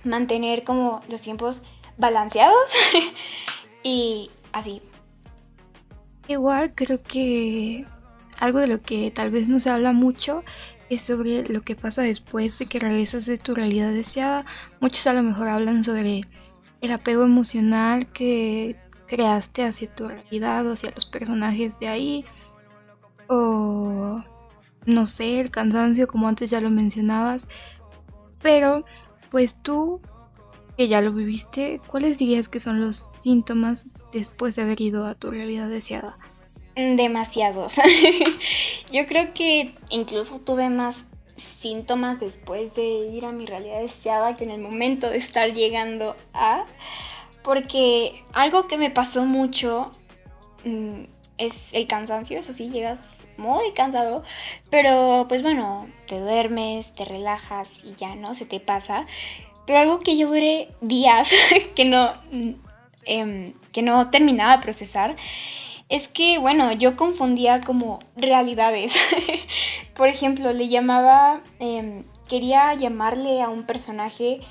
mantener 0.03 0.63
como 0.63 1.01
los 1.09 1.21
tiempos 1.21 1.61
balanceados 1.97 2.71
y 3.83 4.31
así. 4.51 4.81
Igual 6.27 6.73
creo 6.73 7.01
que 7.01 7.85
algo 8.39 8.59
de 8.59 8.67
lo 8.67 8.81
que 8.81 9.11
tal 9.11 9.31
vez 9.31 9.47
no 9.47 9.59
se 9.59 9.69
habla 9.69 9.93
mucho 9.93 10.43
es 10.89 11.01
sobre 11.01 11.47
lo 11.49 11.61
que 11.61 11.75
pasa 11.75 12.01
después 12.01 12.57
de 12.59 12.65
que 12.65 12.79
regresas 12.79 13.25
de 13.25 13.37
tu 13.37 13.55
realidad 13.55 13.91
deseada. 13.91 14.45
Muchos 14.79 15.05
a 15.07 15.13
lo 15.13 15.23
mejor 15.23 15.47
hablan 15.47 15.83
sobre 15.83 16.21
el 16.81 16.91
apego 16.91 17.23
emocional 17.23 18.11
que 18.11 18.75
creaste 19.07 19.63
hacia 19.63 19.93
tu 19.93 20.07
realidad 20.07 20.67
o 20.67 20.73
hacia 20.73 20.91
los 20.91 21.05
personajes 21.05 21.79
de 21.79 21.87
ahí 21.87 22.25
o 23.27 24.23
no 24.85 25.07
sé, 25.07 25.39
el 25.39 25.49
cansancio 25.49 26.07
como 26.07 26.27
antes 26.27 26.49
ya 26.49 26.61
lo 26.61 26.69
mencionabas, 26.69 27.47
pero 28.41 28.85
pues 29.31 29.61
tú 29.61 29.99
que 30.77 30.87
ya 30.87 31.01
lo 31.01 31.11
viviste, 31.11 31.81
¿cuáles 31.87 32.19
dirías 32.19 32.49
que 32.49 32.59
son 32.59 32.79
los 32.79 32.97
síntomas 32.97 33.87
después 34.19 34.55
de 34.55 34.63
haber 34.63 34.81
ido 34.81 35.05
a 35.05 35.15
tu 35.15 35.31
realidad 35.31 35.69
deseada? 35.69 36.17
Demasiados. 36.75 37.75
Yo 38.91 39.05
creo 39.05 39.33
que 39.33 39.73
incluso 39.89 40.39
tuve 40.39 40.69
más 40.69 41.05
síntomas 41.35 42.19
después 42.19 42.75
de 42.75 42.83
ir 42.85 43.25
a 43.25 43.31
mi 43.31 43.45
realidad 43.45 43.81
deseada 43.81 44.35
que 44.35 44.45
en 44.45 44.51
el 44.51 44.61
momento 44.61 45.09
de 45.09 45.17
estar 45.17 45.53
llegando 45.53 46.15
a... 46.33 46.65
Porque 47.43 48.23
algo 48.33 48.67
que 48.67 48.77
me 48.77 48.89
pasó 48.89 49.23
mucho 49.25 49.91
mm, 50.63 51.03
es 51.37 51.73
el 51.73 51.85
cansancio, 51.85 52.39
eso 52.39 52.53
sí, 52.53 52.69
llegas 52.69 53.27
muy 53.37 53.71
cansado, 53.73 54.23
pero 54.71 55.25
pues 55.27 55.43
bueno, 55.43 55.87
te 56.07 56.19
duermes, 56.19 56.95
te 56.95 57.05
relajas 57.05 57.83
y 57.83 57.93
ya, 57.95 58.15
¿no? 58.15 58.33
Se 58.33 58.45
te 58.45 58.59
pasa. 58.59 59.05
Pero 59.67 59.79
algo 59.79 59.99
que 59.99 60.17
yo 60.17 60.27
duré 60.27 60.69
días, 60.81 61.29
que 61.75 61.85
no, 61.85 62.13
em, 63.05 63.53
que 63.71 63.81
no 63.81 64.09
terminaba 64.09 64.57
de 64.57 64.63
procesar, 64.63 65.15
es 65.89 66.07
que, 66.07 66.37
bueno, 66.39 66.71
yo 66.73 66.95
confundía 66.95 67.61
como 67.61 67.99
realidades. 68.15 68.93
Por 69.95 70.07
ejemplo, 70.07 70.51
le 70.51 70.67
llamaba, 70.67 71.41
em, 71.59 72.03
quería 72.27 72.73
llamarle 72.73 73.41
a 73.41 73.49
un 73.49 73.63
personaje 73.63 74.41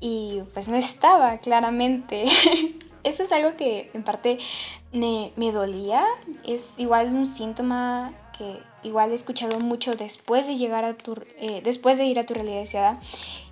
y 0.00 0.40
pues 0.54 0.68
no 0.68 0.76
estaba, 0.76 1.38
claramente. 1.38 2.24
Eso 3.04 3.22
es 3.22 3.32
algo 3.32 3.56
que 3.56 3.90
en 3.94 4.04
parte 4.04 4.38
me, 4.92 5.32
me 5.36 5.52
dolía. 5.52 6.04
Es 6.44 6.78
igual 6.78 7.08
un 7.08 7.26
síntoma 7.26 8.12
que 8.36 8.60
igual 8.82 9.10
he 9.10 9.14
escuchado 9.14 9.58
mucho 9.58 9.94
después 9.94 10.46
de 10.46 10.56
llegar 10.56 10.84
a 10.84 10.94
tu, 10.96 11.16
eh, 11.38 11.60
después 11.64 11.98
de 11.98 12.06
ir 12.06 12.18
a 12.18 12.24
tu 12.24 12.34
realidad 12.34 12.60
deseada, 12.60 13.00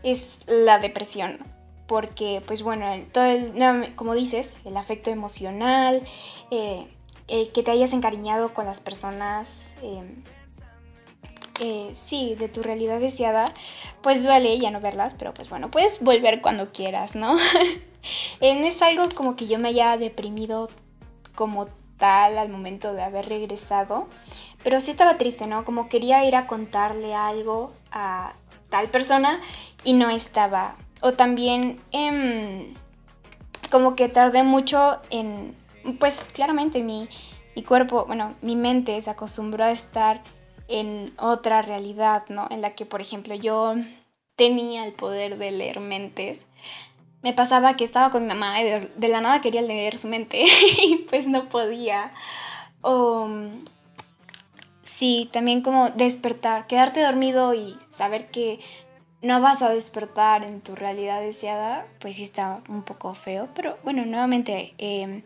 es 0.03 0.39
la 0.47 0.79
depresión. 0.79 1.56
Porque, 1.87 2.42
pues 2.46 2.62
bueno, 2.62 2.87
todo 3.12 3.25
el, 3.25 3.94
como 3.94 4.14
dices, 4.14 4.61
el 4.64 4.77
afecto 4.77 5.11
emocional, 5.11 6.03
eh, 6.51 6.87
eh, 7.29 7.51
que 7.51 7.62
te 7.62 7.70
hayas 7.70 7.92
encariñado 7.92 8.53
con 8.55 8.66
las 8.66 8.81
personas, 8.81 9.72
em, 9.83 10.22
sí, 11.94 12.35
de 12.35 12.49
tu 12.49 12.62
realidad 12.62 13.01
deseada, 13.01 13.46
pues 14.03 14.22
duele 14.22 14.59
ya 14.59 14.70
no 14.70 14.81
verlas, 14.81 15.14
pero 15.14 15.33
pues 15.33 15.49
bueno, 15.49 15.70
puedes 15.70 16.03
volver 16.03 16.42
cuando 16.42 16.72
quieras, 16.72 17.14
¿no? 17.14 17.35
no 18.40 18.66
es 18.66 18.83
algo 18.83 19.05
como 19.14 19.37
que 19.37 19.46
yo 19.46 19.59
me 19.59 19.68
haya 19.68 19.96
deprimido 19.96 20.68
como 21.35 21.68
tal 21.99 22.38
al 22.38 22.49
momento 22.49 22.92
de 22.92 23.03
haber 23.03 23.29
regresado. 23.29 24.09
Pero 24.62 24.81
sí 24.81 24.90
estaba 24.90 25.16
triste, 25.16 25.46
¿no? 25.46 25.64
Como 25.64 25.88
quería 25.88 26.25
ir 26.25 26.35
a 26.35 26.46
contarle 26.46 27.14
algo 27.14 27.72
a 27.92 28.35
tal 28.68 28.88
persona 28.88 29.40
y 29.85 29.92
no 29.92 30.11
estaba. 30.11 30.77
O 31.01 31.13
también 31.13 31.81
em, 31.93 32.75
como 33.71 33.97
que 33.97 34.09
tardé 34.09 34.43
mucho 34.43 34.97
en, 35.11 35.55
pues 35.99 36.31
claramente 36.33 36.83
mi, 36.83 37.09
mi 37.55 37.63
cuerpo, 37.63 38.07
bueno, 38.07 38.35
mi 38.43 38.57
mente 38.57 39.01
se 39.03 39.11
acostumbró 39.11 39.65
a 39.65 39.71
estar 39.71 40.21
en 40.69 41.13
otra 41.19 41.63
realidad, 41.63 42.25
¿no? 42.29 42.49
En 42.51 42.61
la 42.61 42.75
que, 42.75 42.87
por 42.87 43.01
ejemplo, 43.01 43.35
yo 43.35 43.75
tenía 44.37 44.85
el 44.85 44.93
poder 44.93 45.39
de 45.39 45.51
leer 45.51 45.81
mentes. 45.81 46.47
Me 47.23 47.33
pasaba 47.33 47.75
que 47.75 47.85
estaba 47.85 48.11
con 48.11 48.23
mi 48.23 48.29
mamá 48.29 48.61
y 48.61 48.65
de, 48.65 49.09
la 49.09 49.21
nada 49.21 49.41
quería 49.41 49.63
leer 49.63 49.99
su 49.99 50.09
mente 50.09 50.45
y 50.83 51.07
pues 51.09 51.29
no 51.29 51.49
podía. 51.49 52.13
O 52.83 53.29
Sí, 54.87 55.29
también 55.33 55.63
como 55.63 55.91
despertar, 55.91 56.69
quedarte 56.69 57.03
dormido 57.03 57.55
y 57.55 57.77
saber 57.89 58.31
que 58.31 58.61
no 59.27 59.41
vas 59.41 59.61
a 59.61 59.71
despertar 59.71 60.45
en 60.45 60.61
tu 60.61 60.77
realidad 60.77 61.21
deseada, 61.21 61.87
pues 61.99 62.17
sí 62.17 62.23
está 62.23 62.61
un 62.69 62.83
poco 62.83 63.15
feo. 63.15 63.49
Pero 63.55 63.77
bueno, 63.83 64.07
nuevamente, 64.07 64.75
em, 64.79 65.23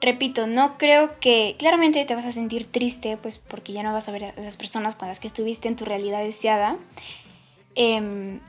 repito, 0.00 0.46
no 0.46 0.76
creo 0.78 1.18
que 1.20 1.54
claramente 1.58 2.04
te 2.04 2.14
vas 2.14 2.26
a 2.26 2.32
sentir 2.32 2.66
triste, 2.66 3.16
pues 3.16 3.38
porque 3.38 3.72
ya 3.72 3.82
no 3.82 3.92
vas 3.92 4.08
a 4.08 4.12
ver 4.12 4.24
a 4.24 4.40
las 4.40 4.56
personas 4.56 4.96
con 4.96 5.08
las 5.08 5.20
que 5.20 5.28
estuviste 5.28 5.68
en 5.68 5.76
tu 5.76 5.84
realidad 5.84 6.22
deseada. 6.22 6.76
Em, 7.76 8.40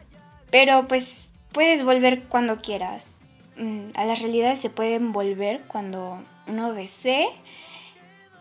pero 0.49 0.87
pues 0.87 1.27
puedes 1.51 1.83
volver 1.83 2.23
cuando 2.23 2.61
quieras. 2.61 3.21
Mm, 3.57 3.89
a 3.95 4.05
las 4.05 4.21
realidades 4.21 4.59
se 4.59 4.69
pueden 4.69 5.11
volver 5.11 5.61
cuando 5.67 6.23
uno 6.47 6.73
desee. 6.73 7.29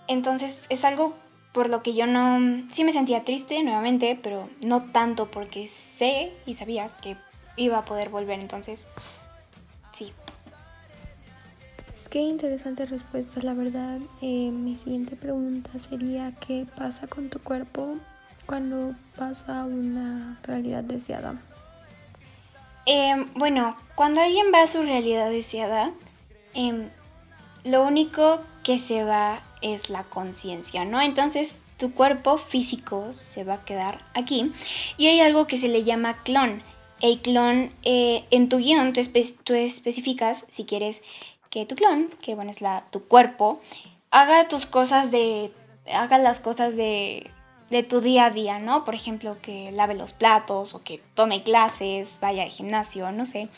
Entonces 0.08 0.62
es 0.68 0.84
algo 0.84 1.14
por 1.56 1.70
lo 1.70 1.82
que 1.82 1.94
yo 1.94 2.06
no, 2.06 2.66
sí 2.70 2.84
me 2.84 2.92
sentía 2.92 3.24
triste 3.24 3.62
nuevamente, 3.62 4.20
pero 4.22 4.50
no 4.62 4.82
tanto 4.82 5.30
porque 5.30 5.68
sé 5.68 6.30
y 6.44 6.52
sabía 6.52 6.90
que 7.00 7.16
iba 7.56 7.78
a 7.78 7.84
poder 7.86 8.10
volver, 8.10 8.38
entonces 8.40 8.86
sí. 9.90 10.12
Es 11.94 12.10
que 12.10 12.18
interesantes 12.18 12.90
respuestas, 12.90 13.42
la 13.42 13.54
verdad. 13.54 14.00
Eh, 14.20 14.50
mi 14.50 14.76
siguiente 14.76 15.16
pregunta 15.16 15.70
sería, 15.78 16.34
¿qué 16.46 16.66
pasa 16.76 17.06
con 17.06 17.30
tu 17.30 17.38
cuerpo 17.38 17.96
cuando 18.44 18.94
pasa 19.16 19.64
una 19.64 20.38
realidad 20.42 20.84
deseada? 20.84 21.40
Em, 22.84 23.32
bueno, 23.32 23.78
cuando 23.94 24.20
alguien 24.20 24.48
va 24.52 24.62
a 24.62 24.66
su 24.66 24.82
realidad 24.82 25.30
deseada, 25.30 25.92
em, 26.52 26.90
lo 27.64 27.82
único 27.82 28.42
que 28.62 28.78
se 28.78 29.04
va 29.04 29.40
es 29.62 29.90
la 29.90 30.04
conciencia, 30.04 30.84
¿no? 30.84 31.00
Entonces 31.00 31.60
tu 31.76 31.92
cuerpo 31.92 32.38
físico 32.38 33.12
se 33.12 33.44
va 33.44 33.54
a 33.54 33.64
quedar 33.64 34.04
aquí 34.14 34.52
y 34.96 35.08
hay 35.08 35.20
algo 35.20 35.46
que 35.46 35.58
se 35.58 35.68
le 35.68 35.82
llama 35.82 36.22
clon. 36.22 36.62
El 37.00 37.20
clon, 37.20 37.72
eh, 37.82 38.24
en 38.30 38.48
tu 38.48 38.58
guion 38.58 38.92
tú, 38.92 39.54
especificas 39.54 40.46
si 40.48 40.64
quieres 40.64 41.02
que 41.50 41.66
tu 41.66 41.76
clon, 41.76 42.10
que 42.22 42.34
bueno 42.34 42.50
es 42.50 42.60
la, 42.60 42.86
tu 42.90 43.04
cuerpo, 43.04 43.60
haga 44.10 44.48
tus 44.48 44.64
cosas 44.64 45.10
de, 45.10 45.52
haga 45.92 46.16
las 46.18 46.40
cosas 46.40 46.76
de, 46.76 47.30
de 47.70 47.82
tu 47.82 48.00
día 48.00 48.26
a 48.26 48.30
día, 48.30 48.58
¿no? 48.58 48.84
Por 48.84 48.94
ejemplo, 48.94 49.36
que 49.42 49.70
lave 49.72 49.94
los 49.94 50.12
platos 50.12 50.74
o 50.74 50.82
que 50.82 51.02
tome 51.14 51.42
clases, 51.42 52.16
vaya 52.20 52.44
al 52.44 52.50
gimnasio, 52.50 53.12
no 53.12 53.26
sé. 53.26 53.48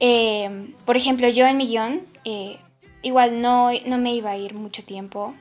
Eh, 0.00 0.74
por 0.84 0.96
ejemplo, 0.96 1.28
yo 1.28 1.46
en 1.46 1.56
mi 1.56 1.66
guion 1.66 2.02
eh, 2.24 2.58
igual 3.02 3.40
no, 3.40 3.70
no 3.86 3.98
me 3.98 4.14
iba 4.14 4.30
a 4.30 4.36
ir 4.36 4.54
mucho 4.54 4.84
tiempo. 4.84 5.34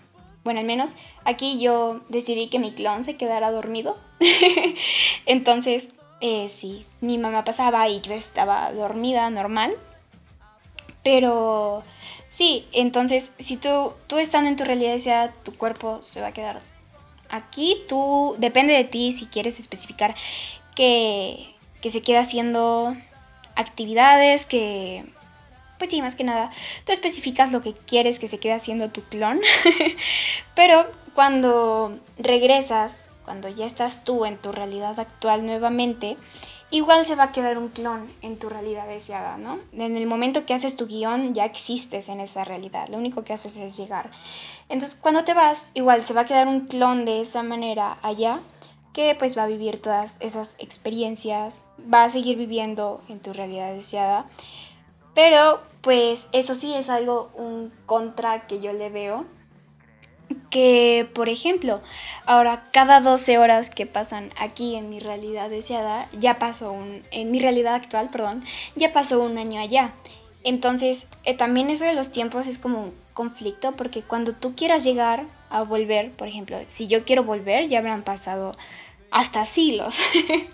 Bueno, 0.43 0.59
al 0.59 0.65
menos 0.65 0.93
aquí 1.25 1.59
yo 1.59 2.01
decidí 2.09 2.47
que 2.47 2.59
mi 2.59 2.71
clon 2.71 3.03
se 3.03 3.17
quedara 3.17 3.51
dormido. 3.51 3.97
Entonces, 5.25 5.91
eh, 6.21 6.49
sí, 6.49 6.85
mi 7.01 7.17
mamá 7.17 7.43
pasaba 7.43 7.87
y 7.87 8.01
yo 8.01 8.13
estaba 8.13 8.71
dormida 8.73 9.29
normal. 9.29 9.75
Pero 11.03 11.83
sí, 12.27 12.67
entonces 12.73 13.31
si 13.39 13.55
tú, 13.55 13.93
tú 14.07 14.17
estando 14.17 14.49
en 14.49 14.57
tu 14.57 14.65
realidad 14.65 14.91
deseada, 14.91 15.31
tu 15.31 15.55
cuerpo 15.55 16.01
se 16.03 16.19
va 16.19 16.27
a 16.27 16.33
quedar 16.33 16.61
aquí. 17.29 17.77
Tú, 17.87 18.35
depende 18.37 18.73
de 18.73 18.83
ti 18.83 19.13
si 19.13 19.25
quieres 19.25 19.59
especificar 19.59 20.13
que, 20.75 21.55
que 21.81 21.89
se 21.89 22.01
queda 22.01 22.19
haciendo 22.21 22.95
actividades, 23.55 24.45
que 24.45 25.05
pues 25.79 25.89
sí, 25.89 26.01
más 26.01 26.15
que 26.15 26.25
nada, 26.25 26.51
tú 26.85 26.91
especificas 26.91 27.51
lo 27.51 27.61
que 27.61 27.73
quieres 27.73 28.19
que 28.19 28.27
se 28.27 28.37
quede 28.37 28.53
haciendo 28.53 28.89
tu 28.89 29.01
clon, 29.03 29.39
pero 30.55 30.85
cuando 31.15 31.97
regresas, 32.19 33.09
cuando 33.23 33.47
ya 33.47 33.65
estás 33.65 34.03
tú 34.03 34.25
en 34.25 34.37
tu 34.37 34.51
realidad 34.51 34.99
actual 34.99 35.45
nuevamente, 35.45 36.17
igual 36.69 37.05
se 37.05 37.15
va 37.15 37.23
a 37.23 37.31
quedar 37.31 37.57
un 37.57 37.69
clon 37.69 38.11
en 38.21 38.37
tu 38.37 38.49
realidad 38.49 38.87
deseada, 38.87 39.37
¿no? 39.37 39.59
En 39.71 39.95
el 39.95 40.05
momento 40.05 40.45
que 40.45 40.53
haces 40.53 40.75
tu 40.75 40.85
guion 40.85 41.33
ya 41.33 41.45
existes 41.45 42.09
en 42.09 42.19
esa 42.19 42.43
realidad, 42.43 42.89
lo 42.89 42.97
único 42.97 43.23
que 43.23 43.33
haces 43.33 43.55
es 43.55 43.77
llegar. 43.77 44.11
Entonces 44.67 44.99
cuando 44.99 45.23
te 45.23 45.33
vas, 45.33 45.71
igual 45.75 46.03
se 46.03 46.13
va 46.13 46.21
a 46.21 46.25
quedar 46.25 46.47
un 46.47 46.67
clon 46.67 47.05
de 47.05 47.21
esa 47.21 47.41
manera 47.41 47.97
allá 48.03 48.41
que 48.91 49.15
pues 49.17 49.37
va 49.37 49.43
a 49.43 49.47
vivir 49.47 49.81
todas 49.81 50.17
esas 50.19 50.55
experiencias, 50.59 51.61
va 51.91 52.03
a 52.03 52.09
seguir 52.09 52.37
viviendo 52.37 53.01
en 53.07 53.19
tu 53.21 53.31
realidad 53.31 53.73
deseada 53.73 54.25
pero 55.19 55.59
pues 55.81 56.27
eso 56.31 56.55
sí 56.55 56.73
es 56.73 56.89
algo, 56.89 57.31
un 57.35 57.71
contra 57.85 58.47
que 58.47 58.59
yo 58.59 58.73
le 58.73 58.89
veo. 58.89 59.25
Que, 60.51 61.09
por 61.15 61.27
ejemplo, 61.27 61.81
ahora 62.25 62.69
cada 62.71 63.01
12 63.01 63.39
horas 63.39 63.69
que 63.69 63.87
pasan 63.87 64.31
aquí 64.37 64.75
en 64.75 64.89
mi 64.89 64.99
realidad 64.99 65.49
deseada, 65.49 66.07
ya 66.13 66.37
pasó 66.37 66.71
un, 66.71 67.03
en 67.11 67.31
mi 67.31 67.39
realidad 67.39 67.73
actual, 67.73 68.09
perdón, 68.09 68.43
ya 68.75 68.91
pasó 68.91 69.21
un 69.21 69.37
año 69.37 69.59
allá. 69.59 69.93
Entonces, 70.43 71.07
eh, 71.23 71.35
también 71.35 71.69
eso 71.69 71.83
de 71.83 71.93
los 71.93 72.11
tiempos 72.11 72.47
es 72.47 72.59
como 72.59 72.83
un 72.83 72.93
conflicto, 73.13 73.75
porque 73.75 74.03
cuando 74.03 74.33
tú 74.33 74.55
quieras 74.55 74.83
llegar 74.83 75.25
a 75.49 75.63
volver, 75.63 76.11
por 76.11 76.27
ejemplo, 76.27 76.59
si 76.67 76.87
yo 76.87 77.05
quiero 77.05 77.23
volver, 77.23 77.67
ya 77.67 77.79
habrán 77.79 78.03
pasado 78.03 78.55
hasta 79.11 79.45
siglos. 79.45 79.97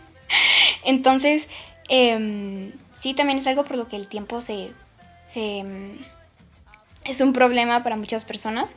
Entonces, 0.85 1.47
eh, 1.89 2.73
sí 2.93 3.13
también 3.13 3.39
es 3.39 3.47
algo 3.47 3.63
por 3.63 3.77
lo 3.77 3.87
que 3.87 3.97
el 3.97 4.07
tiempo 4.07 4.41
se, 4.41 4.71
es 5.33 7.21
un 7.21 7.33
problema 7.33 7.83
para 7.83 7.97
muchas 7.97 8.25
personas. 8.25 8.75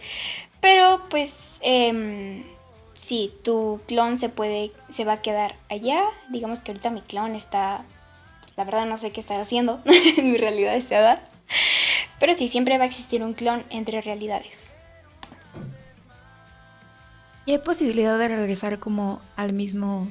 Pero 0.60 1.04
pues 1.08 1.60
eh, 1.62 2.44
sí, 2.94 3.32
tu 3.42 3.80
clon 3.86 4.16
se 4.16 4.28
puede, 4.28 4.72
se 4.88 5.04
va 5.04 5.14
a 5.14 5.22
quedar 5.22 5.54
allá. 5.70 6.04
Digamos 6.30 6.60
que 6.60 6.72
ahorita 6.72 6.90
mi 6.90 7.00
clon 7.00 7.34
está, 7.34 7.84
la 8.56 8.64
verdad 8.64 8.86
no 8.86 8.98
sé 8.98 9.12
qué 9.12 9.20
estar 9.20 9.40
haciendo 9.40 9.80
en 10.16 10.32
mi 10.32 10.36
realidad 10.36 10.72
deseada. 10.72 11.22
Pero 12.18 12.34
sí, 12.34 12.48
siempre 12.48 12.76
va 12.78 12.84
a 12.84 12.88
existir 12.88 13.22
un 13.22 13.32
clon 13.34 13.64
entre 13.70 14.00
realidades. 14.00 14.70
¿Y 17.46 17.52
hay 17.52 17.58
posibilidad 17.58 18.18
de 18.18 18.28
regresar 18.28 18.78
como 18.78 19.22
al 19.36 19.52
mismo 19.52 20.10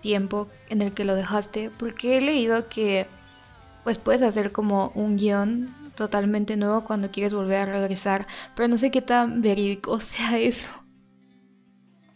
tiempo 0.00 0.48
en 0.70 0.82
el 0.82 0.92
que 0.92 1.04
lo 1.04 1.14
dejaste? 1.14 1.70
Porque 1.70 2.16
he 2.16 2.20
leído 2.20 2.68
que 2.68 3.06
pues 3.84 3.98
puedes 3.98 4.22
hacer 4.22 4.50
como 4.50 4.90
un 4.94 5.16
guion 5.16 5.74
totalmente 5.94 6.56
nuevo 6.56 6.84
cuando 6.84 7.10
quieres 7.10 7.34
volver 7.34 7.60
a 7.60 7.66
regresar, 7.66 8.26
pero 8.56 8.68
no 8.68 8.76
sé 8.76 8.90
qué 8.90 9.02
tan 9.02 9.42
verídico 9.42 10.00
sea 10.00 10.38
eso. 10.38 10.68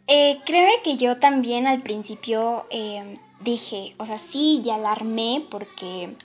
Eh, 0.07 0.39
creo 0.47 0.69
que 0.83 0.97
yo 0.97 1.19
también 1.19 1.67
al 1.67 1.83
principio 1.83 2.67
eh, 2.71 3.19
dije, 3.41 3.95
o 3.99 4.07
sea, 4.07 4.19
sí, 4.19 4.63
ya 4.65 4.77
alarmé 4.77 5.45
porque 5.51 6.17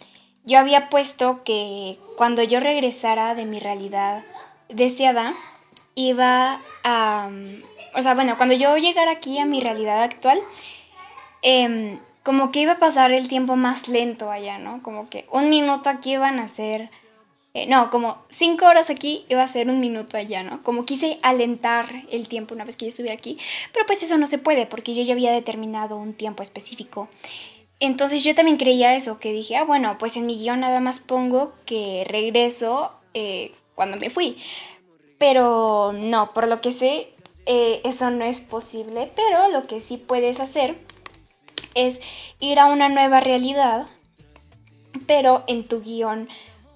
yo 0.46 0.58
había 0.58 0.90
puesto 0.90 1.44
que 1.44 2.00
cuando 2.16 2.44
yo 2.44 2.62
regresara 2.62 3.36
de 3.36 3.46
mi 3.46 3.60
realidad 3.60 4.24
deseada, 4.70 5.34
iba 5.96 6.62
a... 6.84 7.30
O 7.96 8.02
sea, 8.02 8.16
bueno, 8.16 8.38
cuando 8.38 8.56
yo 8.56 8.78
llegara 8.78 9.12
aquí 9.12 9.38
a 9.38 9.46
mi 9.46 9.60
realidad 9.60 10.02
actual, 10.02 10.40
em, 11.42 12.00
como 12.24 12.52
que 12.52 12.62
iba 12.62 12.74
a 12.74 12.80
pasar 12.80 13.12
el 13.12 13.28
tiempo 13.28 13.56
más 13.58 13.88
lento 13.88 14.32
allá, 14.32 14.58
¿no? 14.58 14.82
Como 14.82 15.10
que 15.10 15.26
un 15.30 15.50
minuto 15.50 15.90
aquí 15.90 16.14
iban 16.14 16.40
a 16.40 16.48
ser... 16.48 16.90
Eh, 17.54 17.68
no, 17.68 17.92
como 17.92 18.18
cinco 18.30 18.66
horas 18.66 18.90
aquí 18.90 19.26
iba 19.30 19.44
a 19.44 19.48
ser 19.48 19.70
un 19.70 19.80
minuto 19.80 20.18
allá, 20.18 20.42
¿no? 20.42 20.64
Como 20.64 20.86
quise 20.86 21.20
alentar 21.22 21.88
el 22.10 22.28
tiempo 22.28 22.56
una 22.56 22.64
vez 22.64 22.76
que 22.76 22.86
yo 22.86 22.90
estuviera 22.90 23.16
aquí, 23.16 23.38
pero 23.72 23.86
pues 23.86 24.02
eso 24.02 24.18
no 24.18 24.26
se 24.26 24.40
puede 24.40 24.66
porque 24.66 24.96
yo 24.96 25.04
ya 25.04 25.14
había 25.14 25.32
determinado 25.32 25.98
un 25.98 26.14
tiempo 26.14 26.42
específico. 26.42 27.10
Entonces 27.80 28.24
yo 28.24 28.34
también 28.34 28.58
creía 28.58 28.96
eso, 28.96 29.20
que 29.20 29.34
dije, 29.34 29.58
ah, 29.58 29.66
bueno, 29.66 29.98
pues 30.00 30.16
en 30.16 30.26
mi 30.26 30.36
guion 30.36 30.62
nada 30.62 30.80
más 30.80 31.00
pongo 31.00 31.54
que 31.66 32.06
regreso 32.08 32.92
eh, 33.14 33.52
cuando 33.76 33.98
me 33.98 34.10
fui. 34.10 34.38
Pero 35.20 35.94
no, 35.94 36.34
por 36.34 36.48
lo 36.48 36.62
que 36.62 36.72
sé, 36.72 37.10
eh, 37.46 37.82
eso 37.84 38.10
no 38.10 38.24
es 38.26 38.40
posible, 38.40 39.12
pero 39.16 39.50
lo 39.50 39.68
que 39.68 39.82
sí 39.82 39.98
puedes 39.98 40.40
hacer 40.40 40.78
es 41.76 42.00
ir 42.40 42.60
a 42.60 42.68
una 42.68 42.90
nueva 42.90 43.20
realidad, 43.20 43.86
pero 45.08 45.44
en 45.48 45.68
tu 45.68 45.82
guion 45.82 46.30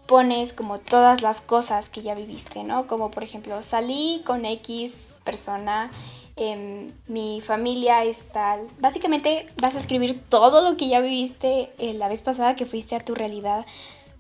pones 0.08 0.54
como 0.54 0.80
todas 0.80 1.22
las 1.22 1.42
cosas 1.42 1.90
que 1.90 2.02
ya 2.02 2.16
viviste, 2.16 2.64
¿no? 2.64 2.88
Como 2.88 3.12
por 3.12 3.24
ejemplo, 3.24 3.62
salí 3.62 4.22
con 4.26 4.46
X 4.46 5.18
persona, 5.24 5.92
em, 6.36 6.92
mi 7.08 7.42
familia 7.42 8.04
es 8.06 8.28
tal. 8.32 8.68
Básicamente 8.80 9.48
vas 9.62 9.76
a 9.76 9.80
escribir 9.80 10.22
todo 10.30 10.68
lo 10.68 10.78
que 10.78 10.88
ya 10.88 11.02
viviste 11.02 11.72
eh, 11.78 11.94
la 11.94 12.08
vez 12.08 12.22
pasada 12.22 12.56
que 12.56 12.66
fuiste 12.66 12.96
a 12.96 13.00
tu 13.00 13.16
realidad 13.16 13.66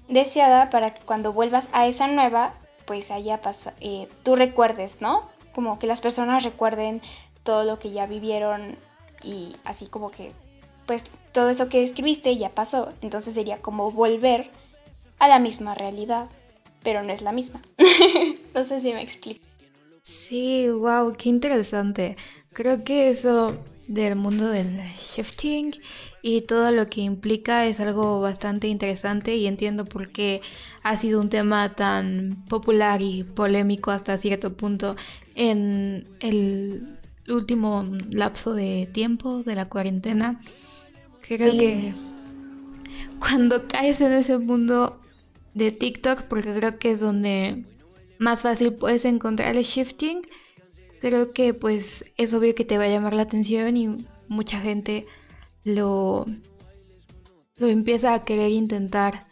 deseada 0.08 0.70
para 0.70 0.94
que 0.94 1.02
cuando 1.06 1.34
vuelvas 1.34 1.70
a 1.72 1.88
esa 1.88 2.08
nueva, 2.08 2.54
pues 2.86 3.12
haya 3.12 3.42
pasado, 3.42 3.76
eh, 3.82 4.08
tú 4.24 4.36
recuerdes, 4.36 5.02
¿no? 5.02 5.24
Como 5.54 5.80
que 5.80 5.88
las 5.88 6.02
personas 6.02 6.44
recuerden 6.44 7.02
todo 7.44 7.64
lo 7.64 7.80
que 7.80 7.92
ya 7.92 8.06
vivieron 8.06 8.78
y 9.24 9.56
así 9.64 9.88
como 9.88 10.10
que 10.12 10.32
pues 10.88 11.04
todo 11.34 11.50
eso 11.50 11.70
que 11.70 11.84
escribiste 11.84 12.36
ya 12.38 12.50
pasó, 12.50 12.90
entonces 13.02 13.36
sería 13.36 13.58
como 13.62 13.92
volver 13.92 14.50
a 15.20 15.28
la 15.28 15.38
misma 15.38 15.76
realidad, 15.76 16.30
pero 16.82 17.04
no 17.04 17.14
es 17.14 17.22
la 17.22 17.32
misma. 17.32 17.62
no 18.56 18.64
sé 18.64 18.80
si 18.80 18.94
me 18.94 19.04
explico. 19.04 19.46
Sí, 20.02 20.70
wow, 20.70 21.14
qué 21.16 21.30
interesante. 21.30 22.18
Creo 22.54 22.84
que 22.84 23.10
eso 23.10 23.58
del 23.88 24.16
mundo 24.16 24.50
del 24.50 24.80
shifting 24.98 25.74
y 26.22 26.42
todo 26.42 26.72
lo 26.72 26.88
que 26.88 27.02
implica 27.02 27.66
es 27.66 27.80
algo 27.80 28.20
bastante 28.22 28.68
interesante 28.68 29.36
y 29.36 29.48
entiendo 29.48 29.86
por 29.86 30.10
qué 30.10 30.42
ha 30.84 30.98
sido 30.98 31.22
un 31.22 31.30
tema 31.30 31.76
tan 31.76 32.44
popular 32.50 33.02
y 33.02 33.24
polémico 33.24 33.92
hasta 33.92 34.18
cierto 34.18 34.54
punto 34.54 34.96
en 35.36 36.08
el 36.20 36.98
último 37.30 37.86
lapso 38.10 38.54
de 38.54 38.90
tiempo 38.92 39.44
de 39.44 39.56
la 39.56 39.70
cuarentena. 39.70 40.40
Creo 41.28 41.58
que 41.58 41.94
cuando 43.20 43.68
caes 43.68 44.02
en 44.02 44.14
ese 44.14 44.38
mundo 44.38 45.02
de 45.54 45.72
TikTok, 45.72 46.24
porque 46.24 46.54
creo 46.54 46.80
que 46.80 46.92
es 46.92 47.00
donde 47.00 47.66
más 48.20 48.42
fácil 48.42 48.74
puedes 48.74 49.06
encontrar 49.06 49.56
el 49.56 49.64
shifting, 49.64 50.22
creo 51.02 51.34
que 51.34 51.54
pues 51.54 52.14
es 52.18 52.34
obvio 52.34 52.56
que 52.56 52.66
te 52.66 52.78
va 52.78 52.86
a 52.86 52.90
llamar 52.90 53.14
la 53.14 53.24
atención 53.24 53.76
y 53.76 54.06
mucha 54.28 54.60
gente 54.60 55.06
lo, 55.64 56.26
lo 57.58 57.68
empieza 57.68 58.14
a 58.14 58.24
querer 58.24 58.52
intentar. 58.52 59.28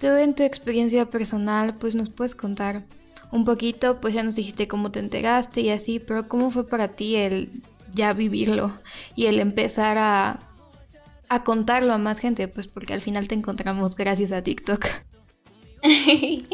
Tú 0.00 0.08
en 0.08 0.34
tu 0.34 0.42
experiencia 0.42 1.08
personal 1.10 1.76
pues 1.76 1.94
nos 1.94 2.08
puedes 2.08 2.34
contar 2.34 2.84
un 3.30 3.44
poquito, 3.44 4.00
pues 4.00 4.14
ya 4.14 4.22
nos 4.22 4.36
dijiste 4.36 4.68
cómo 4.68 4.90
te 4.90 5.00
enteraste 5.00 5.60
y 5.60 5.70
así, 5.70 5.98
pero 6.00 6.28
¿cómo 6.28 6.50
fue 6.50 6.66
para 6.66 6.88
ti 6.88 7.16
el 7.16 7.62
ya 7.92 8.12
vivirlo 8.12 8.72
y 9.14 9.26
el 9.26 9.38
empezar 9.38 9.98
a 9.98 10.47
a 11.28 11.44
contarlo 11.44 11.92
a 11.92 11.98
más 11.98 12.18
gente, 12.18 12.48
pues 12.48 12.66
porque 12.66 12.94
al 12.94 13.02
final 13.02 13.28
te 13.28 13.34
encontramos 13.34 13.96
gracias 13.96 14.32
a 14.32 14.42
TikTok. 14.42 14.84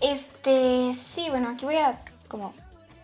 este, 0.00 0.94
sí, 0.94 1.26
bueno, 1.30 1.50
aquí 1.50 1.64
voy 1.64 1.76
a 1.76 2.00
como 2.28 2.54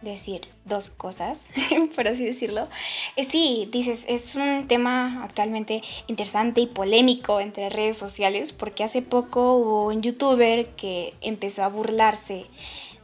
decir 0.02 0.48
dos 0.64 0.90
cosas, 0.90 1.46
por 1.96 2.08
así 2.08 2.24
decirlo. 2.24 2.68
Eh, 3.16 3.24
sí, 3.24 3.68
dices, 3.70 4.04
es 4.08 4.34
un 4.36 4.66
tema 4.68 5.24
actualmente 5.24 5.82
interesante 6.06 6.60
y 6.60 6.66
polémico 6.66 7.40
entre 7.40 7.68
redes 7.68 7.98
sociales 7.98 8.52
porque 8.52 8.84
hace 8.84 9.02
poco 9.02 9.54
hubo 9.54 9.86
un 9.86 10.02
youtuber 10.02 10.66
que 10.76 11.14
empezó 11.20 11.64
a 11.64 11.68
burlarse 11.68 12.46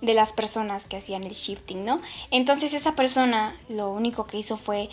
de 0.00 0.14
las 0.14 0.32
personas 0.32 0.84
que 0.84 0.96
hacían 0.96 1.24
el 1.24 1.32
shifting, 1.32 1.84
¿no? 1.84 2.00
Entonces 2.30 2.74
esa 2.74 2.94
persona 2.94 3.56
lo 3.68 3.90
único 3.90 4.26
que 4.26 4.38
hizo 4.38 4.56
fue 4.56 4.88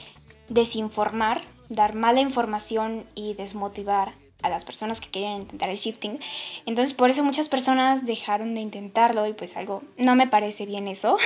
desinformar 0.49 1.41
dar 1.71 1.95
mala 1.95 2.19
información 2.19 3.05
y 3.15 3.33
desmotivar 3.33 4.13
a 4.41 4.49
las 4.49 4.65
personas 4.65 4.99
que 4.99 5.09
querían 5.09 5.41
intentar 5.41 5.69
el 5.69 5.77
shifting. 5.77 6.19
Entonces 6.65 6.93
por 6.93 7.09
eso 7.09 7.23
muchas 7.23 7.49
personas 7.49 8.05
dejaron 8.05 8.53
de 8.53 8.61
intentarlo 8.61 9.25
y 9.27 9.33
pues 9.33 9.55
algo, 9.55 9.83
no 9.97 10.15
me 10.15 10.27
parece 10.27 10.65
bien 10.65 10.87
eso. 10.87 11.17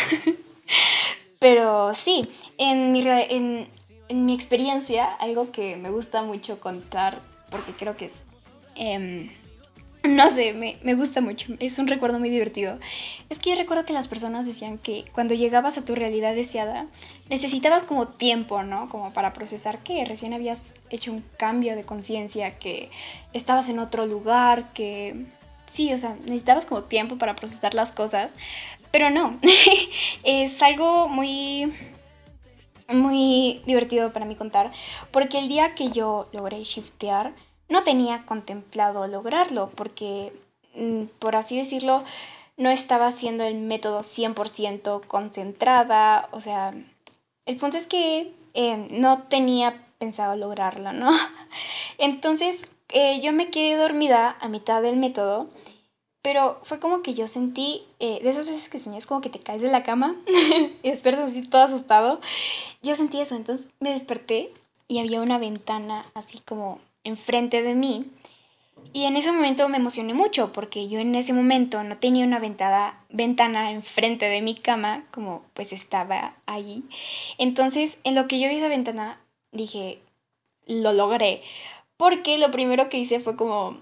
Pero 1.39 1.93
sí, 1.93 2.27
en 2.57 2.91
mi, 2.91 3.03
en, 3.07 3.67
mi 4.09 4.33
experiencia, 4.33 5.05
algo 5.05 5.51
que 5.51 5.75
me 5.77 5.89
gusta 5.89 6.23
mucho 6.23 6.59
contar, 6.59 7.19
porque 7.49 7.73
creo 7.73 7.95
que 7.95 8.05
es... 8.05 8.23
Em, 8.75 9.29
no 10.09 10.29
sé, 10.29 10.53
me, 10.53 10.77
me, 10.83 10.93
gusta 10.95 11.21
mucho, 11.21 11.53
es 11.59 11.79
un 11.79 11.87
recuerdo 11.87 12.19
muy 12.19 12.29
divertido. 12.29 12.77
Es 13.29 13.39
que 13.39 13.51
yo 13.51 13.55
recuerdo 13.55 13.85
que 13.85 13.93
las 13.93 14.07
personas 14.07 14.45
decían 14.45 14.77
que 14.77 15.05
cuando 15.13 15.33
llegabas 15.33 15.77
a 15.77 15.85
tu 15.85 15.95
realidad 15.95 16.35
deseada, 16.35 16.87
necesitabas 17.29 17.83
como 17.83 18.07
tiempo, 18.07 18.63
¿no? 18.63 18.89
Como 18.89 19.13
para 19.13 19.33
procesar 19.33 19.79
que 19.79 20.05
recién 20.05 20.33
habías 20.33 20.73
hecho 20.89 21.11
un 21.11 21.23
cambio 21.37 21.75
de 21.75 21.83
conciencia, 21.83 22.57
que 22.57 22.89
estabas 23.33 23.69
en 23.69 23.79
otro 23.79 24.05
lugar, 24.05 24.71
que... 24.73 25.25
Sí, 25.65 25.91
o 25.91 25.97
sea, 25.97 26.15
necesitabas 26.25 26.67
como 26.67 26.83
tiempo 26.83 27.17
para 27.17 27.35
procesar 27.35 27.73
las 27.73 27.91
cosas, 27.91 28.31
pero 28.91 29.09
no, 29.09 29.37
es 30.23 30.61
algo 30.61 31.09
muy 31.09 31.73
muy 32.93 33.63
divertido 33.65 34.13
para 34.13 34.27
mí 34.27 34.35
contar, 34.35 34.71
porque 35.11 35.39
el 35.39 35.47
día 35.47 35.73
que 35.73 35.89
yo 35.89 36.29
logré 36.31 36.63
shiftear, 36.63 37.33
no 37.69 37.83
tenía 37.83 38.25
contemplado 38.25 39.07
lograrlo 39.07 39.69
porque, 39.75 40.33
mm, 40.75 41.05
por 41.19 41.35
así 41.35 41.57
decirlo, 41.57 42.03
no 42.57 42.69
estaba 42.69 43.07
haciendo 43.07 43.43
el 43.43 43.55
método 43.55 44.03
100% 44.03 45.01
concentrada, 45.07 46.29
o 46.31 46.41
sea, 46.41 46.73
el 47.45 47.57
punto 47.57 47.77
es 47.77 47.87
que 47.87 48.33
em, 48.53 48.87
no 48.91 49.23
tenía 49.23 49.85
pensado 49.99 50.35
lograrlo, 50.35 50.93
¿no? 50.93 51.09
Entonces 51.97 52.61
eh, 52.89 53.19
yo 53.21 53.33
me 53.33 53.49
quedé 53.49 53.75
dormida 53.75 54.37
a 54.39 54.47
mitad 54.47 54.81
del 54.81 54.97
método, 54.97 55.49
pero 56.21 56.59
fue 56.63 56.79
como 56.79 57.01
que 57.01 57.13
yo 57.13 57.27
sentí, 57.27 57.83
eh, 57.99 58.19
de 58.23 58.29
esas 58.29 58.45
veces 58.45 58.69
que 58.69 58.79
sueñas 58.79 59.07
como 59.07 59.21
que 59.21 59.29
te 59.29 59.39
caes 59.39 59.61
de 59.61 59.69
la 59.69 59.83
cama 59.83 60.15
y 60.83 60.89
despiertas 60.89 61.31
así 61.31 61.41
todo 61.43 61.63
asustado, 61.63 62.19
yo 62.81 62.95
sentí 62.95 63.19
eso, 63.19 63.35
entonces 63.35 63.71
me 63.79 63.91
desperté 63.91 64.51
y 64.87 64.99
había 64.99 65.21
una 65.21 65.37
ventana 65.37 66.05
así 66.13 66.39
como 66.39 66.79
enfrente 67.05 67.63
de 67.63 67.75
mí. 67.75 68.11
Y 68.91 69.05
en 69.05 69.17
ese 69.17 69.31
momento 69.31 69.67
me 69.69 69.77
emocioné 69.77 70.13
mucho 70.13 70.51
porque 70.51 70.87
yo 70.89 70.99
en 70.99 71.15
ese 71.15 71.33
momento 71.33 71.83
no 71.83 71.97
tenía 71.97 72.25
una 72.25 72.39
ventada, 72.39 73.03
ventana 73.09 73.71
enfrente 73.71 74.27
de 74.27 74.41
mi 74.41 74.55
cama 74.55 75.05
como 75.11 75.43
pues 75.53 75.71
estaba 75.73 76.35
allí. 76.45 76.83
Entonces 77.37 77.97
en 78.03 78.15
lo 78.15 78.27
que 78.27 78.39
yo 78.39 78.49
vi 78.49 78.55
esa 78.55 78.67
ventana 78.67 79.19
dije, 79.51 79.99
lo 80.65 80.93
logré. 80.93 81.41
Porque 81.97 82.37
lo 82.37 82.51
primero 82.51 82.89
que 82.89 82.97
hice 82.97 83.19
fue 83.19 83.35
como 83.35 83.79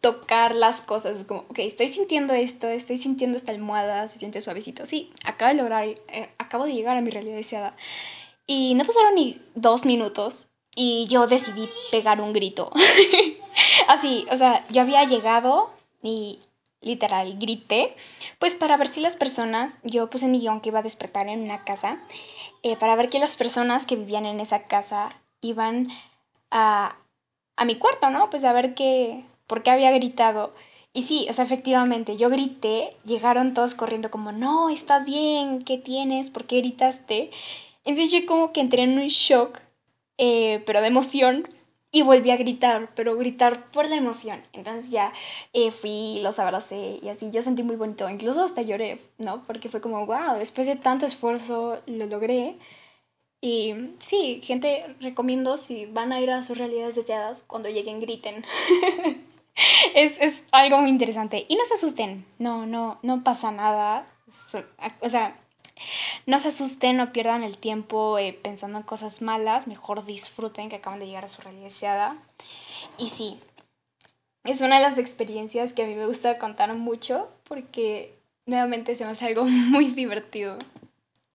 tocar 0.00 0.54
las 0.54 0.80
cosas, 0.80 1.24
como, 1.24 1.40
ok, 1.48 1.58
estoy 1.60 1.88
sintiendo 1.88 2.34
esto, 2.34 2.68
estoy 2.68 2.96
sintiendo 2.96 3.36
esta 3.36 3.52
almohada, 3.52 4.08
se 4.08 4.18
siente 4.18 4.40
suavecito. 4.40 4.86
Sí, 4.86 5.10
acabo 5.24 5.50
de 5.52 5.60
lograr, 5.60 5.84
eh, 5.84 6.28
acabo 6.38 6.64
de 6.64 6.74
llegar 6.74 6.96
a 6.96 7.00
mi 7.00 7.10
realidad 7.10 7.36
deseada. 7.36 7.76
Y 8.46 8.74
no 8.74 8.84
pasaron 8.84 9.14
ni 9.14 9.40
dos 9.54 9.84
minutos 9.84 10.48
y 10.76 11.06
yo 11.08 11.26
decidí 11.26 11.68
pegar 11.90 12.20
un 12.20 12.32
grito. 12.32 12.70
Así, 13.88 14.26
o 14.30 14.36
sea, 14.36 14.64
yo 14.68 14.82
había 14.82 15.02
llegado 15.04 15.70
y 16.02 16.38
literal 16.82 17.38
grité, 17.38 17.96
pues 18.38 18.54
para 18.54 18.76
ver 18.76 18.86
si 18.86 19.00
las 19.00 19.16
personas, 19.16 19.78
yo 19.82 20.08
puse 20.08 20.28
mi 20.28 20.38
guion 20.38 20.60
que 20.60 20.68
iba 20.68 20.78
a 20.78 20.84
despertar 20.84 21.26
en 21.28 21.40
una 21.40 21.64
casa, 21.64 21.98
eh, 22.62 22.76
para 22.76 22.94
ver 22.94 23.08
que 23.08 23.18
las 23.18 23.34
personas 23.36 23.86
que 23.86 23.96
vivían 23.96 24.26
en 24.26 24.38
esa 24.38 24.64
casa 24.64 25.08
iban 25.40 25.88
a, 26.50 26.96
a 27.56 27.64
mi 27.64 27.76
cuarto, 27.76 28.10
¿no? 28.10 28.30
Pues 28.30 28.44
a 28.44 28.52
ver 28.52 28.74
qué, 28.74 29.24
por 29.46 29.62
qué 29.62 29.70
había 29.70 29.90
gritado. 29.90 30.54
Y 30.92 31.02
sí, 31.02 31.26
o 31.28 31.32
sea, 31.32 31.44
efectivamente, 31.44 32.16
yo 32.16 32.28
grité, 32.28 32.96
llegaron 33.04 33.54
todos 33.54 33.74
corriendo 33.74 34.10
como, 34.10 34.32
no, 34.32 34.68
estás 34.68 35.04
bien, 35.04 35.62
¿qué 35.62 35.78
tienes? 35.78 36.30
¿Por 36.30 36.44
qué 36.44 36.58
gritaste? 36.58 37.30
Entonces 37.84 38.12
yo 38.12 38.26
como 38.26 38.52
que 38.52 38.60
entré 38.60 38.82
en 38.82 38.98
un 38.98 39.08
shock 39.08 39.60
eh, 40.18 40.62
pero 40.66 40.80
de 40.80 40.88
emoción. 40.88 41.48
y 41.92 42.02
volví 42.02 42.30
a 42.30 42.36
gritar, 42.36 42.90
pero 42.94 43.16
gritar 43.16 43.70
por 43.70 43.88
la 43.88 43.96
emoción. 43.96 44.42
Entonces 44.52 44.90
ya 44.90 45.12
eh, 45.54 45.70
fui, 45.70 46.18
los 46.20 46.38
abracé 46.38 46.98
y 47.02 47.08
así, 47.08 47.30
yo 47.30 47.40
sentí 47.42 47.62
muy 47.62 47.76
bonito, 47.76 48.10
incluso 48.10 48.44
hasta 48.44 48.60
lloré, 48.62 49.00
¿no? 49.18 49.42
Porque 49.46 49.70
fue 49.70 49.80
como, 49.80 50.04
wow, 50.04 50.36
después 50.38 50.66
de 50.66 50.76
tanto 50.76 51.06
esfuerzo 51.06 51.80
lo 51.86 52.06
logré. 52.06 52.58
Y 53.40 53.74
sí, 54.00 54.40
gente, 54.42 54.96
recomiendo 55.00 55.56
si 55.56 55.86
van 55.86 56.12
a 56.12 56.20
ir 56.20 56.30
a 56.30 56.42
sus 56.42 56.58
realidades 56.58 56.96
deseadas, 56.96 57.44
cuando 57.46 57.68
lleguen 57.68 58.00
griten. 58.00 58.44
es, 59.94 60.20
es, 60.20 60.42
algo 60.52 60.78
muy 60.78 60.90
interesante. 60.90 61.46
Y 61.48 61.56
no 61.56 61.64
se 61.64 61.74
asusten, 61.74 62.26
no, 62.38 62.66
no, 62.66 62.98
no 63.02 63.22
pasa 63.22 63.52
nada. 63.52 64.06
O 65.00 65.08
sea, 65.08 65.38
no 66.26 66.38
se 66.38 66.48
asusten, 66.48 66.96
no 66.96 67.12
pierdan 67.12 67.42
el 67.42 67.58
tiempo 67.58 68.18
eh, 68.18 68.32
pensando 68.32 68.78
en 68.78 68.84
cosas 68.84 69.22
malas, 69.22 69.66
mejor 69.66 70.04
disfruten 70.04 70.68
que 70.68 70.76
acaban 70.76 70.98
de 70.98 71.06
llegar 71.06 71.24
a 71.24 71.28
su 71.28 71.42
realidad 71.42 71.64
deseada. 71.64 72.16
Y 72.98 73.08
sí, 73.08 73.38
es 74.44 74.60
una 74.60 74.76
de 74.76 74.82
las 74.82 74.98
experiencias 74.98 75.72
que 75.72 75.84
a 75.84 75.86
mí 75.86 75.94
me 75.94 76.06
gusta 76.06 76.38
contar 76.38 76.72
mucho 76.74 77.28
porque 77.44 78.18
nuevamente 78.46 78.94
se 78.96 79.04
me 79.04 79.10
hace 79.10 79.26
algo 79.26 79.44
muy 79.44 79.86
divertido. 79.86 80.56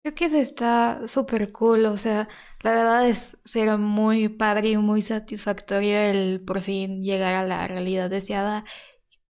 Creo 0.03 0.15
que 0.15 0.25
eso 0.25 0.37
está 0.37 1.05
súper 1.07 1.51
cool, 1.51 1.85
o 1.85 1.97
sea, 1.97 2.29
la 2.63 2.71
verdad 2.71 3.09
es 3.09 3.37
ser 3.43 3.77
muy 3.77 4.29
padre 4.29 4.69
y 4.69 4.77
muy 4.77 5.01
satisfactorio 5.01 5.99
el 5.99 6.41
por 6.45 6.61
fin 6.61 7.03
llegar 7.03 7.33
a 7.33 7.43
la 7.45 7.67
realidad 7.67 8.09
deseada, 8.09 8.63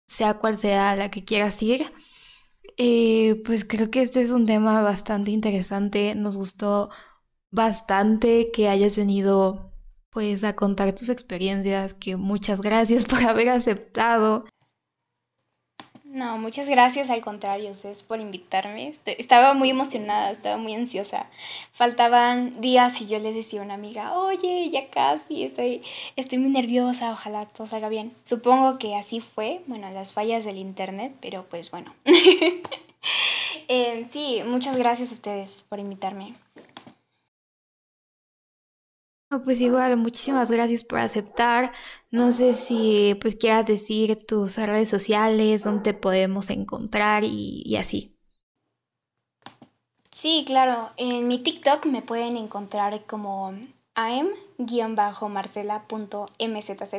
sea 0.08 0.36
cual 0.36 0.58
sea 0.58 0.95
la 0.95 1.10
que 1.12 1.24
quieras 1.24 1.62
ir. 1.64 1.91
Eh, 2.78 3.41
pues 3.43 3.65
creo 3.65 3.89
que 3.89 4.01
este 4.01 4.21
es 4.21 4.30
un 4.30 4.45
tema 4.45 4.82
bastante 4.82 5.32
interesante, 5.32 6.13
nos 6.13 6.38
gustó 6.38 6.89
bastante 7.49 8.51
que 8.51 8.69
hayas 8.69 8.95
venido 8.97 9.73
pues 10.11 10.43
a 10.43 10.55
contar 10.55 10.93
tus 10.93 11.09
experiencias, 11.09 11.93
que 11.93 12.17
muchas 12.17 12.61
gracias 12.61 13.05
por 13.09 13.23
haber 13.23 13.49
aceptado. 13.49 14.45
No, 16.18 16.39
muchas 16.39 16.68
gracias, 16.68 17.11
al 17.11 17.22
contrario, 17.22 17.74
es 17.84 18.01
por 18.01 18.20
invitarme. 18.20 18.91
estaba 19.05 19.53
muy 19.53 19.70
emocionada, 19.70 20.32
estaba 20.32 20.57
muy 20.57 20.74
ansiosa. 20.74 21.28
Faltaban 21.74 22.59
días 22.59 22.99
y 23.01 23.05
yo 23.05 23.20
le 23.20 23.32
decía 23.34 23.61
a 23.61 23.63
una 23.63 23.76
amiga, 23.76 24.18
oye, 24.18 24.68
ya 24.72 24.89
casi, 24.89 25.43
estoy, 25.43 25.84
estoy 26.15 26.39
muy 26.39 26.49
nerviosa, 26.49 27.11
ojalá 27.11 27.45
todo 27.45 27.68
salga 27.68 27.88
bien. 27.88 28.15
Supongo 28.24 28.80
que 28.80 28.95
así 28.95 29.20
fue, 29.22 29.61
bueno, 29.68 29.91
las 29.91 30.11
fallas 30.11 30.43
del 30.43 30.57
internet, 30.57 31.13
pero 31.22 31.45
pues 31.47 31.70
bueno. 31.70 31.93
Eh, 33.70 34.05
sí, 34.09 34.41
muchas 34.45 34.78
gracias 34.78 35.11
a 35.11 35.13
ustedes 35.13 35.63
por 35.68 35.80
invitarme 35.80 36.36
pues 39.43 39.59
igual, 39.61 39.97
muchísimas 39.97 40.51
gracias 40.51 40.83
por 40.83 40.99
aceptar. 40.99 41.71
No 42.11 42.31
sé 42.31 42.53
si 42.53 43.17
pues 43.21 43.35
quieras 43.35 43.65
decir 43.67 44.25
tus 44.25 44.57
redes 44.57 44.89
sociales, 44.89 45.63
dónde 45.63 45.93
podemos 45.93 46.49
encontrar 46.49 47.23
y, 47.23 47.75
así. 47.77 48.15
Sí, 50.11 50.43
claro. 50.45 50.89
En 50.97 51.27
mi 51.27 51.39
TikTok 51.39 51.85
me 51.85 52.01
pueden 52.01 52.38
encontrar 52.38 53.05
como 53.05 53.53
am-marcela.mzz. 53.95 56.93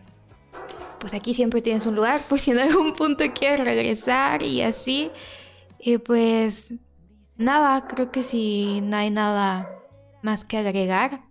pues 1.01 1.15
aquí 1.15 1.35
siempre 1.35 1.63
tienes 1.63 1.87
un 1.87 1.97
lugar 1.97 2.21
por 2.29 2.39
si 2.39 2.53
en 2.53 2.61
algún 2.61 2.95
punto 2.95 3.25
quieres 3.35 3.65
regresar 3.65 4.45
y 4.45 4.63
así. 4.63 5.11
Y 5.81 5.99
pues 5.99 6.75
nada, 7.37 7.85
creo 7.87 8.13
que 8.13 8.23
si 8.23 8.83
no 8.83 8.99
hay 8.99 9.11
nada 9.11 9.69
más 10.23 10.45
que 10.45 10.59
agregar, 10.59 11.24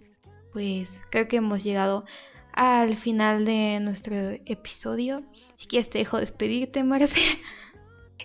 pues 0.53 1.01
creo 1.09 1.27
que 1.27 1.37
hemos 1.37 1.63
llegado 1.63 2.05
al 2.53 2.95
final 2.95 3.45
de 3.45 3.79
nuestro 3.81 4.15
episodio. 4.45 5.23
Si 5.55 5.67
quieres 5.67 5.89
te 5.89 5.97
dejo 5.97 6.17
despedirte, 6.17 6.83
Marce. 6.83 7.19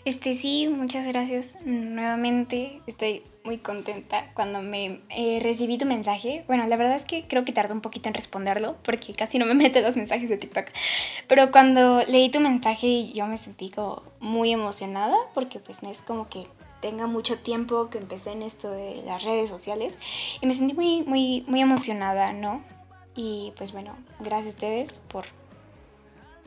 Este 0.04 0.34
sí, 0.34 0.68
muchas 0.68 1.06
gracias 1.06 1.56
nuevamente. 1.64 2.80
Estoy 2.86 3.24
muy 3.44 3.58
contenta 3.58 4.30
cuando 4.34 4.62
me 4.62 5.00
eh, 5.10 5.40
recibí 5.42 5.76
tu 5.76 5.86
mensaje. 5.86 6.44
Bueno, 6.46 6.66
la 6.66 6.76
verdad 6.76 6.96
es 6.96 7.04
que 7.04 7.26
creo 7.26 7.44
que 7.44 7.52
tardé 7.52 7.74
un 7.74 7.80
poquito 7.80 8.08
en 8.08 8.14
responderlo 8.14 8.76
porque 8.84 9.12
casi 9.12 9.38
no 9.38 9.46
me 9.46 9.54
mete 9.62 9.82
los 9.82 9.96
mensajes 9.96 10.28
de 10.28 10.36
TikTok. 10.36 10.66
Pero 11.26 11.50
cuando 11.50 12.02
leí 12.06 12.30
tu 12.30 12.40
mensaje 12.40 13.10
yo 13.12 13.26
me 13.26 13.36
sentí 13.36 13.70
como 13.70 14.02
muy 14.20 14.52
emocionada 14.52 15.16
porque 15.34 15.58
pues 15.58 15.82
no 15.82 15.90
es 15.90 16.00
como 16.00 16.28
que 16.28 16.44
tenga 16.80 17.06
mucho 17.06 17.38
tiempo 17.38 17.90
que 17.90 17.98
empecé 17.98 18.32
en 18.32 18.42
esto 18.42 18.70
de 18.70 19.02
las 19.04 19.24
redes 19.24 19.50
sociales 19.50 19.96
y 20.40 20.46
me 20.46 20.54
sentí 20.54 20.74
muy, 20.74 21.02
muy, 21.02 21.44
muy 21.46 21.60
emocionada, 21.60 22.32
¿no? 22.32 22.62
Y 23.14 23.52
pues 23.56 23.72
bueno, 23.72 23.96
gracias 24.20 24.46
a 24.46 24.56
ustedes 24.56 24.98
por 24.98 25.24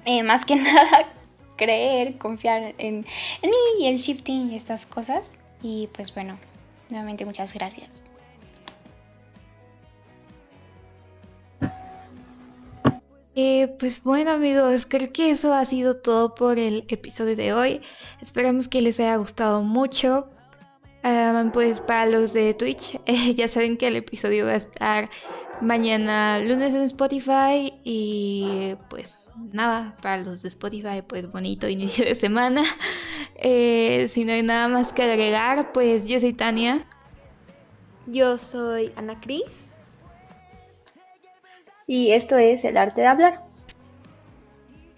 eh, 0.05 0.23
más 0.23 0.45
que 0.45 0.55
nada 0.57 1.11
creer, 1.57 2.17
confiar 2.17 2.73
en, 2.77 3.05
en 3.41 3.49
mí 3.49 3.57
y 3.79 3.87
el 3.87 3.97
shifting 3.97 4.51
y 4.51 4.55
estas 4.55 4.85
cosas. 4.85 5.35
Y 5.61 5.87
pues 5.93 6.13
bueno, 6.15 6.39
nuevamente 6.89 7.25
muchas 7.25 7.53
gracias. 7.53 8.10
Eh, 13.33 13.73
pues 13.79 14.03
bueno 14.03 14.31
amigos, 14.31 14.85
creo 14.85 15.11
que 15.13 15.31
eso 15.31 15.53
ha 15.53 15.63
sido 15.63 15.95
todo 15.95 16.35
por 16.35 16.59
el 16.59 16.83
episodio 16.89 17.35
de 17.35 17.53
hoy. 17.53 17.81
Esperamos 18.21 18.67
que 18.67 18.81
les 18.81 18.99
haya 18.99 19.15
gustado 19.15 19.63
mucho. 19.63 20.27
pues 21.53 21.79
para 21.79 22.05
los 22.05 22.33
de 22.33 22.53
Twitch, 22.53 22.99
ya 23.35 23.47
saben 23.47 23.77
que 23.77 23.87
el 23.87 23.95
episodio 23.95 24.45
va 24.45 24.51
a 24.51 24.55
estar 24.55 25.09
mañana 25.61 26.39
lunes 26.39 26.73
en 26.73 26.81
Spotify 26.81 27.73
y 27.83 28.75
pues 28.89 29.17
nada, 29.53 29.95
para 30.01 30.17
los 30.17 30.41
de 30.41 30.49
Spotify 30.49 31.01
pues 31.07 31.31
bonito 31.31 31.69
inicio 31.69 32.05
de 32.05 32.15
semana. 32.15 32.63
Eh, 33.43 34.07
si 34.07 34.23
no 34.23 34.33
hay 34.33 34.43
nada 34.43 34.67
más 34.67 34.93
que 34.93 35.01
agregar, 35.01 35.71
pues 35.71 36.07
yo 36.07 36.19
soy 36.19 36.31
Tania. 36.31 36.85
Yo 38.05 38.37
soy 38.37 38.91
Ana 38.95 39.19
Cris 39.19 39.70
y 41.91 42.13
esto 42.13 42.37
es 42.37 42.63
El 42.63 42.77
Arte 42.77 43.01
de 43.01 43.07
Hablar. 43.07 43.43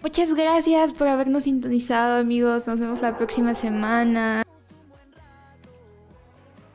Muchas 0.00 0.32
gracias 0.32 0.94
por 0.94 1.08
habernos 1.08 1.42
sintonizado 1.42 2.20
amigos, 2.20 2.68
nos 2.68 2.78
vemos 2.78 3.02
la 3.02 3.16
próxima 3.16 3.56
semana. 3.56 4.44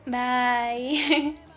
Bye. 0.04 1.38